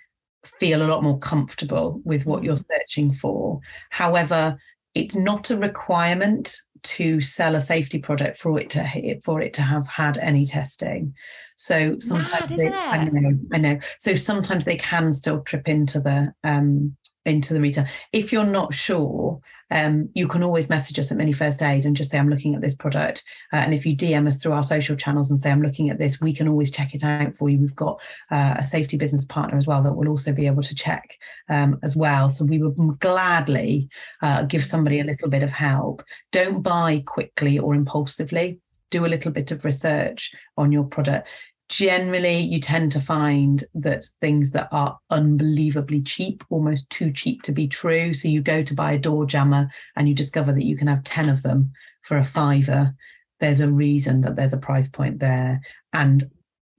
feel 0.45 0.83
a 0.83 0.89
lot 0.89 1.03
more 1.03 1.19
comfortable 1.19 2.01
with 2.05 2.27
what 2.27 2.45
you're 2.45 2.55
mm. 2.55 2.65
searching 2.71 3.13
for. 3.13 3.61
However, 3.91 4.59
it's 4.95 5.15
not 5.15 5.51
a 5.51 5.57
requirement 5.57 6.57
to 6.83 7.21
sell 7.21 7.57
a 7.57 7.61
safety 7.61 7.99
product 7.99 8.39
for 8.39 8.59
it 8.59 8.71
to 8.71 9.21
for 9.25 9.41
it 9.41 9.55
to 9.55 9.63
have 9.63 9.87
had 9.87 10.19
any 10.19 10.45
testing. 10.47 11.15
So 11.57 11.99
sometimes 11.99 12.51
Mad, 12.51 12.59
they, 12.59 12.69
I 12.69 13.05
know, 13.05 13.39
I 13.53 13.59
know. 13.59 13.79
So 13.99 14.15
sometimes 14.15 14.65
they 14.65 14.77
can 14.77 15.13
still 15.13 15.41
trip 15.43 15.69
into 15.69 16.01
the 16.01 16.33
um 16.45 16.97
into 17.25 17.55
the 17.55 17.61
retail. 17.61 17.87
If 18.13 18.33
you're 18.33 18.45
not 18.45 18.73
sure, 18.73 19.41
um, 19.71 20.09
you 20.15 20.27
can 20.27 20.43
always 20.43 20.69
message 20.69 20.99
us 20.99 21.11
at 21.11 21.17
Mini 21.17 21.33
First 21.33 21.63
Aid 21.63 21.85
and 21.85 21.97
just 21.97 22.11
say, 22.11 22.19
I'm 22.19 22.29
looking 22.29 22.55
at 22.55 22.61
this 22.61 22.75
product. 22.75 23.23
Uh, 23.53 23.57
and 23.57 23.73
if 23.73 23.87
you 23.87 23.97
DM 23.97 24.27
us 24.27 24.37
through 24.37 24.53
our 24.53 24.63
social 24.63 24.97
channels 24.97 25.31
and 25.31 25.39
say, 25.39 25.51
I'm 25.51 25.63
looking 25.63 25.91
at 25.91 25.99
this, 25.99 26.21
we 26.21 26.35
can 26.35 26.49
always 26.49 26.71
check 26.71 26.95
it 26.95 27.05
out 27.05 27.37
for 27.37 27.49
you. 27.49 27.59
We've 27.59 27.77
got 27.77 28.01
uh, 28.31 28.55
a 28.59 28.63
safety 28.63 28.97
business 28.97 29.25
partner 29.25 29.57
as 29.57 29.67
well 29.67 29.83
that 29.83 29.93
will 29.93 30.09
also 30.09 30.33
be 30.33 30.47
able 30.47 30.63
to 30.63 30.75
check 30.75 31.17
um, 31.49 31.79
as 31.83 31.95
well. 31.97 32.29
So 32.31 32.45
we 32.45 32.59
would 32.59 32.77
gladly 32.99 33.89
uh, 34.23 34.43
give 34.43 34.65
somebody 34.65 35.01
a 35.01 35.05
little 35.05 35.29
bit 35.29 35.43
of 35.43 35.53
help. 35.53 36.03
Don't 36.33 36.63
buy 36.63 37.03
quickly 37.07 37.59
or 37.59 37.75
impulsively. 37.75 38.59
Do 38.91 39.07
a 39.07 39.09
little 39.09 39.31
bit 39.31 39.53
of 39.53 39.65
research 39.65 40.33
on 40.57 40.73
your 40.73 40.83
product 40.83 41.29
generally 41.71 42.41
you 42.41 42.59
tend 42.59 42.91
to 42.91 43.01
find 43.01 43.63
that 43.75 44.05
things 44.21 44.51
that 44.51 44.69
are 44.73 44.99
unbelievably 45.11 46.03
cheap 46.03 46.43
almost 46.51 46.91
too 46.91 47.13
cheap 47.13 47.43
to 47.43 47.53
be 47.53 47.69
true. 47.69 48.13
So 48.13 48.27
you 48.27 48.43
go 48.43 48.61
to 48.61 48.75
buy 48.75 48.93
a 48.93 48.99
door 48.99 49.25
jammer 49.25 49.71
and 49.95 50.09
you 50.09 50.15
discover 50.15 50.53
that 50.53 50.65
you 50.65 50.77
can 50.77 50.89
have 50.89 51.05
10 51.05 51.29
of 51.29 51.43
them 51.43 51.73
for 52.03 52.19
a 52.19 52.25
fiver. 52.25 52.93
There's 53.39 53.61
a 53.61 53.71
reason 53.71 54.21
that 54.23 54.35
there's 54.35 54.53
a 54.53 54.59
price 54.59 54.89
point 54.89 55.21
there. 55.21 55.61
And 55.93 56.29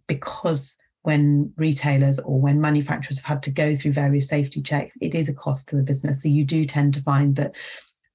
because 0.07 0.77
when 1.03 1.53
retailers 1.57 2.19
or 2.19 2.41
when 2.41 2.59
manufacturers 2.59 3.17
have 3.17 3.25
had 3.25 3.43
to 3.43 3.49
go 3.49 3.73
through 3.73 3.93
various 3.93 4.27
safety 4.27 4.61
checks 4.61 4.95
it 5.01 5.15
is 5.15 5.29
a 5.29 5.33
cost 5.33 5.69
to 5.69 5.77
the 5.77 5.83
business. 5.83 6.21
So 6.21 6.27
you 6.27 6.43
do 6.43 6.65
tend 6.65 6.93
to 6.95 7.01
find 7.01 7.35
that 7.37 7.55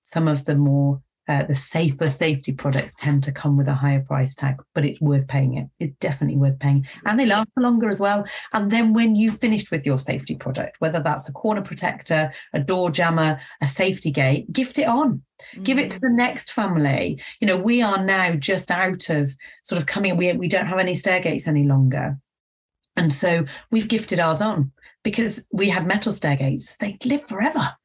some 0.02 0.28
of 0.28 0.44
the 0.44 0.54
more 0.54 1.02
uh, 1.28 1.44
the 1.44 1.54
safer 1.54 2.08
safety 2.08 2.52
products 2.52 2.94
tend 2.94 3.22
to 3.24 3.32
come 3.32 3.56
with 3.56 3.68
a 3.68 3.74
higher 3.74 4.00
price 4.00 4.34
tag, 4.34 4.56
but 4.74 4.84
it's 4.84 5.00
worth 5.00 5.26
paying 5.26 5.56
it. 5.56 5.68
It's 5.80 5.96
definitely 5.98 6.36
worth 6.36 6.58
paying. 6.58 6.86
And 7.04 7.18
they 7.18 7.26
last 7.26 7.50
for 7.54 7.62
longer 7.62 7.88
as 7.88 8.00
well. 8.00 8.24
And 8.52 8.70
then 8.70 8.92
when 8.92 9.16
you've 9.16 9.38
finished 9.38 9.70
with 9.70 9.84
your 9.84 9.98
safety 9.98 10.36
product, 10.36 10.76
whether 10.80 11.00
that's 11.00 11.28
a 11.28 11.32
corner 11.32 11.62
protector, 11.62 12.32
a 12.52 12.60
door 12.60 12.90
jammer, 12.90 13.40
a 13.60 13.68
safety 13.68 14.10
gate, 14.10 14.52
gift 14.52 14.78
it 14.78 14.86
on. 14.86 15.22
Give 15.62 15.78
it 15.78 15.90
to 15.90 16.00
the 16.00 16.10
next 16.10 16.52
family. 16.52 17.20
You 17.40 17.46
know, 17.46 17.56
we 17.56 17.82
are 17.82 18.02
now 18.02 18.34
just 18.34 18.70
out 18.70 19.10
of 19.10 19.34
sort 19.62 19.80
of 19.80 19.86
coming, 19.86 20.16
we, 20.16 20.32
we 20.32 20.48
don't 20.48 20.66
have 20.66 20.78
any 20.78 20.94
stair 20.94 21.20
gates 21.20 21.46
any 21.46 21.64
longer. 21.64 22.16
And 22.96 23.12
so 23.12 23.44
we've 23.70 23.88
gifted 23.88 24.18
ours 24.18 24.40
on 24.40 24.72
because 25.02 25.44
we 25.52 25.68
had 25.68 25.86
metal 25.86 26.10
stair 26.10 26.36
gates. 26.36 26.76
They 26.78 26.96
live 27.04 27.28
forever. 27.28 27.76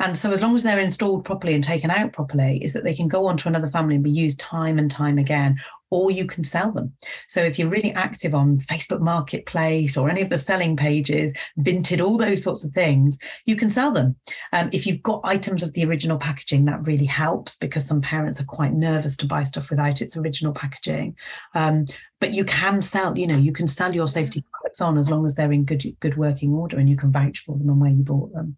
And 0.00 0.16
so, 0.16 0.30
as 0.30 0.40
long 0.40 0.54
as 0.54 0.62
they're 0.62 0.78
installed 0.78 1.24
properly 1.24 1.54
and 1.54 1.64
taken 1.64 1.90
out 1.90 2.12
properly, 2.12 2.62
is 2.62 2.72
that 2.72 2.84
they 2.84 2.94
can 2.94 3.08
go 3.08 3.26
on 3.26 3.36
to 3.38 3.48
another 3.48 3.68
family 3.68 3.96
and 3.96 4.04
be 4.04 4.10
used 4.10 4.38
time 4.38 4.78
and 4.78 4.90
time 4.90 5.18
again, 5.18 5.58
or 5.90 6.10
you 6.10 6.24
can 6.24 6.44
sell 6.44 6.70
them. 6.70 6.92
So, 7.26 7.42
if 7.42 7.58
you're 7.58 7.68
really 7.68 7.92
active 7.92 8.34
on 8.34 8.58
Facebook 8.60 9.00
Marketplace 9.00 9.96
or 9.96 10.08
any 10.08 10.22
of 10.22 10.28
the 10.28 10.38
selling 10.38 10.76
pages, 10.76 11.32
Vinted, 11.58 12.00
all 12.04 12.16
those 12.16 12.42
sorts 12.42 12.64
of 12.64 12.72
things, 12.72 13.18
you 13.44 13.56
can 13.56 13.70
sell 13.70 13.90
them. 13.90 14.14
Um, 14.52 14.70
if 14.72 14.86
you've 14.86 15.02
got 15.02 15.20
items 15.24 15.64
of 15.64 15.72
the 15.72 15.84
original 15.84 16.18
packaging, 16.18 16.64
that 16.66 16.86
really 16.86 17.06
helps 17.06 17.56
because 17.56 17.84
some 17.84 18.00
parents 18.00 18.40
are 18.40 18.44
quite 18.44 18.74
nervous 18.74 19.16
to 19.18 19.26
buy 19.26 19.42
stuff 19.42 19.68
without 19.68 20.00
its 20.00 20.16
original 20.16 20.52
packaging. 20.52 21.16
Um, 21.54 21.86
but 22.20 22.32
you 22.32 22.44
can 22.44 22.80
sell, 22.80 23.16
you 23.18 23.26
know, 23.26 23.36
you 23.36 23.52
can 23.52 23.66
sell 23.66 23.94
your 23.94 24.08
safety 24.08 24.44
products 24.52 24.80
on 24.80 24.96
as 24.96 25.10
long 25.10 25.24
as 25.24 25.34
they're 25.34 25.52
in 25.52 25.64
good 25.64 25.84
good 26.00 26.16
working 26.16 26.52
order 26.52 26.78
and 26.78 26.88
you 26.88 26.96
can 26.96 27.10
vouch 27.10 27.40
for 27.40 27.56
them 27.56 27.68
and 27.68 27.80
where 27.80 27.90
you 27.90 28.02
bought 28.02 28.32
them. 28.32 28.56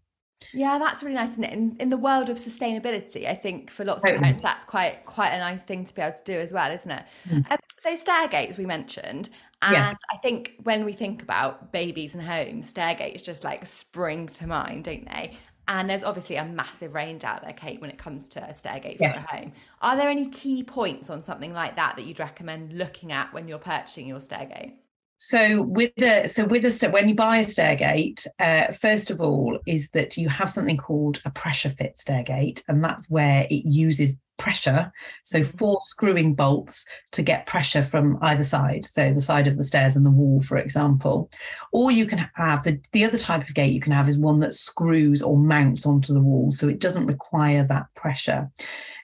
Yeah, 0.53 0.79
that's 0.79 1.03
really 1.03 1.15
nice. 1.15 1.37
And 1.37 1.45
in, 1.45 1.77
in 1.79 1.89
the 1.91 1.97
world 1.97 2.29
of 2.29 2.37
sustainability, 2.37 3.27
I 3.29 3.35
think 3.35 3.71
for 3.71 3.85
lots 3.85 4.05
of 4.05 4.17
parents, 4.17 4.43
that's 4.43 4.65
quite 4.65 5.05
quite 5.05 5.31
a 5.31 5.39
nice 5.39 5.63
thing 5.63 5.85
to 5.85 5.95
be 5.95 6.03
able 6.03 6.17
to 6.17 6.25
do 6.25 6.39
as 6.39 6.53
well, 6.53 6.73
isn't 6.73 6.91
it? 6.91 7.05
Mm. 7.29 7.51
Um, 7.51 7.59
so 7.79 7.95
stair 7.95 8.27
gates 8.29 8.59
we 8.59 8.67
mentioned, 8.67 9.31
and 9.63 9.75
Yeah. 9.75 9.95
I 10.13 10.17
think 10.19 10.55
when 10.65 10.85
we 10.85 10.93
think 10.93 11.23
about 11.23 11.73
babies 11.73 12.15
and 12.15 12.25
homes, 12.25 12.69
stair 12.69 12.95
gates 12.95 13.23
just 13.23 13.45
like 13.45 13.65
spring 13.67 14.29
to 14.29 14.47
mind, 14.47 14.85
don't 14.85 15.05
they? 15.07 15.37
And 15.69 15.89
there's 15.89 16.03
obviously 16.03 16.35
a 16.37 16.45
massive 16.45 16.95
range 16.95 17.23
out 17.23 17.43
there, 17.43 17.53
Kate, 17.53 17.81
when 17.81 17.91
it 17.91 17.99
comes 17.99 18.29
to 18.31 18.43
a 18.43 18.53
stair 18.53 18.81
gate 18.81 18.99
for 18.99 19.05
Yeah. 19.05 19.23
a 19.31 19.37
home. 19.37 19.53
Are 19.83 19.97
there 19.97 20.09
any 20.09 20.29
key 20.29 20.65
points 20.65 21.11
on 21.11 21.23
something 21.23 21.53
like 21.53 21.77
that 21.77 21.97
that 21.97 22.07
you'd 22.07 22.19
recommend 22.19 22.73
looking 22.73 23.13
at 23.13 23.33
when 23.33 23.47
you're 23.47 23.59
purchasing 23.59 24.09
your 24.09 24.21
stair 24.21 24.47
gate? 24.47 24.79
So 25.23 25.61
with 25.61 25.93
the 25.99 26.27
so 26.29 26.47
with 26.47 26.65
a 26.65 26.89
when 26.89 27.07
you 27.07 27.15
buy 27.15 27.37
a 27.37 27.45
stairgate, 27.45 28.27
uh, 28.39 28.73
first 28.73 29.11
of 29.11 29.21
all 29.21 29.59
is 29.67 29.91
that 29.91 30.17
you 30.17 30.31
have 30.31 30.49
something 30.49 30.79
called 30.79 31.21
a 31.27 31.31
pressure 31.31 31.69
fit 31.69 32.01
stairgate, 32.03 32.63
and 32.69 32.83
that's 32.83 33.11
where 33.11 33.47
it 33.51 33.67
uses 33.67 34.17
pressure. 34.39 34.91
So 35.25 35.43
four 35.43 35.79
screwing 35.83 36.35
bolts 36.35 36.87
to 37.13 37.21
get 37.21 37.45
pressure 37.45 37.83
from 37.83 38.17
either 38.23 38.43
side, 38.43 38.87
so 38.87 39.13
the 39.13 39.21
side 39.21 39.47
of 39.47 39.59
the 39.59 39.63
stairs 39.65 39.95
and 39.95 40.07
the 40.07 40.11
wall, 40.11 40.41
for 40.41 40.57
example. 40.57 41.31
Or 41.71 41.91
you 41.91 42.07
can 42.07 42.27
have 42.37 42.65
the 42.65 42.81
the 42.93 43.05
other 43.05 43.19
type 43.19 43.47
of 43.47 43.55
gate 43.55 43.75
you 43.75 43.81
can 43.81 43.93
have 43.93 44.09
is 44.09 44.17
one 44.17 44.39
that 44.39 44.55
screws 44.55 45.21
or 45.21 45.37
mounts 45.37 45.85
onto 45.85 46.15
the 46.15 46.23
wall, 46.23 46.51
so 46.51 46.67
it 46.67 46.81
doesn't 46.81 47.05
require 47.05 47.63
that 47.65 47.93
pressure. 47.95 48.51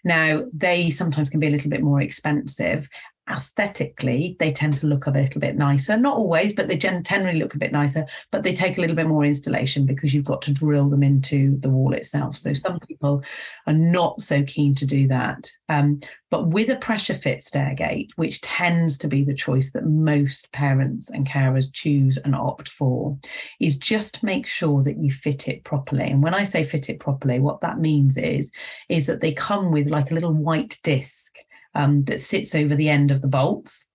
Now 0.02 0.44
they 0.54 0.88
sometimes 0.88 1.28
can 1.28 1.40
be 1.40 1.48
a 1.48 1.50
little 1.50 1.68
bit 1.68 1.82
more 1.82 2.00
expensive 2.00 2.88
aesthetically 3.28 4.36
they 4.38 4.52
tend 4.52 4.76
to 4.76 4.86
look 4.86 5.06
a 5.06 5.10
little 5.10 5.40
bit 5.40 5.56
nicer. 5.56 5.96
Not 5.96 6.16
always 6.16 6.52
but 6.52 6.68
they 6.68 6.76
generally 6.76 7.38
look 7.38 7.54
a 7.54 7.58
bit 7.58 7.72
nicer 7.72 8.06
but 8.30 8.42
they 8.42 8.52
take 8.52 8.78
a 8.78 8.80
little 8.80 8.96
bit 8.96 9.08
more 9.08 9.24
installation 9.24 9.86
because 9.86 10.14
you've 10.14 10.24
got 10.24 10.42
to 10.42 10.52
drill 10.52 10.88
them 10.88 11.02
into 11.02 11.58
the 11.60 11.68
wall 11.68 11.92
itself. 11.92 12.36
So 12.36 12.52
some 12.52 12.78
people 12.80 13.22
are 13.66 13.74
not 13.74 14.20
so 14.20 14.42
keen 14.44 14.74
to 14.76 14.86
do 14.86 15.08
that. 15.08 15.50
Um, 15.68 15.98
but 16.30 16.48
with 16.48 16.68
a 16.70 16.76
pressure 16.76 17.14
fit 17.14 17.38
stairgate 17.38 18.10
which 18.16 18.40
tends 18.40 18.98
to 18.98 19.08
be 19.08 19.22
the 19.22 19.34
choice 19.34 19.72
that 19.72 19.86
most 19.86 20.50
parents 20.52 21.10
and 21.10 21.26
carers 21.26 21.72
choose 21.72 22.16
and 22.18 22.34
opt 22.34 22.68
for 22.68 23.16
is 23.60 23.76
just 23.76 24.22
make 24.22 24.46
sure 24.46 24.82
that 24.82 24.98
you 24.98 25.10
fit 25.10 25.48
it 25.48 25.64
properly. 25.64 26.04
And 26.04 26.22
when 26.22 26.34
i 26.34 26.44
say 26.44 26.62
fit 26.62 26.88
it 26.88 27.00
properly 27.00 27.38
what 27.38 27.60
that 27.60 27.78
means 27.78 28.16
is 28.16 28.50
is 28.88 29.06
that 29.06 29.20
they 29.20 29.32
come 29.32 29.70
with 29.70 29.90
like 29.90 30.10
a 30.10 30.14
little 30.14 30.32
white 30.32 30.78
disc 30.82 31.32
um, 31.76 32.02
that 32.04 32.20
sits 32.20 32.54
over 32.54 32.74
the 32.74 32.88
end 32.88 33.10
of 33.10 33.20
the 33.20 33.28
bolts. 33.28 33.86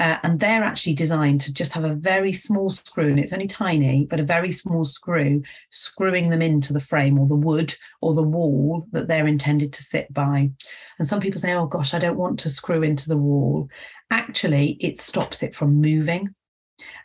Uh, 0.00 0.16
and 0.22 0.40
they're 0.40 0.64
actually 0.64 0.94
designed 0.94 1.40
to 1.40 1.52
just 1.52 1.72
have 1.72 1.84
a 1.84 1.94
very 1.94 2.32
small 2.32 2.68
screw, 2.68 3.08
and 3.08 3.18
it's 3.18 3.32
only 3.32 3.46
tiny, 3.46 4.06
but 4.10 4.20
a 4.20 4.24
very 4.24 4.50
small 4.50 4.84
screw 4.84 5.42
screwing 5.70 6.28
them 6.28 6.42
into 6.42 6.72
the 6.72 6.80
frame 6.80 7.18
or 7.18 7.26
the 7.26 7.34
wood 7.34 7.74
or 8.00 8.14
the 8.14 8.22
wall 8.22 8.86
that 8.92 9.08
they're 9.08 9.26
intended 9.26 9.72
to 9.72 9.82
sit 9.82 10.12
by. 10.12 10.50
And 10.98 11.08
some 11.08 11.20
people 11.20 11.40
say, 11.40 11.54
oh 11.54 11.66
gosh, 11.66 11.94
I 11.94 11.98
don't 11.98 12.18
want 12.18 12.38
to 12.40 12.48
screw 12.48 12.82
into 12.82 13.08
the 13.08 13.16
wall. 13.16 13.68
Actually, 14.10 14.76
it 14.80 15.00
stops 15.00 15.42
it 15.42 15.54
from 15.54 15.80
moving. 15.80 16.34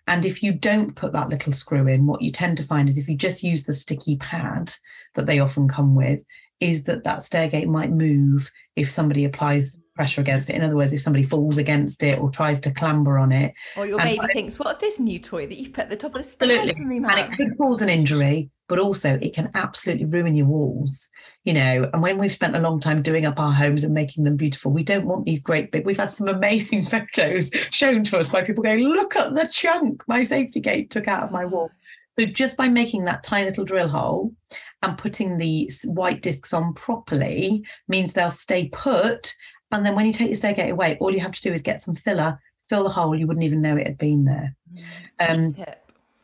And 0.08 0.26
if 0.26 0.44
you 0.44 0.52
don't 0.52 0.96
put 0.96 1.14
that 1.14 1.30
little 1.30 1.52
screw 1.52 1.88
in, 1.88 2.06
what 2.06 2.22
you 2.22 2.32
tend 2.32 2.58
to 2.58 2.66
find 2.66 2.90
is 2.90 2.98
if 2.98 3.08
you 3.08 3.16
just 3.16 3.44
use 3.44 3.64
the 3.64 3.74
sticky 3.74 4.18
pad 4.18 4.74
that 5.16 5.26
they 5.26 5.40
often 5.40 5.68
come 5.68 5.96
with, 5.96 6.24
is 6.60 6.84
that 6.84 7.04
that 7.04 7.20
stairgate 7.20 7.68
might 7.68 7.92
move 7.92 8.52
if 8.76 8.90
somebody 8.90 9.26
applies 9.26 9.80
pressure 9.96 10.22
against 10.22 10.50
it. 10.50 10.56
In 10.56 10.64
other 10.64 10.76
words, 10.76 10.94
if 10.94 11.02
somebody 11.02 11.24
falls 11.24 11.58
against 11.58 12.04
it 12.04 12.20
or 12.20 12.30
tries 12.30 12.60
to 12.62 12.72
clamber 12.72 13.18
on 13.18 13.32
it, 13.32 13.54
or 13.78 13.86
your 13.86 14.00
um, 14.00 14.08
baby 14.08 14.26
thinks, 14.34 14.60
"What's 14.60 14.80
this 14.80 15.00
new 15.00 15.20
toy 15.20 15.48
that 15.48 15.58
you've 15.58 15.74
put 15.74 15.86
at 15.86 15.90
the 15.90 15.98
top 15.98 16.16
of 16.16 16.24
the 16.24 16.28
stairs 16.28 16.72
for 16.74 16.84
me, 16.84 16.98
And 16.98 17.20
it 17.20 17.38
could 17.38 17.58
cause 17.58 17.82
an 17.82 17.90
injury, 17.90 18.50
but 18.68 18.80
also 18.80 19.20
it 19.22 19.34
can 19.34 19.50
absolutely 19.54 20.06
ruin 20.06 20.36
your 20.36 20.48
walls. 20.48 21.10
You 21.44 21.54
know, 21.54 21.90
and 21.94 22.02
when 22.02 22.18
we've 22.18 22.32
spent 22.32 22.56
a 22.56 22.60
long 22.60 22.80
time 22.80 23.02
doing 23.02 23.26
up 23.26 23.40
our 23.40 23.54
homes 23.54 23.84
and 23.84 23.94
making 23.94 24.24
them 24.24 24.38
beautiful, 24.38 24.72
we 24.72 24.84
don't 24.84 25.06
want 25.06 25.26
these 25.26 25.40
great 25.40 25.72
big. 25.72 25.86
We've 25.86 25.98
had 25.98 26.12
some 26.12 26.28
amazing 26.28 26.86
photos 26.86 27.52
shown 27.72 28.04
to 28.06 28.20
us 28.20 28.30
by 28.30 28.44
people 28.44 28.64
going, 28.64 28.80
"Look 28.80 29.16
at 29.16 29.36
the 29.36 29.48
chunk 29.52 30.04
my 30.08 30.24
safety 30.24 30.60
gate 30.60 30.90
took 30.90 31.08
out 31.08 31.24
of 31.24 31.32
my 31.32 31.46
wall." 31.46 31.70
So 32.18 32.26
just 32.26 32.58
by 32.58 32.70
making 32.70 33.06
that 33.06 33.24
tiny 33.24 33.46
little 33.50 33.66
drill 33.66 33.88
hole 33.88 34.34
and 34.84 34.98
putting 34.98 35.38
the 35.38 35.70
white 35.86 36.22
discs 36.22 36.54
on 36.54 36.74
properly 36.74 37.64
means 37.88 38.14
they'll 38.14 38.32
stay 38.32 38.70
put. 38.70 39.34
And 39.74 39.86
then 39.86 39.96
when 39.96 40.06
you 40.06 40.14
take 40.14 40.30
your 40.30 40.38
stairgate 40.38 40.72
away, 40.72 40.98
all 41.00 41.14
you 41.14 41.20
have 41.20 41.32
to 41.34 41.42
do 41.42 41.52
is 41.52 41.62
get 41.62 41.82
some 41.82 41.96
filler, 41.96 42.40
fill 42.70 42.84
the 42.84 42.90
hole. 42.90 43.16
You 43.16 43.28
wouldn't 43.28 43.44
even 43.44 43.62
know 43.62 43.76
it 43.76 43.88
had 43.88 43.98
been 43.98 44.24
there. 44.24 44.56
Um, 45.20 45.56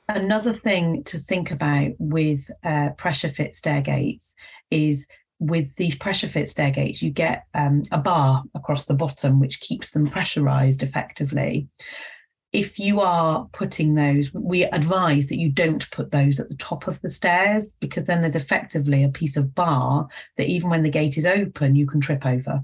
another 0.08 0.54
thing 0.54 1.04
to 1.06 1.20
think 1.20 1.52
about 1.52 1.91
with 2.00 2.50
uh, 2.64 2.91
pressure 2.97 3.30
fit 3.30 3.52
stairgates 3.52 4.36
is 4.72 5.08
with 5.39 5.76
these 5.76 5.95
pressure 5.95 6.28
fit 6.28 6.47
stairgates, 6.47 7.02
you 7.02 7.10
get 7.10 7.45
um, 7.54 7.84
a 7.91 7.97
bar 7.97 8.43
across 8.56 8.86
the 8.86 8.93
bottom 8.93 9.39
which 9.39 9.62
keeps 9.62 9.91
them 9.91 10.06
pressurized 10.08 10.84
effectively 10.84 11.68
if 12.52 12.80
you 12.80 13.00
are 13.00 13.47
putting 13.54 13.93
those, 13.93 14.34
we 14.34 14.64
advise 14.64 15.28
that 15.28 15.38
you 15.38 15.50
don't 15.50 15.89
put 15.91 16.12
those 16.12 16.39
at 16.39 16.50
the 16.50 16.56
top 16.56 16.88
of 16.88 17.00
the 17.02 17.10
stairs 17.10 17.74
because 17.80 18.06
then 18.06 18.22
there's 18.22 18.36
effectively 18.36 19.04
a 19.04 19.10
piece 19.10 19.38
of 19.38 19.54
bar 19.54 20.08
that 20.38 20.47
even 20.47 20.70
when 20.70 20.84
the 20.84 20.89
gate 20.89 21.18
is 21.18 21.26
open, 21.26 21.76
you 21.76 21.86
can 21.86 22.02
trip 22.02 22.26
over. 22.26 22.64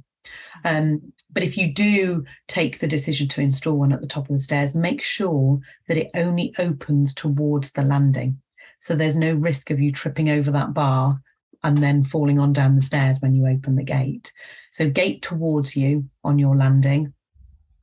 Um, 0.63 1.01
but 1.31 1.43
if 1.43 1.57
you 1.57 1.73
do 1.73 2.23
take 2.47 2.79
the 2.79 2.87
decision 2.87 3.27
to 3.29 3.41
install 3.41 3.77
one 3.77 3.91
at 3.91 4.01
the 4.01 4.07
top 4.07 4.29
of 4.29 4.35
the 4.35 4.39
stairs, 4.39 4.75
make 4.75 5.01
sure 5.01 5.59
that 5.87 5.97
it 5.97 6.11
only 6.15 6.53
opens 6.59 7.13
towards 7.13 7.71
the 7.71 7.83
landing. 7.83 8.39
So 8.79 8.95
there's 8.95 9.15
no 9.15 9.33
risk 9.33 9.71
of 9.71 9.79
you 9.79 9.91
tripping 9.91 10.29
over 10.29 10.51
that 10.51 10.73
bar 10.73 11.19
and 11.63 11.77
then 11.77 12.03
falling 12.03 12.39
on 12.39 12.53
down 12.53 12.75
the 12.75 12.81
stairs 12.81 13.19
when 13.21 13.33
you 13.33 13.47
open 13.47 13.75
the 13.75 13.83
gate. 13.83 14.31
So 14.71 14.89
gate 14.89 15.21
towards 15.21 15.75
you 15.75 16.07
on 16.23 16.37
your 16.37 16.55
landing, 16.55 17.13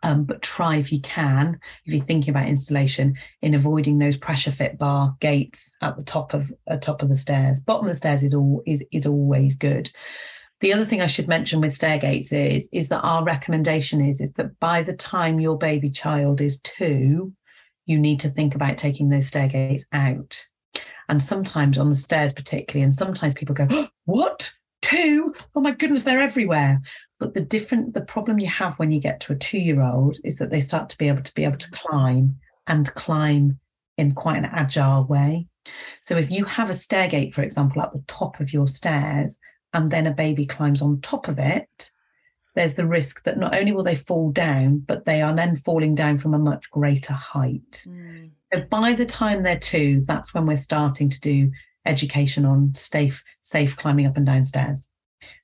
um, 0.05 0.24
but 0.24 0.43
try 0.43 0.76
if 0.76 0.93
you 0.93 1.01
can, 1.01 1.59
if 1.84 1.93
you're 1.93 2.05
thinking 2.05 2.30
about 2.30 2.49
installation, 2.49 3.16
in 3.40 3.55
avoiding 3.55 3.99
those 3.99 4.16
pressure 4.16 4.51
fit 4.51 4.78
bar 4.78 5.16
gates 5.20 5.72
at 5.80 5.97
the 5.97 6.05
top 6.05 6.34
of 6.34 6.53
uh, 6.68 6.76
top 6.76 7.03
of 7.03 7.09
the 7.09 7.16
stairs. 7.16 7.61
Bottom 7.61 7.86
of 7.86 7.93
the 7.93 7.97
stairs 7.97 8.22
is 8.22 8.34
all 8.34 8.62
is 8.66 8.84
is 8.93 9.07
always 9.07 9.55
good. 9.55 9.90
The 10.63 10.73
other 10.73 10.87
thing 10.87 11.03
I 11.03 11.07
should 11.07 11.27
mention 11.27 11.61
with 11.61 11.75
stair 11.75 11.99
gates 11.99 12.33
is 12.33 12.69
is 12.71 12.89
that 12.89 13.01
our 13.01 13.25
recommendation 13.25 14.01
is 14.01 14.21
is 14.21 14.33
that 14.35 14.61
by 14.61 14.81
the 14.81 14.93
time 14.93 15.41
your 15.41 15.59
baby 15.59 15.91
child 15.91 16.41
is 16.41 16.61
two, 16.61 17.33
you 17.87 17.99
need 17.99 18.21
to 18.21 18.31
think 18.31 18.55
about 18.55 18.79
taking 18.79 19.09
those 19.09 19.27
stair 19.27 19.49
gates 19.49 19.85
out. 19.93 20.47
And 21.09 21.21
sometimes 21.21 21.79
on 21.79 21.91
the 21.91 21.97
stairs, 21.97 22.33
particularly, 22.33 22.85
and 22.85 22.95
sometimes 22.95 23.35
people 23.35 23.57
go, 23.57 23.67
oh, 23.71 23.89
"What? 24.05 24.53
Two? 24.83 25.35
Oh 25.57 25.61
my 25.61 25.73
goodness, 25.73 26.05
they're 26.05 26.21
everywhere." 26.21 26.81
But 27.19 27.35
the 27.35 27.41
different, 27.41 27.93
the 27.93 28.01
problem 28.01 28.39
you 28.39 28.47
have 28.47 28.79
when 28.79 28.93
you 28.93 29.01
get 29.01 29.19
to 29.23 29.33
a 29.33 29.37
two 29.37 29.59
year 29.59 29.83
old 29.83 30.19
is 30.23 30.37
that 30.37 30.51
they 30.51 30.61
start 30.61 30.89
to 30.91 30.99
be 30.99 31.09
able 31.09 31.25
to 31.25 31.35
be 31.35 31.43
able 31.43 31.59
to 31.59 31.71
climb 31.73 32.37
and 32.69 32.95
climb 32.95 33.59
in 33.99 34.15
quite 34.15 34.39
an 34.39 34.45
agile 34.45 35.07
way. 35.07 35.49
So 36.01 36.17
if 36.17 36.31
you 36.31 36.45
have 36.45 36.71
a 36.71 36.75
stair 36.75 37.09
gate, 37.09 37.35
for 37.35 37.43
example, 37.43 37.83
at 37.83 37.93
the 37.93 38.05
top 38.07 38.39
of 38.39 38.53
your 38.53 38.69
stairs, 38.69 39.39
and 39.75 39.91
then 39.91 40.07
a 40.07 40.12
baby 40.12 40.47
climbs 40.47 40.83
on 40.83 41.01
top 41.01 41.29
of 41.29 41.39
it, 41.39 41.91
there's 42.55 42.75
the 42.75 42.87
risk 42.87 43.25
that 43.25 43.39
not 43.39 43.55
only 43.55 43.73
will 43.73 43.83
they 43.83 43.95
fall 43.95 44.31
down, 44.31 44.79
but 44.79 45.05
they 45.05 45.23
are 45.23 45.35
then 45.35 45.57
falling 45.57 45.95
down 45.95 46.18
from 46.18 46.35
a 46.35 46.39
much 46.39 46.70
greater 46.70 47.14
height. 47.14 47.85
Mm. 47.89 48.31
So 48.53 48.61
by 48.68 48.93
the 48.93 49.07
time 49.07 49.43
they're 49.43 49.59
two, 49.59 50.05
that's 50.07 50.35
when 50.35 50.47
we're 50.47 50.57
starting 50.57 51.09
to 51.09 51.20
do 51.20 51.51
education 51.87 52.45
on 52.45 52.75
safe, 52.75 53.25
safe 53.41 53.77
climbing 53.77 54.07
up 54.07 54.16
and 54.16 54.27
down 54.27 54.45
stairs. 54.45 54.91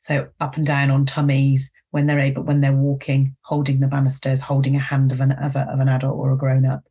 So 0.00 0.28
up 0.40 0.56
and 0.56 0.66
down 0.66 0.90
on 0.90 1.06
tummies 1.06 1.70
when 1.90 2.06
they're 2.06 2.20
able, 2.20 2.42
when 2.42 2.60
they're 2.60 2.72
walking, 2.72 3.34
holding 3.42 3.80
the 3.80 3.86
banisters, 3.86 4.40
holding 4.40 4.76
a 4.76 4.80
hand 4.80 5.12
of 5.12 5.20
an 5.20 5.32
of, 5.32 5.56
a, 5.56 5.60
of 5.60 5.80
an 5.80 5.88
adult 5.88 6.18
or 6.18 6.32
a 6.32 6.36
grown 6.36 6.66
up. 6.66 6.82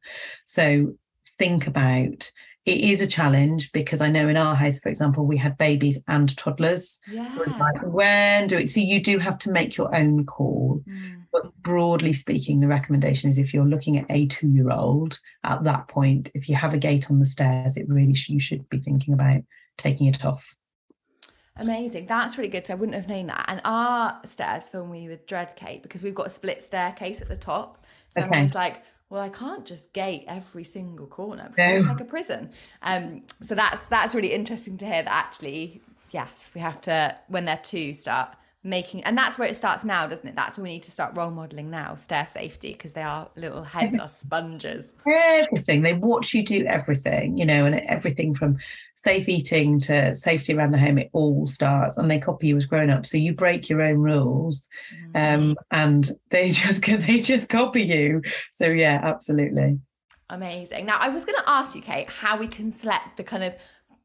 So 0.46 0.96
think 1.38 1.68
about 1.68 2.32
it 2.68 2.82
is 2.82 3.02
a 3.02 3.08
challenge 3.08 3.72
because 3.72 4.02
I 4.02 4.10
know 4.10 4.28
in 4.28 4.36
our 4.36 4.54
house, 4.54 4.78
for 4.78 4.90
example, 4.90 5.26
we 5.26 5.38
had 5.38 5.58
babies 5.58 5.98
and 6.10 6.36
toddlers. 6.36 7.00
Yeah. 7.10 7.30
So 7.30 7.44
like, 7.58 7.82
when 7.84 8.48
do 8.48 8.58
it? 8.58 8.68
So 8.68 8.82
you 8.82 9.02
do 9.02 9.20
have 9.20 9.40
to 9.40 9.52
make 9.52 9.78
your 9.78 9.96
own 9.96 10.26
call. 10.26 10.84
Mm. 10.86 11.24
But 11.32 11.56
broadly 11.62 12.12
speaking, 12.12 12.60
the 12.60 12.68
recommendation 12.68 13.30
is 13.30 13.38
if 13.38 13.54
you're 13.54 13.66
looking 13.66 13.98
at 13.98 14.06
a 14.10 14.28
two-year-old 14.28 15.18
at 15.46 15.64
that 15.64 15.88
point, 15.88 16.30
if 16.34 16.50
you 16.50 16.56
have 16.56 16.74
a 16.74 16.78
gate 16.78 17.10
on 17.10 17.20
the 17.20 17.26
stairs, 17.26 17.78
it 17.78 17.88
really 17.88 18.14
sh- 18.14 18.30
you 18.30 18.40
should 18.42 18.68
be 18.68 18.80
thinking 18.80 19.14
about 19.14 19.44
taking 19.78 20.08
it 20.08 20.26
off. 20.26 20.54
Amazing. 21.56 22.06
That's 22.08 22.38
really 22.38 22.50
good. 22.50 22.68
So 22.68 22.74
I 22.74 22.76
wouldn't 22.76 22.96
have 22.96 23.08
known 23.08 23.28
that. 23.28 23.46
And 23.48 23.62
our 23.64 24.20
stairs 24.26 24.68
fill 24.68 24.86
me 24.86 25.08
with 25.08 25.26
dread, 25.26 25.56
Kate, 25.56 25.82
because 25.82 26.04
we've 26.04 26.14
got 26.14 26.28
a 26.28 26.32
split 26.32 26.66
staircase 26.66 27.22
at 27.22 27.30
the 27.30 27.38
top. 27.38 27.86
So 28.10 28.20
okay. 28.20 28.28
everyone's 28.28 28.56
like, 28.56 28.84
well, 29.10 29.22
I 29.22 29.30
can't 29.30 29.66
just 29.66 29.94
gate 29.94 30.26
every 30.28 30.64
single 30.64 31.08
corner 31.08 31.50
because 31.50 31.66
no. 31.66 31.78
it's 31.78 31.88
like 31.88 32.02
a 32.02 32.06
prison. 32.06 32.52
Um, 32.82 33.24
so 33.42 33.56
that's 33.56 33.82
that's 33.90 34.14
really 34.14 34.34
interesting 34.34 34.78
to 34.78 34.86
hear 34.86 35.04
that 35.04 35.12
actually, 35.12 35.82
yes, 36.12 36.50
we 36.54 36.62
have 36.62 36.82
to 36.82 37.18
when 37.28 37.46
they're 37.46 37.60
two 37.64 37.94
start 37.94 38.36
making 38.68 39.04
and 39.06 39.18
that's 39.18 39.38
where 39.38 39.48
it 39.48 39.56
starts 39.56 39.84
now 39.84 40.06
doesn't 40.08 40.28
it? 40.28 40.36
That's 40.36 40.58
where 40.58 40.64
we 40.64 40.72
need 40.72 40.84
to 40.84 40.92
start 40.92 41.16
role 41.16 41.30
modeling 41.30 41.70
now 41.70 41.96
stair 41.96 42.28
safety 42.28 42.74
because 42.74 42.94
they 42.94 43.02
are 43.02 43.30
little 43.36 43.64
heads 43.64 43.98
are 43.98 44.10
sponges. 44.10 44.94
Everything. 45.08 45.82
They 45.82 45.94
watch 45.94 46.34
you 46.34 46.44
do 46.44 46.66
everything 46.66 47.38
you 47.38 47.46
know 47.46 47.66
and 47.66 47.76
everything 47.88 48.34
from 48.34 48.58
safe 48.96 49.30
eating 49.30 49.80
to 49.82 50.14
safety 50.14 50.54
around 50.54 50.72
the 50.72 50.78
home 50.78 50.98
it 50.98 51.10
all 51.14 51.48
starts 51.48 51.98
and 51.98 52.12
they 52.12 52.20
copy 52.20 52.48
you 52.48 52.58
as 52.58 52.66
grown 52.66 52.90
up 52.90 53.06
so 53.06 53.18
you 53.18 53.34
break 53.34 53.70
your 53.70 53.82
own 53.82 53.98
rules 53.98 54.68
um, 55.16 55.56
and 55.72 56.12
they 56.32 56.50
just 56.52 56.84
they 56.84 57.20
just 57.20 57.50
copy 57.50 57.84
you. 57.84 58.22
So 58.54 58.66
yeah 58.66 59.00
absolutely. 59.02 59.80
Amazing. 60.30 60.86
Now 60.86 60.98
i 60.98 61.10
was 61.10 61.24
going 61.24 61.38
to 61.38 61.50
ask 61.50 61.76
you 61.76 61.82
kate 61.82 62.10
how 62.10 62.38
we 62.38 62.48
can 62.48 62.72
select 62.72 63.18
the 63.18 63.24
kind 63.24 63.44
of 63.44 63.56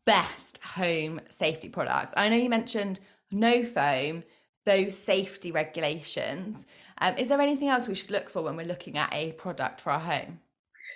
best 0.04 0.58
home 0.62 1.20
safety 1.30 1.68
products. 1.68 2.14
I 2.16 2.28
know 2.28 2.36
you 2.36 2.48
mentioned 2.48 3.00
no 3.30 3.62
foam 3.62 4.22
those 4.64 4.96
safety 4.96 5.52
regulations. 5.52 6.66
Um, 6.98 7.16
is 7.16 7.28
there 7.28 7.40
anything 7.40 7.68
else 7.68 7.88
we 7.88 7.94
should 7.94 8.10
look 8.10 8.30
for 8.30 8.42
when 8.42 8.56
we're 8.56 8.66
looking 8.66 8.96
at 8.96 9.12
a 9.12 9.32
product 9.32 9.80
for 9.80 9.90
our 9.90 10.00
home? 10.00 10.38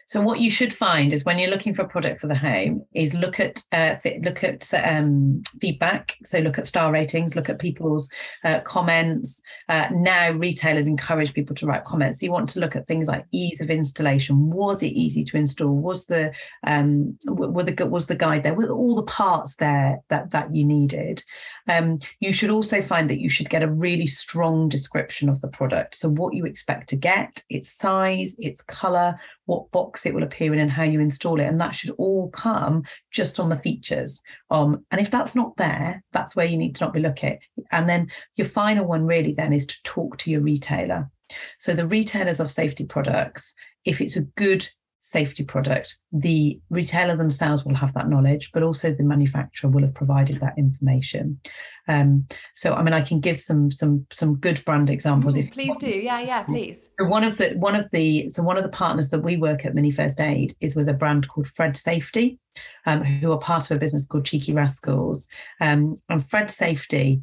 So 0.07 0.21
what 0.21 0.39
you 0.39 0.53
should 0.53 0.73
find 0.73 1.13
is 1.13 1.25
when 1.25 1.37
you're 1.37 1.51
looking 1.51 1.73
for 1.75 1.83
a 1.83 1.89
product 1.89 2.21
for 2.21 2.29
the 2.29 2.35
home 2.37 2.85
is 2.95 3.13
look 3.13 3.41
at 3.41 3.61
uh, 3.73 3.97
look 4.23 4.45
at 4.45 4.73
um, 4.73 5.43
feedback. 5.61 6.17
So 6.25 6.39
look 6.39 6.59
at 6.59 6.67
star 6.67 6.93
ratings, 6.93 7.35
look 7.35 7.49
at 7.49 7.59
people's 7.59 8.09
uh, 8.45 8.61
comments. 8.61 9.43
Uh, 9.69 9.89
now 9.93 10.31
retailers 10.31 10.87
encourage 10.87 11.35
people 11.35 11.57
to 11.57 11.67
write 11.67 11.83
comments. 11.83 12.21
So 12.21 12.27
you 12.27 12.31
want 12.31 12.49
to 12.51 12.61
look 12.61 12.77
at 12.77 12.87
things 12.87 13.09
like 13.09 13.27
ease 13.33 13.61
of 13.61 13.69
installation. 13.69 14.49
Was 14.49 14.85
it 14.85 14.93
easy 14.93 15.25
to 15.25 15.37
install? 15.37 15.75
Was 15.75 16.07
the 16.07 16.33
um, 16.65 17.19
were 17.27 17.65
the 17.65 17.87
was 17.87 18.07
the 18.07 18.15
guide 18.15 18.45
there? 18.45 18.55
Were 18.55 18.71
all 18.71 18.95
the 18.95 19.03
parts 19.03 19.57
there 19.57 19.99
that 20.09 20.31
that 20.31 20.55
you 20.55 20.65
needed? 20.65 21.25
Um, 21.69 21.99
you 22.21 22.33
should 22.33 22.51
also 22.51 22.81
find 22.81 23.11
that 23.11 23.21
you 23.21 23.29
should 23.29 23.51
get 23.51 23.63
a 23.63 23.71
really 23.71 24.07
strong 24.07 24.69
description 24.69 25.29
of 25.29 25.41
the 25.41 25.49
product. 25.49 25.95
So 25.97 26.09
what 26.09 26.35
you 26.35 26.45
expect 26.45 26.89
to 26.91 26.97
get, 26.97 27.43
its 27.51 27.73
size, 27.73 28.35
its 28.39 28.63
color, 28.63 29.19
what 29.47 29.71
box 29.71 30.07
it 30.07 30.15
will 30.15 30.23
appear 30.23 30.53
in 30.53 30.61
and 30.61 30.71
how 30.71 30.85
you 30.85 31.01
install 31.01 31.41
it. 31.41 31.47
And 31.47 31.61
that 31.61 31.75
should 31.75 31.91
all 31.99 32.31
come 32.31 32.85
just 33.11 33.41
on 33.41 33.49
the 33.49 33.59
features. 33.59 34.23
Um, 34.51 34.85
and 34.91 35.01
if 35.01 35.11
that's 35.11 35.35
not 35.35 35.57
there, 35.57 36.03
that's 36.13 36.37
where 36.37 36.47
you 36.47 36.57
need 36.57 36.77
to 36.77 36.85
not 36.85 36.95
be 36.95 37.01
looking. 37.01 37.39
And 37.73 37.89
then 37.89 38.09
your 38.37 38.47
final 38.47 38.87
one 38.87 39.05
really 39.05 39.33
then 39.33 39.53
is 39.53 39.67
to 39.67 39.83
talk 39.83 40.19
to 40.19 40.31
your 40.31 40.41
retailer. 40.41 41.11
So 41.59 41.75
the 41.75 41.87
retailers 41.87 42.41
of 42.41 42.51
safety 42.51 42.85
products, 42.85 43.55
if 43.85 44.01
it's 44.01 44.17
a 44.17 44.23
good 44.23 44.69
safety 44.99 45.45
product, 45.45 45.97
the 46.13 46.61
retailer 46.71 47.17
themselves 47.17 47.65
will 47.65 47.75
have 47.75 47.93
that 47.95 48.09
knowledge, 48.09 48.51
but 48.53 48.63
also 48.63 48.93
the 48.93 49.03
manufacturer 49.03 49.71
will 49.71 49.83
have 49.83 49.95
provided 49.95 50.41
that 50.41 50.55
information. 50.57 51.41
Um, 51.89 52.27
so, 52.55 52.75
I 52.75 52.83
mean, 52.83 52.95
I 52.95 53.01
can 53.01 53.21
give 53.21 53.41
some 53.41 53.71
some 53.71 54.07
some 54.11 54.37
good 54.37 54.65
brand 54.65 54.91
examples. 54.91 55.37
if 55.37 55.53
please 55.53 55.77
do, 55.77 55.89
yeah, 55.89 56.21
yeah, 56.21 56.43
please. 56.43 56.89
So 56.99 57.07
one 57.07 57.25
of 57.25 57.37
the 57.37 57.51
one 57.57 57.77
of 57.77 57.89
the 57.91 58.29
so 58.29 58.43
one 58.43 58.57
of 58.57 58.65
the 58.65 58.69
partners 58.69 59.11
that 59.11 59.21
we 59.21 59.37
work 59.37 59.65
at 59.65 59.75
Mini 59.75 59.91
First 59.91 60.21
Aid 60.21 60.57
is 60.61 60.75
with 60.75 60.89
a 60.89 60.95
brand 60.95 61.29
called 61.29 61.47
Fred 61.47 61.77
Safety, 61.77 62.39
um, 62.87 63.05
who 63.05 63.31
are 63.33 63.39
part 63.39 63.71
of 63.71 63.77
a 63.77 63.81
business 63.81 64.07
called 64.07 64.25
Cheeky 64.25 64.53
Rascals. 64.53 65.29
Um, 65.61 65.97
and 66.09 66.29
Fred 66.29 66.51
Safety 66.51 67.23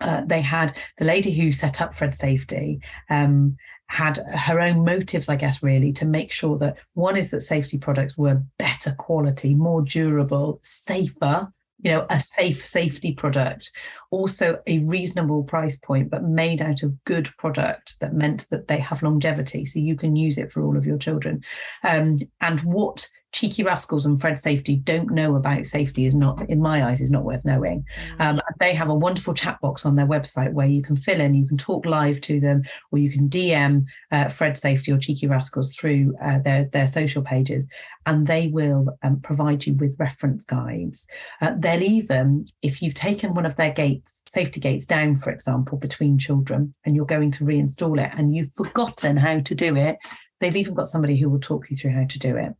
uh, 0.00 0.22
they 0.26 0.40
had 0.40 0.76
the 0.98 1.04
lady 1.04 1.32
who 1.32 1.50
set 1.50 1.80
up 1.80 1.94
Fred 1.94 2.14
Safety 2.14 2.80
um, 3.10 3.56
had 3.88 4.18
her 4.34 4.60
own 4.60 4.84
motives, 4.84 5.28
I 5.28 5.36
guess, 5.36 5.62
really, 5.62 5.92
to 5.94 6.04
make 6.04 6.30
sure 6.30 6.58
that 6.58 6.78
one 6.94 7.16
is 7.16 7.30
that 7.30 7.40
safety 7.40 7.78
products 7.78 8.16
were 8.16 8.42
better 8.58 8.94
quality, 8.98 9.54
more 9.54 9.82
durable, 9.82 10.60
safer 10.62 11.50
you 11.80 11.92
know 11.92 12.06
a 12.10 12.20
safe 12.20 12.64
safety 12.64 13.12
product. 13.12 13.70
Also 14.10 14.60
a 14.66 14.80
reasonable 14.80 15.44
price 15.44 15.76
point 15.76 16.10
but 16.10 16.24
made 16.24 16.60
out 16.60 16.82
of 16.82 17.04
good 17.04 17.30
product 17.38 17.98
that 18.00 18.14
meant 18.14 18.48
that 18.50 18.68
they 18.68 18.78
have 18.78 19.02
longevity 19.02 19.64
so 19.64 19.78
you 19.78 19.96
can 19.96 20.16
use 20.16 20.38
it 20.38 20.50
for 20.50 20.62
all 20.64 20.76
of 20.76 20.86
your 20.86 20.98
children. 20.98 21.42
Um, 21.84 22.18
and 22.40 22.60
what 22.60 23.08
cheeky 23.32 23.62
rascals 23.62 24.06
and 24.06 24.20
fred 24.20 24.38
safety 24.38 24.76
don't 24.76 25.10
know 25.10 25.36
about 25.36 25.66
safety 25.66 26.06
is 26.06 26.14
not 26.14 26.48
in 26.48 26.60
my 26.60 26.86
eyes 26.88 27.00
is 27.00 27.10
not 27.10 27.24
worth 27.24 27.44
knowing 27.44 27.84
mm. 28.18 28.24
um, 28.24 28.40
they 28.58 28.72
have 28.74 28.88
a 28.88 28.94
wonderful 28.94 29.34
chat 29.34 29.60
box 29.60 29.84
on 29.84 29.96
their 29.96 30.06
website 30.06 30.52
where 30.52 30.66
you 30.66 30.82
can 30.82 30.96
fill 30.96 31.20
in 31.20 31.34
you 31.34 31.46
can 31.46 31.56
talk 31.56 31.84
live 31.84 32.20
to 32.20 32.40
them 32.40 32.62
or 32.90 32.98
you 32.98 33.10
can 33.10 33.28
dm 33.28 33.84
uh, 34.12 34.28
fred 34.28 34.56
safety 34.56 34.90
or 34.90 34.98
cheeky 34.98 35.26
rascals 35.26 35.76
through 35.76 36.14
uh, 36.22 36.38
their 36.40 36.64
their 36.72 36.86
social 36.86 37.22
pages 37.22 37.66
and 38.06 38.26
they 38.26 38.46
will 38.48 38.86
um, 39.02 39.20
provide 39.20 39.66
you 39.66 39.74
with 39.74 39.94
reference 39.98 40.44
guides 40.44 41.06
uh, 41.42 41.52
they'll 41.58 41.82
even 41.82 42.44
if 42.62 42.80
you've 42.80 42.94
taken 42.94 43.34
one 43.34 43.44
of 43.44 43.56
their 43.56 43.72
gates 43.72 44.22
safety 44.26 44.58
gates 44.60 44.86
down 44.86 45.18
for 45.18 45.30
example 45.30 45.76
between 45.76 46.18
children 46.18 46.72
and 46.84 46.96
you're 46.96 47.04
going 47.04 47.30
to 47.30 47.44
reinstall 47.44 48.02
it 48.02 48.10
and 48.16 48.34
you've 48.34 48.52
forgotten 48.54 49.16
how 49.16 49.38
to 49.40 49.54
do 49.54 49.76
it 49.76 49.98
They've 50.40 50.56
even 50.56 50.74
got 50.74 50.88
somebody 50.88 51.16
who 51.16 51.28
will 51.28 51.40
talk 51.40 51.70
you 51.70 51.76
through 51.76 51.92
how 51.92 52.04
to 52.04 52.18
do 52.18 52.36
it. 52.36 52.54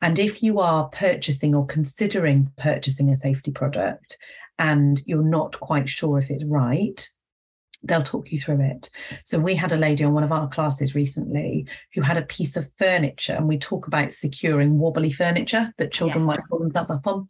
And 0.00 0.18
if 0.18 0.42
you 0.42 0.60
are 0.60 0.88
purchasing 0.88 1.54
or 1.54 1.66
considering 1.66 2.50
purchasing 2.58 3.08
a 3.10 3.16
safety 3.16 3.50
product 3.50 4.18
and 4.58 5.00
you're 5.06 5.22
not 5.22 5.58
quite 5.60 5.88
sure 5.88 6.18
if 6.18 6.30
it's 6.30 6.44
right, 6.44 7.08
they'll 7.84 8.02
talk 8.02 8.30
you 8.30 8.38
through 8.38 8.60
it. 8.60 8.88
So 9.24 9.40
we 9.40 9.56
had 9.56 9.72
a 9.72 9.76
lady 9.76 10.04
on 10.04 10.12
one 10.12 10.22
of 10.22 10.30
our 10.30 10.48
classes 10.48 10.94
recently 10.94 11.66
who 11.94 12.00
had 12.00 12.16
a 12.16 12.22
piece 12.22 12.56
of 12.56 12.70
furniture, 12.78 13.32
and 13.32 13.48
we 13.48 13.58
talk 13.58 13.88
about 13.88 14.12
securing 14.12 14.78
wobbly 14.78 15.10
furniture 15.10 15.72
that 15.78 15.90
children 15.90 16.22
yes. 16.22 16.26
might 16.28 16.48
pull 16.48 16.60
themselves 16.60 16.90
up 16.92 17.06
on 17.08 17.26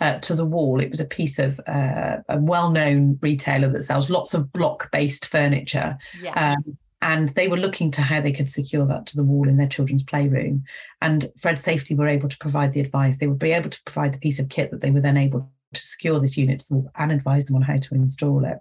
uh, 0.00 0.18
to 0.20 0.36
the 0.36 0.44
wall. 0.44 0.80
It 0.80 0.90
was 0.90 1.00
a 1.00 1.06
piece 1.06 1.40
of 1.40 1.58
uh, 1.66 2.18
a 2.28 2.38
well-known 2.38 3.18
retailer 3.20 3.68
that 3.72 3.82
sells 3.82 4.08
lots 4.08 4.32
of 4.32 4.52
block-based 4.52 5.26
furniture. 5.26 5.98
Yeah. 6.22 6.54
Um, 6.54 6.78
and 7.02 7.28
they 7.30 7.48
were 7.48 7.56
looking 7.56 7.90
to 7.92 8.02
how 8.02 8.20
they 8.20 8.32
could 8.32 8.48
secure 8.48 8.86
that 8.86 9.06
to 9.06 9.16
the 9.16 9.24
wall 9.24 9.48
in 9.48 9.56
their 9.56 9.68
children's 9.68 10.02
playroom. 10.02 10.64
And 11.02 11.30
Fred 11.38 11.58
Safety 11.58 11.94
were 11.94 12.08
able 12.08 12.28
to 12.28 12.38
provide 12.38 12.72
the 12.72 12.80
advice. 12.80 13.18
They 13.18 13.26
would 13.26 13.38
be 13.38 13.52
able 13.52 13.70
to 13.70 13.82
provide 13.84 14.14
the 14.14 14.18
piece 14.18 14.38
of 14.38 14.48
kit 14.48 14.70
that 14.70 14.80
they 14.80 14.90
were 14.90 15.00
then 15.00 15.16
able 15.16 15.50
to 15.74 15.80
secure 15.80 16.20
this 16.20 16.36
unit 16.36 16.62
and 16.96 17.12
advise 17.12 17.44
them 17.44 17.56
on 17.56 17.62
how 17.62 17.76
to 17.76 17.94
install 17.94 18.44
it. 18.44 18.58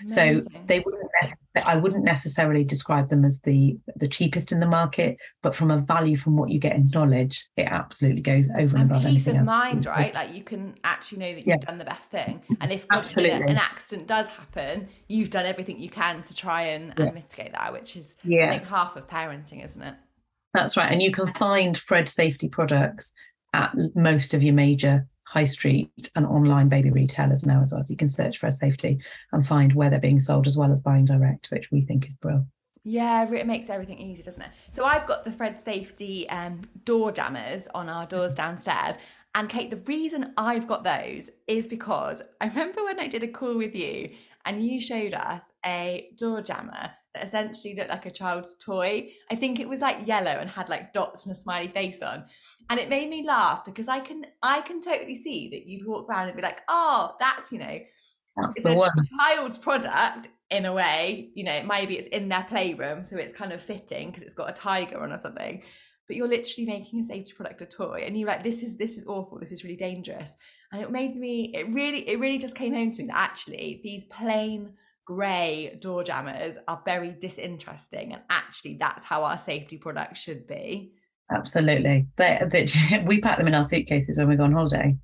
Amazing. 0.00 0.40
So 0.40 0.60
they 0.66 0.80
wouldn't. 0.80 1.02
I 1.64 1.76
wouldn't 1.76 2.04
necessarily 2.04 2.64
describe 2.64 3.08
them 3.08 3.24
as 3.24 3.40
the 3.40 3.76
the 3.96 4.08
cheapest 4.08 4.52
in 4.52 4.60
the 4.60 4.66
market, 4.66 5.18
but 5.42 5.54
from 5.54 5.70
a 5.70 5.78
value 5.78 6.16
from 6.16 6.36
what 6.36 6.50
you 6.50 6.58
get 6.58 6.74
in 6.74 6.88
knowledge, 6.94 7.46
it 7.56 7.66
absolutely 7.70 8.22
goes 8.22 8.48
over 8.50 8.76
and, 8.76 8.90
and 8.90 8.90
above. 8.90 9.04
Peace 9.04 9.26
of 9.26 9.36
else. 9.36 9.46
mind, 9.46 9.86
right? 9.86 10.14
Like 10.14 10.34
you 10.34 10.42
can 10.42 10.74
actually 10.84 11.18
know 11.18 11.32
that 11.32 11.38
you've 11.38 11.46
yeah. 11.46 11.56
done 11.58 11.78
the 11.78 11.84
best 11.84 12.10
thing, 12.10 12.42
and 12.60 12.72
if 12.72 12.86
forbid 12.86 13.42
an 13.42 13.58
accident 13.58 14.08
does 14.08 14.28
happen, 14.28 14.88
you've 15.08 15.30
done 15.30 15.46
everything 15.46 15.78
you 15.78 15.90
can 15.90 16.22
to 16.22 16.34
try 16.34 16.62
and, 16.62 16.94
yeah. 16.98 17.06
and 17.06 17.14
mitigate 17.14 17.52
that, 17.52 17.72
which 17.72 17.96
is 17.96 18.16
yeah. 18.24 18.46
I 18.46 18.50
think 18.50 18.68
half 18.68 18.96
of 18.96 19.08
parenting, 19.08 19.64
isn't 19.64 19.82
it? 19.82 19.94
That's 20.54 20.76
right, 20.76 20.90
and 20.90 21.02
you 21.02 21.12
can 21.12 21.26
find 21.26 21.76
Fred 21.76 22.08
safety 22.08 22.48
products 22.48 23.12
at 23.52 23.74
most 23.94 24.32
of 24.32 24.42
your 24.42 24.54
major 24.54 25.06
high 25.32 25.44
street 25.44 26.10
and 26.14 26.26
online 26.26 26.68
baby 26.68 26.90
retailers 26.90 27.46
now 27.46 27.62
as 27.62 27.72
well. 27.72 27.82
So 27.82 27.90
you 27.90 27.96
can 27.96 28.08
search 28.08 28.36
for 28.36 28.50
safety 28.50 28.98
and 29.32 29.46
find 29.46 29.72
where 29.72 29.88
they're 29.88 29.98
being 29.98 30.20
sold 30.20 30.46
as 30.46 30.58
well 30.58 30.70
as 30.70 30.82
buying 30.82 31.06
direct, 31.06 31.50
which 31.50 31.70
we 31.70 31.80
think 31.80 32.06
is 32.06 32.14
brilliant. 32.14 32.48
Yeah, 32.84 33.26
it 33.32 33.46
makes 33.46 33.70
everything 33.70 33.98
easy, 33.98 34.22
doesn't 34.22 34.42
it? 34.42 34.50
So 34.70 34.84
I've 34.84 35.06
got 35.06 35.24
the 35.24 35.32
Fred 35.32 35.58
Safety 35.58 36.28
um, 36.28 36.60
door 36.84 37.12
jammers 37.12 37.66
on 37.74 37.88
our 37.88 38.06
doors 38.06 38.34
downstairs. 38.34 38.96
And 39.34 39.48
Kate, 39.48 39.70
the 39.70 39.78
reason 39.90 40.34
I've 40.36 40.66
got 40.66 40.84
those 40.84 41.30
is 41.46 41.66
because 41.66 42.22
I 42.40 42.48
remember 42.48 42.84
when 42.84 43.00
I 43.00 43.06
did 43.06 43.22
a 43.22 43.28
call 43.28 43.56
with 43.56 43.74
you 43.74 44.10
and 44.44 44.66
you 44.66 44.82
showed 44.82 45.14
us 45.14 45.42
a 45.64 46.10
door 46.18 46.42
jammer 46.42 46.90
that 47.14 47.24
essentially 47.24 47.74
looked 47.74 47.90
like 47.90 48.06
a 48.06 48.10
child's 48.10 48.56
toy. 48.58 49.10
I 49.30 49.34
think 49.34 49.60
it 49.60 49.68
was 49.68 49.80
like 49.80 50.06
yellow 50.06 50.30
and 50.30 50.48
had 50.48 50.68
like 50.68 50.92
dots 50.92 51.26
and 51.26 51.34
a 51.34 51.38
smiley 51.38 51.68
face 51.68 52.00
on. 52.02 52.24
And 52.70 52.80
it 52.80 52.88
made 52.88 53.10
me 53.10 53.26
laugh 53.26 53.64
because 53.64 53.88
I 53.88 54.00
can 54.00 54.24
I 54.42 54.62
can 54.62 54.80
totally 54.80 55.16
see 55.16 55.50
that 55.50 55.66
you'd 55.66 55.86
walk 55.86 56.08
around 56.08 56.28
and 56.28 56.36
be 56.36 56.42
like, 56.42 56.60
oh, 56.68 57.14
that's 57.20 57.52
you 57.52 57.58
know, 57.58 57.78
that's 58.36 58.56
it's 58.56 58.66
a 58.66 58.74
one. 58.74 58.90
child's 59.18 59.58
product 59.58 60.28
in 60.50 60.64
a 60.64 60.72
way. 60.72 61.30
You 61.34 61.44
know, 61.44 61.62
maybe 61.66 61.98
it's 61.98 62.08
in 62.08 62.28
their 62.28 62.46
playroom, 62.48 63.04
so 63.04 63.16
it's 63.16 63.34
kind 63.34 63.52
of 63.52 63.60
fitting 63.60 64.08
because 64.08 64.22
it's 64.22 64.34
got 64.34 64.50
a 64.50 64.54
tiger 64.54 65.00
on 65.00 65.12
or 65.12 65.20
something. 65.20 65.62
But 66.08 66.16
you're 66.16 66.28
literally 66.28 66.66
making 66.66 67.00
a 67.00 67.04
safety 67.04 67.32
product 67.32 67.62
a 67.62 67.66
toy, 67.66 68.04
and 68.06 68.18
you're 68.18 68.28
like, 68.28 68.42
this 68.42 68.62
is 68.62 68.76
this 68.76 68.96
is 68.96 69.06
awful. 69.06 69.38
This 69.38 69.52
is 69.52 69.64
really 69.64 69.76
dangerous. 69.76 70.32
And 70.72 70.80
it 70.80 70.90
made 70.90 71.16
me. 71.16 71.52
It 71.54 71.68
really 71.74 72.08
it 72.08 72.18
really 72.18 72.38
just 72.38 72.54
came 72.54 72.74
home 72.74 72.90
to 72.92 73.02
me 73.02 73.08
that 73.08 73.18
actually 73.18 73.80
these 73.84 74.04
plain 74.06 74.72
grey 75.04 75.76
door 75.80 76.04
jammers 76.04 76.56
are 76.68 76.80
very 76.84 77.14
disinteresting 77.20 78.12
and 78.12 78.22
actually 78.30 78.76
that's 78.78 79.04
how 79.04 79.24
our 79.24 79.38
safety 79.38 79.76
products 79.76 80.20
should 80.20 80.46
be 80.46 80.92
absolutely 81.34 82.06
they, 82.16 82.40
they, 82.50 83.02
we 83.06 83.20
pack 83.20 83.38
them 83.38 83.48
in 83.48 83.54
our 83.54 83.64
suitcases 83.64 84.18
when 84.18 84.28
we 84.28 84.36
go 84.36 84.44
on 84.44 84.52
holiday 84.52 84.96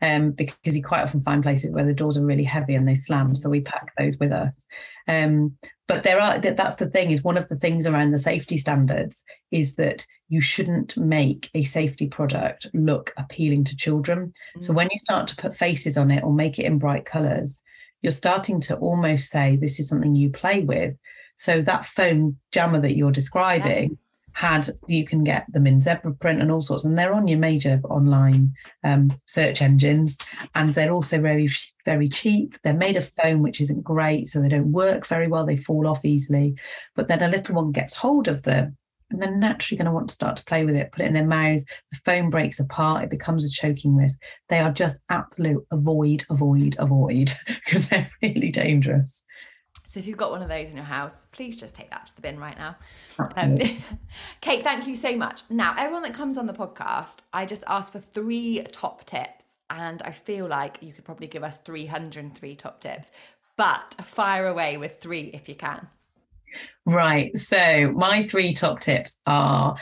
um, 0.00 0.30
because 0.30 0.76
you 0.76 0.82
quite 0.82 1.02
often 1.02 1.22
find 1.22 1.42
places 1.42 1.72
where 1.72 1.84
the 1.84 1.92
doors 1.92 2.16
are 2.16 2.24
really 2.24 2.44
heavy 2.44 2.74
and 2.74 2.86
they 2.86 2.94
slam 2.94 3.34
so 3.34 3.48
we 3.48 3.60
pack 3.60 3.92
those 3.98 4.16
with 4.18 4.32
us 4.32 4.66
um, 5.08 5.54
but 5.86 6.02
there 6.02 6.20
are 6.20 6.38
that, 6.38 6.56
that's 6.56 6.76
the 6.76 6.90
thing 6.90 7.10
is 7.10 7.22
one 7.22 7.36
of 7.36 7.48
the 7.48 7.56
things 7.56 7.86
around 7.86 8.10
the 8.10 8.18
safety 8.18 8.56
standards 8.56 9.24
is 9.50 9.74
that 9.74 10.06
you 10.28 10.40
shouldn't 10.40 10.96
make 10.96 11.50
a 11.54 11.64
safety 11.64 12.06
product 12.06 12.66
look 12.74 13.12
appealing 13.16 13.64
to 13.64 13.76
children 13.76 14.28
mm-hmm. 14.28 14.60
so 14.60 14.72
mm. 14.72 14.76
when 14.76 14.88
you 14.90 14.98
start 14.98 15.26
to 15.26 15.36
put 15.36 15.54
faces 15.54 15.96
on 15.96 16.10
it 16.10 16.22
or 16.22 16.32
make 16.32 16.58
it 16.58 16.66
in 16.66 16.78
bright 16.78 17.04
colors 17.04 17.62
you're 18.02 18.10
starting 18.10 18.60
to 18.62 18.76
almost 18.76 19.30
say 19.30 19.56
this 19.56 19.80
is 19.80 19.88
something 19.88 20.14
you 20.14 20.30
play 20.30 20.60
with. 20.60 20.94
So 21.36 21.60
that 21.62 21.86
foam 21.86 22.36
jammer 22.52 22.80
that 22.80 22.96
you're 22.96 23.12
describing 23.12 23.90
yeah. 23.90 23.96
had 24.32 24.70
you 24.88 25.04
can 25.04 25.22
get 25.22 25.46
them 25.52 25.66
in 25.66 25.80
zebra 25.80 26.14
print 26.14 26.42
and 26.42 26.50
all 26.50 26.60
sorts, 26.60 26.84
and 26.84 26.98
they're 26.98 27.14
on 27.14 27.28
your 27.28 27.38
major 27.38 27.80
online 27.84 28.52
um, 28.82 29.14
search 29.26 29.62
engines, 29.62 30.18
and 30.54 30.74
they're 30.74 30.92
also 30.92 31.20
very 31.20 31.48
very 31.84 32.08
cheap. 32.08 32.56
They're 32.64 32.74
made 32.74 32.96
of 32.96 33.12
foam, 33.22 33.42
which 33.42 33.60
isn't 33.60 33.84
great, 33.84 34.28
so 34.28 34.40
they 34.40 34.48
don't 34.48 34.72
work 34.72 35.06
very 35.06 35.28
well. 35.28 35.46
They 35.46 35.56
fall 35.56 35.86
off 35.86 36.04
easily, 36.04 36.56
but 36.96 37.06
then 37.06 37.22
a 37.22 37.28
little 37.28 37.54
one 37.54 37.70
gets 37.70 37.94
hold 37.94 38.26
of 38.26 38.42
them 38.42 38.76
and 39.10 39.22
they're 39.22 39.36
naturally 39.36 39.78
going 39.78 39.86
to 39.86 39.92
want 39.92 40.08
to 40.08 40.14
start 40.14 40.36
to 40.36 40.44
play 40.44 40.64
with 40.64 40.76
it, 40.76 40.92
put 40.92 41.02
it 41.02 41.06
in 41.06 41.14
their 41.14 41.26
mouths. 41.26 41.64
The 41.92 41.98
foam 42.04 42.30
breaks 42.30 42.60
apart, 42.60 43.04
it 43.04 43.10
becomes 43.10 43.44
a 43.44 43.50
choking 43.50 43.96
risk. 43.96 44.20
They 44.48 44.58
are 44.58 44.72
just 44.72 44.98
absolute 45.08 45.64
avoid, 45.70 46.24
avoid, 46.30 46.76
avoid 46.78 47.32
because 47.46 47.88
they're 47.88 48.10
really 48.22 48.50
dangerous. 48.50 49.22
So 49.86 49.98
if 49.98 50.06
you've 50.06 50.18
got 50.18 50.30
one 50.30 50.42
of 50.42 50.50
those 50.50 50.68
in 50.68 50.76
your 50.76 50.84
house, 50.84 51.24
please 51.26 51.58
just 51.58 51.74
take 51.74 51.90
that 51.90 52.06
to 52.08 52.14
the 52.16 52.20
bin 52.20 52.38
right 52.38 52.58
now. 52.58 52.76
Um, 53.36 53.58
Kate, 54.42 54.62
thank 54.62 54.86
you 54.86 54.94
so 54.94 55.16
much. 55.16 55.42
Now, 55.48 55.74
everyone 55.78 56.02
that 56.02 56.12
comes 56.12 56.36
on 56.36 56.46
the 56.46 56.52
podcast, 56.52 57.18
I 57.32 57.46
just 57.46 57.64
ask 57.66 57.94
for 57.94 57.98
three 57.98 58.66
top 58.70 59.06
tips. 59.06 59.54
And 59.70 60.02
I 60.02 60.12
feel 60.12 60.46
like 60.46 60.78
you 60.82 60.92
could 60.92 61.04
probably 61.04 61.26
give 61.26 61.42
us 61.42 61.58
303 61.58 62.54
top 62.56 62.80
tips, 62.80 63.10
but 63.56 63.94
fire 64.02 64.46
away 64.46 64.78
with 64.78 65.00
three 65.00 65.30
if 65.34 65.48
you 65.48 65.54
can. 65.54 65.88
Right. 66.86 67.36
So, 67.36 67.92
my 67.94 68.22
three 68.22 68.52
top 68.52 68.80
tips 68.80 69.20
are 69.26 69.76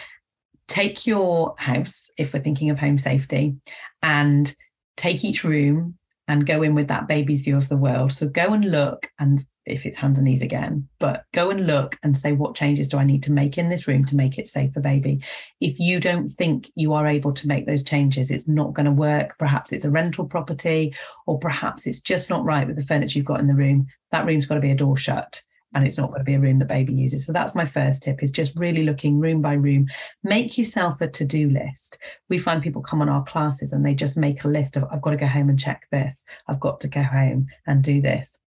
take 0.69 1.07
your 1.07 1.55
house, 1.59 2.11
if 2.19 2.33
we're 2.33 2.43
thinking 2.43 2.71
of 2.71 2.79
home 2.79 2.99
safety, 2.99 3.57
and 4.03 4.53
take 4.97 5.25
each 5.25 5.45
room 5.45 5.97
and 6.29 6.47
go 6.47 6.63
in 6.63 6.75
with 6.75 6.89
that 6.89 7.07
baby's 7.07 7.43
view 7.43 7.57
of 7.57 7.69
the 7.69 7.77
world. 7.77 8.13
So, 8.13 8.29
go 8.29 8.53
and 8.53 8.71
look 8.71 9.11
and 9.19 9.45
if 9.67 9.85
it's 9.85 9.97
hands 9.97 10.19
and 10.19 10.25
knees 10.25 10.43
again, 10.43 10.89
but 10.99 11.25
go 11.35 11.51
and 11.51 11.67
look 11.67 11.99
and 12.03 12.17
say, 12.17 12.33
what 12.33 12.55
changes 12.55 12.89
do 12.89 12.99
I 12.99 13.05
need 13.05 13.23
to 13.25 13.33
make 13.33 13.59
in 13.59 13.69
this 13.69 13.89
room 13.89 14.05
to 14.07 14.17
make 14.17 14.39
it 14.39 14.47
safe 14.47 14.73
for 14.73 14.81
baby? 14.81 15.23
If 15.61 15.79
you 15.79 15.99
don't 15.99 16.29
think 16.29 16.71
you 16.77 16.93
are 16.93 17.07
able 17.07 17.33
to 17.33 17.49
make 17.49 17.67
those 17.67 17.83
changes, 17.83 18.31
it's 18.31 18.47
not 18.47 18.75
going 18.75 18.87
to 18.87 18.93
work. 18.93 19.37
Perhaps 19.39 19.73
it's 19.73 19.85
a 19.85 19.91
rental 19.91 20.25
property, 20.25 20.95
or 21.27 21.39
perhaps 21.39 21.87
it's 21.87 22.01
just 22.01 22.31
not 22.31 22.45
right 22.45 22.67
with 22.67 22.77
the 22.77 22.85
furniture 22.85 23.19
you've 23.19 23.27
got 23.27 23.41
in 23.41 23.49
the 23.49 23.55
room. 23.55 23.89
That 24.13 24.25
room's 24.25 24.47
got 24.47 24.55
to 24.55 24.61
be 24.61 24.71
a 24.71 24.77
door 24.77 24.97
shut 24.97 25.43
and 25.75 25.85
it's 25.85 25.99
not 25.99 26.09
going 26.09 26.21
to 26.21 26.25
be 26.25 26.35
a 26.35 26.41
room 26.41 26.59
that 26.59 26.69
baby 26.69 26.93
uses. 26.93 27.27
So 27.27 27.33
that's 27.33 27.55
my 27.55 27.65
first 27.65 28.03
tip 28.03 28.23
is 28.23 28.31
just 28.31 28.57
really 28.57 28.85
looking 28.85 29.19
room 29.19 29.43
by 29.43 29.55
room. 29.55 29.87
Make 30.23 30.57
yourself 30.57 31.01
a 31.01 31.09
to-do 31.09 31.51
list. 31.51 31.99
We 32.29 32.39
find 32.39 32.63
people 32.63 32.83
come 32.83 33.03
on 33.03 33.09
our 33.09 33.25
classes 33.25 33.73
and 33.73 33.85
they 33.85 33.95
just 33.95 34.17
make 34.17 34.45
a 34.45 34.49
list 34.49 34.77
of 34.77 34.85
I've 34.91 35.03
got 35.03 35.11
to 35.11 35.17
go 35.17 35.27
home 35.27 35.49
and 35.49 35.59
check 35.59 35.87
this. 35.91 36.25
I've 36.49 36.61
got 36.61 36.81
to 36.81 36.89
go 36.89 37.03
home 37.03 37.47
and 37.67 37.83
do 37.83 38.01
this. 38.01 38.39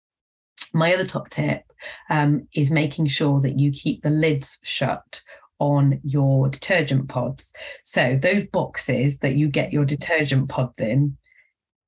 My 0.72 0.94
other 0.94 1.04
top 1.04 1.28
tip 1.30 1.62
um, 2.08 2.46
is 2.54 2.70
making 2.70 3.06
sure 3.06 3.40
that 3.40 3.58
you 3.58 3.70
keep 3.72 4.02
the 4.02 4.10
lids 4.10 4.58
shut 4.62 5.22
on 5.58 6.00
your 6.02 6.48
detergent 6.48 7.08
pods. 7.08 7.52
So 7.84 8.16
those 8.16 8.44
boxes 8.44 9.18
that 9.18 9.34
you 9.34 9.48
get 9.48 9.72
your 9.72 9.84
detergent 9.84 10.48
pods 10.48 10.80
in, 10.80 11.16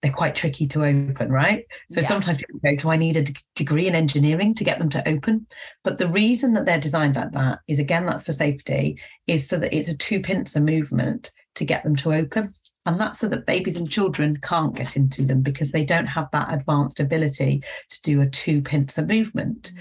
they're 0.02 0.12
quite 0.12 0.34
tricky 0.34 0.66
to 0.66 0.84
open, 0.84 1.30
right? 1.30 1.64
So 1.90 2.00
yeah. 2.00 2.08
sometimes 2.08 2.38
people 2.38 2.60
go, 2.64 2.76
Do 2.76 2.90
I 2.90 2.96
need 2.96 3.16
a 3.16 3.22
d- 3.22 3.36
degree 3.54 3.86
in 3.86 3.94
engineering 3.94 4.54
to 4.56 4.64
get 4.64 4.78
them 4.78 4.88
to 4.90 5.08
open? 5.08 5.46
But 5.84 5.98
the 5.98 6.08
reason 6.08 6.54
that 6.54 6.66
they're 6.66 6.80
designed 6.80 7.16
like 7.16 7.32
that 7.32 7.60
is 7.68 7.78
again, 7.78 8.04
that's 8.04 8.24
for 8.24 8.32
safety, 8.32 9.00
is 9.28 9.48
so 9.48 9.56
that 9.58 9.72
it's 9.72 9.88
a 9.88 9.96
two 9.96 10.20
pincer 10.20 10.60
movement 10.60 11.30
to 11.54 11.64
get 11.64 11.84
them 11.84 11.94
to 11.96 12.12
open. 12.12 12.50
And 12.84 12.98
that's 12.98 13.20
so 13.20 13.28
that 13.28 13.46
babies 13.46 13.76
and 13.76 13.88
children 13.88 14.38
can't 14.42 14.74
get 14.74 14.96
into 14.96 15.22
them 15.22 15.40
because 15.40 15.70
they 15.70 15.84
don't 15.84 16.06
have 16.06 16.28
that 16.32 16.52
advanced 16.52 16.98
ability 16.98 17.62
to 17.90 18.02
do 18.02 18.20
a 18.20 18.28
two 18.28 18.60
pincer 18.60 19.06
movement. 19.06 19.70
Mm. 19.72 19.78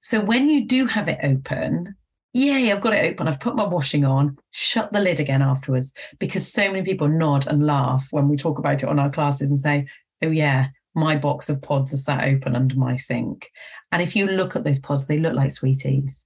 So 0.00 0.20
when 0.20 0.48
you 0.48 0.64
do 0.66 0.86
have 0.86 1.08
it 1.08 1.18
open, 1.22 1.94
yay, 2.32 2.70
I've 2.70 2.80
got 2.80 2.94
it 2.94 3.10
open. 3.10 3.28
I've 3.28 3.40
put 3.40 3.56
my 3.56 3.66
washing 3.66 4.04
on, 4.04 4.38
shut 4.50 4.92
the 4.92 5.00
lid 5.00 5.20
again 5.20 5.42
afterwards 5.42 5.92
because 6.18 6.50
so 6.50 6.70
many 6.70 6.82
people 6.82 7.08
nod 7.08 7.46
and 7.46 7.66
laugh 7.66 8.06
when 8.10 8.28
we 8.28 8.36
talk 8.36 8.58
about 8.58 8.82
it 8.82 8.88
on 8.88 8.98
our 8.98 9.10
classes 9.10 9.50
and 9.50 9.60
say, 9.60 9.86
oh, 10.22 10.30
yeah, 10.30 10.68
my 10.94 11.16
box 11.16 11.48
of 11.48 11.62
pods 11.62 11.92
are 11.92 11.98
sat 11.98 12.24
open 12.24 12.56
under 12.56 12.76
my 12.76 12.96
sink. 12.96 13.50
And 13.92 14.02
if 14.02 14.14
you 14.14 14.26
look 14.26 14.56
at 14.56 14.64
those 14.64 14.78
pods, 14.78 15.06
they 15.06 15.18
look 15.18 15.34
like 15.34 15.50
sweeties. 15.50 16.24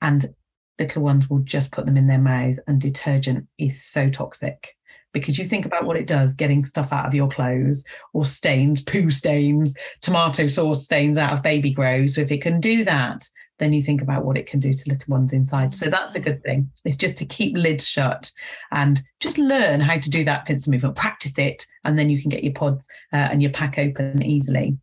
And 0.00 0.26
little 0.78 1.02
ones 1.02 1.28
will 1.28 1.40
just 1.40 1.72
put 1.72 1.86
them 1.86 1.96
in 1.96 2.06
their 2.06 2.18
mouths, 2.18 2.60
and 2.66 2.80
detergent 2.80 3.46
is 3.58 3.82
so 3.82 4.08
toxic 4.08 4.76
because 5.12 5.38
you 5.38 5.44
think 5.44 5.64
about 5.64 5.84
what 5.84 5.96
it 5.96 6.06
does 6.06 6.34
getting 6.34 6.64
stuff 6.64 6.92
out 6.92 7.06
of 7.06 7.14
your 7.14 7.28
clothes 7.28 7.82
or 8.12 8.24
stains, 8.24 8.82
poo 8.82 9.10
stains, 9.10 9.74
tomato 10.02 10.46
sauce 10.46 10.84
stains 10.84 11.16
out 11.16 11.32
of 11.32 11.42
baby 11.42 11.70
grows. 11.70 12.14
So 12.14 12.20
if 12.20 12.30
it 12.30 12.42
can 12.42 12.60
do 12.60 12.84
that, 12.84 13.26
then 13.58 13.72
you 13.72 13.82
think 13.82 14.02
about 14.02 14.24
what 14.24 14.38
it 14.38 14.46
can 14.46 14.60
do 14.60 14.72
to 14.72 14.88
little 14.88 15.12
ones 15.12 15.32
inside. 15.32 15.74
So 15.74 15.90
that's 15.90 16.14
a 16.14 16.20
good 16.20 16.42
thing. 16.42 16.70
It's 16.84 16.96
just 16.96 17.16
to 17.18 17.26
keep 17.26 17.56
lids 17.56 17.86
shut 17.86 18.30
and 18.72 19.02
just 19.20 19.38
learn 19.38 19.80
how 19.80 19.98
to 19.98 20.10
do 20.10 20.24
that 20.24 20.46
pincer 20.46 20.70
movement, 20.70 20.96
practice 20.96 21.38
it, 21.38 21.66
and 21.84 21.98
then 21.98 22.08
you 22.08 22.20
can 22.20 22.30
get 22.30 22.44
your 22.44 22.54
pods 22.54 22.88
uh, 23.12 23.16
and 23.16 23.42
your 23.42 23.52
pack 23.52 23.78
open 23.78 24.22
easily. 24.22 24.76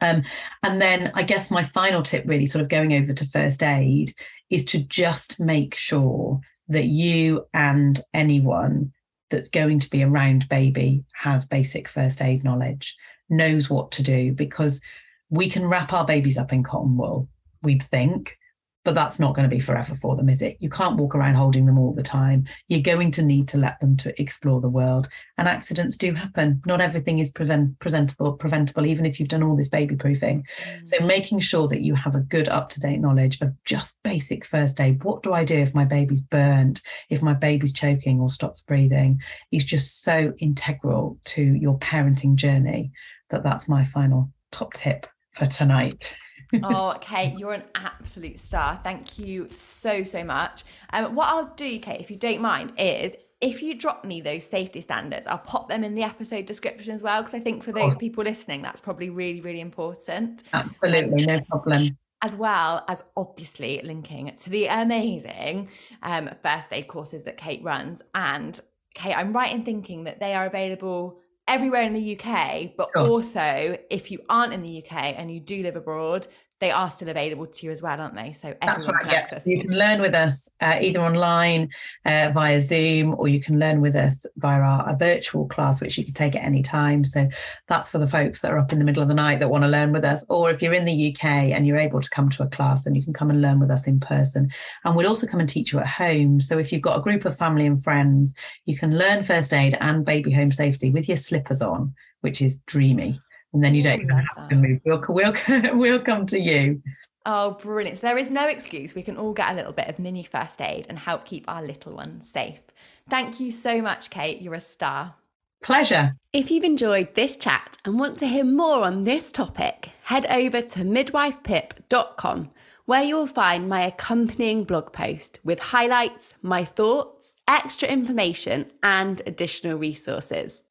Um, 0.00 0.22
and 0.62 0.80
then 0.80 1.12
I 1.14 1.22
guess 1.22 1.50
my 1.50 1.62
final 1.62 2.02
tip, 2.02 2.24
really, 2.26 2.46
sort 2.46 2.62
of 2.62 2.68
going 2.68 2.94
over 2.94 3.12
to 3.12 3.26
first 3.26 3.62
aid, 3.62 4.12
is 4.48 4.64
to 4.66 4.78
just 4.78 5.38
make 5.38 5.74
sure 5.74 6.40
that 6.68 6.86
you 6.86 7.44
and 7.52 8.00
anyone 8.14 8.92
that's 9.28 9.48
going 9.48 9.78
to 9.78 9.90
be 9.90 10.02
around 10.02 10.48
baby 10.48 11.04
has 11.12 11.44
basic 11.44 11.88
first 11.88 12.22
aid 12.22 12.44
knowledge, 12.44 12.96
knows 13.28 13.68
what 13.68 13.92
to 13.92 14.02
do, 14.02 14.32
because 14.32 14.80
we 15.28 15.48
can 15.48 15.66
wrap 15.66 15.92
our 15.92 16.04
babies 16.04 16.38
up 16.38 16.52
in 16.52 16.62
cotton 16.64 16.96
wool 16.96 17.28
we'd 17.62 17.82
think 17.82 18.36
but 18.84 18.94
that's 18.94 19.18
not 19.18 19.34
going 19.34 19.48
to 19.48 19.54
be 19.54 19.60
forever 19.60 19.94
for 19.94 20.16
them 20.16 20.28
is 20.28 20.40
it? 20.40 20.56
You 20.58 20.70
can't 20.70 20.96
walk 20.96 21.14
around 21.14 21.34
holding 21.34 21.66
them 21.66 21.78
all 21.78 21.92
the 21.92 22.02
time. 22.02 22.46
You're 22.68 22.80
going 22.80 23.10
to 23.12 23.22
need 23.22 23.46
to 23.48 23.58
let 23.58 23.78
them 23.80 23.96
to 23.98 24.20
explore 24.20 24.60
the 24.60 24.70
world. 24.70 25.08
And 25.36 25.46
accidents 25.46 25.96
do 25.96 26.14
happen. 26.14 26.62
Not 26.64 26.80
everything 26.80 27.18
is 27.18 27.30
prevent, 27.30 27.78
presentable 27.78 28.32
preventable 28.32 28.86
even 28.86 29.04
if 29.04 29.20
you've 29.20 29.28
done 29.28 29.42
all 29.42 29.56
this 29.56 29.68
baby 29.68 29.96
proofing. 29.96 30.44
Mm. 30.64 30.86
so 30.86 31.04
making 31.04 31.40
sure 31.40 31.68
that 31.68 31.82
you 31.82 31.94
have 31.94 32.14
a 32.14 32.20
good 32.20 32.48
up-to-date 32.48 33.00
knowledge 33.00 33.40
of 33.40 33.52
just 33.64 33.96
basic 34.02 34.44
first 34.44 34.80
aid 34.80 35.02
what 35.04 35.22
do 35.22 35.32
i 35.32 35.44
do 35.44 35.56
if 35.56 35.74
my 35.74 35.84
baby's 35.84 36.20
burnt 36.20 36.80
if 37.08 37.22
my 37.22 37.34
baby's 37.34 37.72
choking 37.72 38.20
or 38.20 38.30
stops 38.30 38.62
breathing 38.62 39.20
is 39.52 39.64
just 39.64 40.02
so 40.02 40.32
integral 40.38 41.18
to 41.24 41.42
your 41.42 41.78
parenting 41.78 42.34
journey 42.34 42.90
that 43.28 43.42
that's 43.42 43.68
my 43.68 43.84
final 43.84 44.30
top 44.50 44.72
tip 44.72 45.06
for 45.32 45.46
tonight 45.46 46.14
oh, 46.62 46.96
Kate, 47.00 47.38
you're 47.38 47.52
an 47.52 47.64
absolute 47.74 48.38
star. 48.38 48.80
Thank 48.82 49.18
you 49.18 49.48
so, 49.50 50.04
so 50.04 50.24
much. 50.24 50.64
Um, 50.92 51.14
what 51.14 51.28
I'll 51.28 51.54
do, 51.54 51.78
Kate, 51.78 52.00
if 52.00 52.10
you 52.10 52.16
don't 52.16 52.40
mind, 52.40 52.72
is 52.78 53.14
if 53.40 53.62
you 53.62 53.74
drop 53.74 54.04
me 54.04 54.20
those 54.20 54.44
safety 54.44 54.80
standards, 54.80 55.26
I'll 55.26 55.38
pop 55.38 55.68
them 55.68 55.82
in 55.82 55.94
the 55.94 56.02
episode 56.02 56.46
description 56.46 56.94
as 56.94 57.02
well, 57.02 57.22
because 57.22 57.34
I 57.34 57.40
think 57.40 57.62
for 57.62 57.72
those 57.72 57.96
people 57.96 58.22
listening, 58.22 58.60
that's 58.60 58.80
probably 58.80 59.08
really, 59.08 59.40
really 59.40 59.60
important. 59.60 60.42
Absolutely, 60.52 61.24
no 61.24 61.40
problem. 61.42 61.96
As 62.22 62.36
well 62.36 62.84
as 62.86 63.02
obviously 63.16 63.80
linking 63.82 64.30
to 64.36 64.50
the 64.50 64.66
amazing 64.66 65.70
um, 66.02 66.28
first 66.42 66.70
aid 66.70 66.86
courses 66.86 67.24
that 67.24 67.38
Kate 67.38 67.62
runs. 67.62 68.02
And 68.14 68.60
Kate, 68.94 69.14
I'm 69.14 69.32
right 69.32 69.50
in 69.50 69.64
thinking 69.64 70.04
that 70.04 70.20
they 70.20 70.34
are 70.34 70.44
available 70.44 71.20
everywhere 71.50 71.82
in 71.82 71.92
the 71.92 72.16
UK, 72.16 72.76
but 72.76 72.88
sure. 72.94 73.06
also 73.06 73.76
if 73.90 74.10
you 74.10 74.20
aren't 74.28 74.52
in 74.52 74.62
the 74.62 74.78
UK 74.78 75.18
and 75.18 75.30
you 75.30 75.40
do 75.40 75.62
live 75.62 75.76
abroad, 75.76 76.28
they 76.60 76.70
are 76.70 76.90
still 76.90 77.08
available 77.08 77.46
to 77.46 77.66
you 77.66 77.72
as 77.72 77.82
well, 77.82 77.98
aren't 77.98 78.14
they? 78.14 78.32
So 78.34 78.54
everyone 78.60 78.94
right, 78.94 79.02
can 79.02 79.10
yeah. 79.10 79.16
access 79.16 79.46
You 79.46 79.62
can 79.62 79.70
learn 79.70 80.02
with 80.02 80.14
us 80.14 80.48
uh, 80.60 80.76
either 80.80 81.00
online 81.00 81.70
uh, 82.04 82.30
via 82.34 82.60
Zoom, 82.60 83.14
or 83.18 83.28
you 83.28 83.40
can 83.40 83.58
learn 83.58 83.80
with 83.80 83.96
us 83.96 84.26
via 84.36 84.60
our 84.60 84.94
virtual 84.96 85.48
class, 85.48 85.80
which 85.80 85.96
you 85.96 86.04
can 86.04 86.12
take 86.12 86.36
at 86.36 86.44
any 86.44 86.62
time. 86.62 87.02
So 87.02 87.28
that's 87.66 87.90
for 87.90 87.98
the 87.98 88.06
folks 88.06 88.42
that 88.42 88.52
are 88.52 88.58
up 88.58 88.72
in 88.72 88.78
the 88.78 88.84
middle 88.84 89.02
of 89.02 89.08
the 89.08 89.14
night 89.14 89.40
that 89.40 89.48
want 89.48 89.64
to 89.64 89.68
learn 89.68 89.90
with 89.90 90.04
us. 90.04 90.24
Or 90.28 90.50
if 90.50 90.60
you're 90.60 90.74
in 90.74 90.84
the 90.84 91.14
UK 91.14 91.24
and 91.24 91.66
you're 91.66 91.78
able 91.78 92.02
to 92.02 92.10
come 92.10 92.28
to 92.28 92.42
a 92.42 92.48
class, 92.48 92.84
then 92.84 92.94
you 92.94 93.02
can 93.02 93.14
come 93.14 93.30
and 93.30 93.40
learn 93.40 93.58
with 93.58 93.70
us 93.70 93.86
in 93.86 93.98
person. 93.98 94.50
And 94.84 94.94
we'll 94.94 95.08
also 95.08 95.26
come 95.26 95.40
and 95.40 95.48
teach 95.48 95.72
you 95.72 95.78
at 95.78 95.88
home. 95.88 96.40
So 96.40 96.58
if 96.58 96.72
you've 96.72 96.82
got 96.82 96.98
a 96.98 97.02
group 97.02 97.24
of 97.24 97.38
family 97.38 97.64
and 97.64 97.82
friends, 97.82 98.34
you 98.66 98.76
can 98.76 98.98
learn 98.98 99.22
first 99.22 99.54
aid 99.54 99.78
and 99.80 100.04
baby 100.04 100.30
home 100.30 100.52
safety 100.52 100.90
with 100.90 101.08
your 101.08 101.16
slippers 101.16 101.62
on, 101.62 101.94
which 102.20 102.42
is 102.42 102.58
dreamy 102.66 103.18
and 103.52 103.62
then 103.62 103.74
you 103.74 103.82
don't 103.82 104.00
even 104.00 104.16
have 104.16 104.48
to 104.48 104.56
move. 104.56 104.80
We'll, 104.84 105.04
we'll, 105.08 105.34
we'll 105.78 106.00
come 106.00 106.26
to 106.26 106.38
you. 106.38 106.82
Oh, 107.26 107.58
brilliant. 107.60 107.98
So 107.98 108.06
there 108.06 108.18
is 108.18 108.30
no 108.30 108.46
excuse. 108.46 108.94
We 108.94 109.02
can 109.02 109.16
all 109.16 109.32
get 109.32 109.50
a 109.50 109.54
little 109.54 109.72
bit 109.72 109.88
of 109.88 109.98
mini 109.98 110.22
first 110.22 110.60
aid 110.60 110.86
and 110.88 110.98
help 110.98 111.24
keep 111.24 111.44
our 111.48 111.62
little 111.62 111.94
ones 111.94 112.30
safe. 112.30 112.60
Thank 113.08 113.40
you 113.40 113.50
so 113.52 113.82
much, 113.82 114.10
Kate. 114.10 114.40
You're 114.40 114.54
a 114.54 114.60
star. 114.60 115.14
Pleasure. 115.62 116.14
If 116.32 116.50
you've 116.50 116.64
enjoyed 116.64 117.14
this 117.14 117.36
chat 117.36 117.76
and 117.84 117.98
want 117.98 118.18
to 118.20 118.26
hear 118.26 118.44
more 118.44 118.82
on 118.82 119.04
this 119.04 119.30
topic, 119.30 119.90
head 120.04 120.24
over 120.30 120.62
to 120.62 120.80
midwifepip.com 120.80 122.50
where 122.90 123.04
you'll 123.04 123.26
find 123.26 123.68
my 123.68 123.82
accompanying 123.82 124.64
blog 124.64 124.92
post 124.92 125.38
with 125.44 125.60
highlights, 125.60 126.34
my 126.42 126.64
thoughts, 126.64 127.36
extra 127.46 127.88
information, 127.88 128.68
and 128.82 129.22
additional 129.26 129.78
resources. 129.78 130.64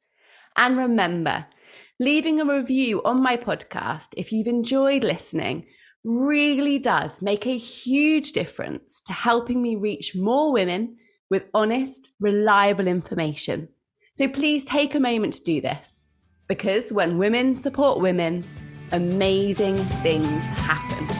And 0.54 0.76
remember, 0.76 1.46
leaving 2.00 2.40
a 2.40 2.44
review 2.46 3.02
on 3.04 3.22
my 3.22 3.36
podcast 3.36 4.08
if 4.16 4.32
you've 4.32 4.46
enjoyed 4.46 5.04
listening 5.04 5.66
really 6.02 6.78
does 6.78 7.20
make 7.20 7.46
a 7.46 7.58
huge 7.58 8.32
difference 8.32 9.02
to 9.02 9.12
helping 9.12 9.60
me 9.60 9.76
reach 9.76 10.16
more 10.16 10.50
women 10.50 10.96
with 11.28 11.44
honest, 11.52 12.08
reliable 12.18 12.86
information. 12.86 13.68
So 14.14 14.28
please 14.28 14.64
take 14.64 14.94
a 14.94 15.00
moment 15.00 15.34
to 15.34 15.42
do 15.42 15.60
this 15.60 16.08
because 16.48 16.90
when 16.90 17.18
women 17.18 17.54
support 17.54 18.00
women, 18.00 18.44
amazing 18.92 19.76
things 19.76 20.42
happen. 20.56 21.19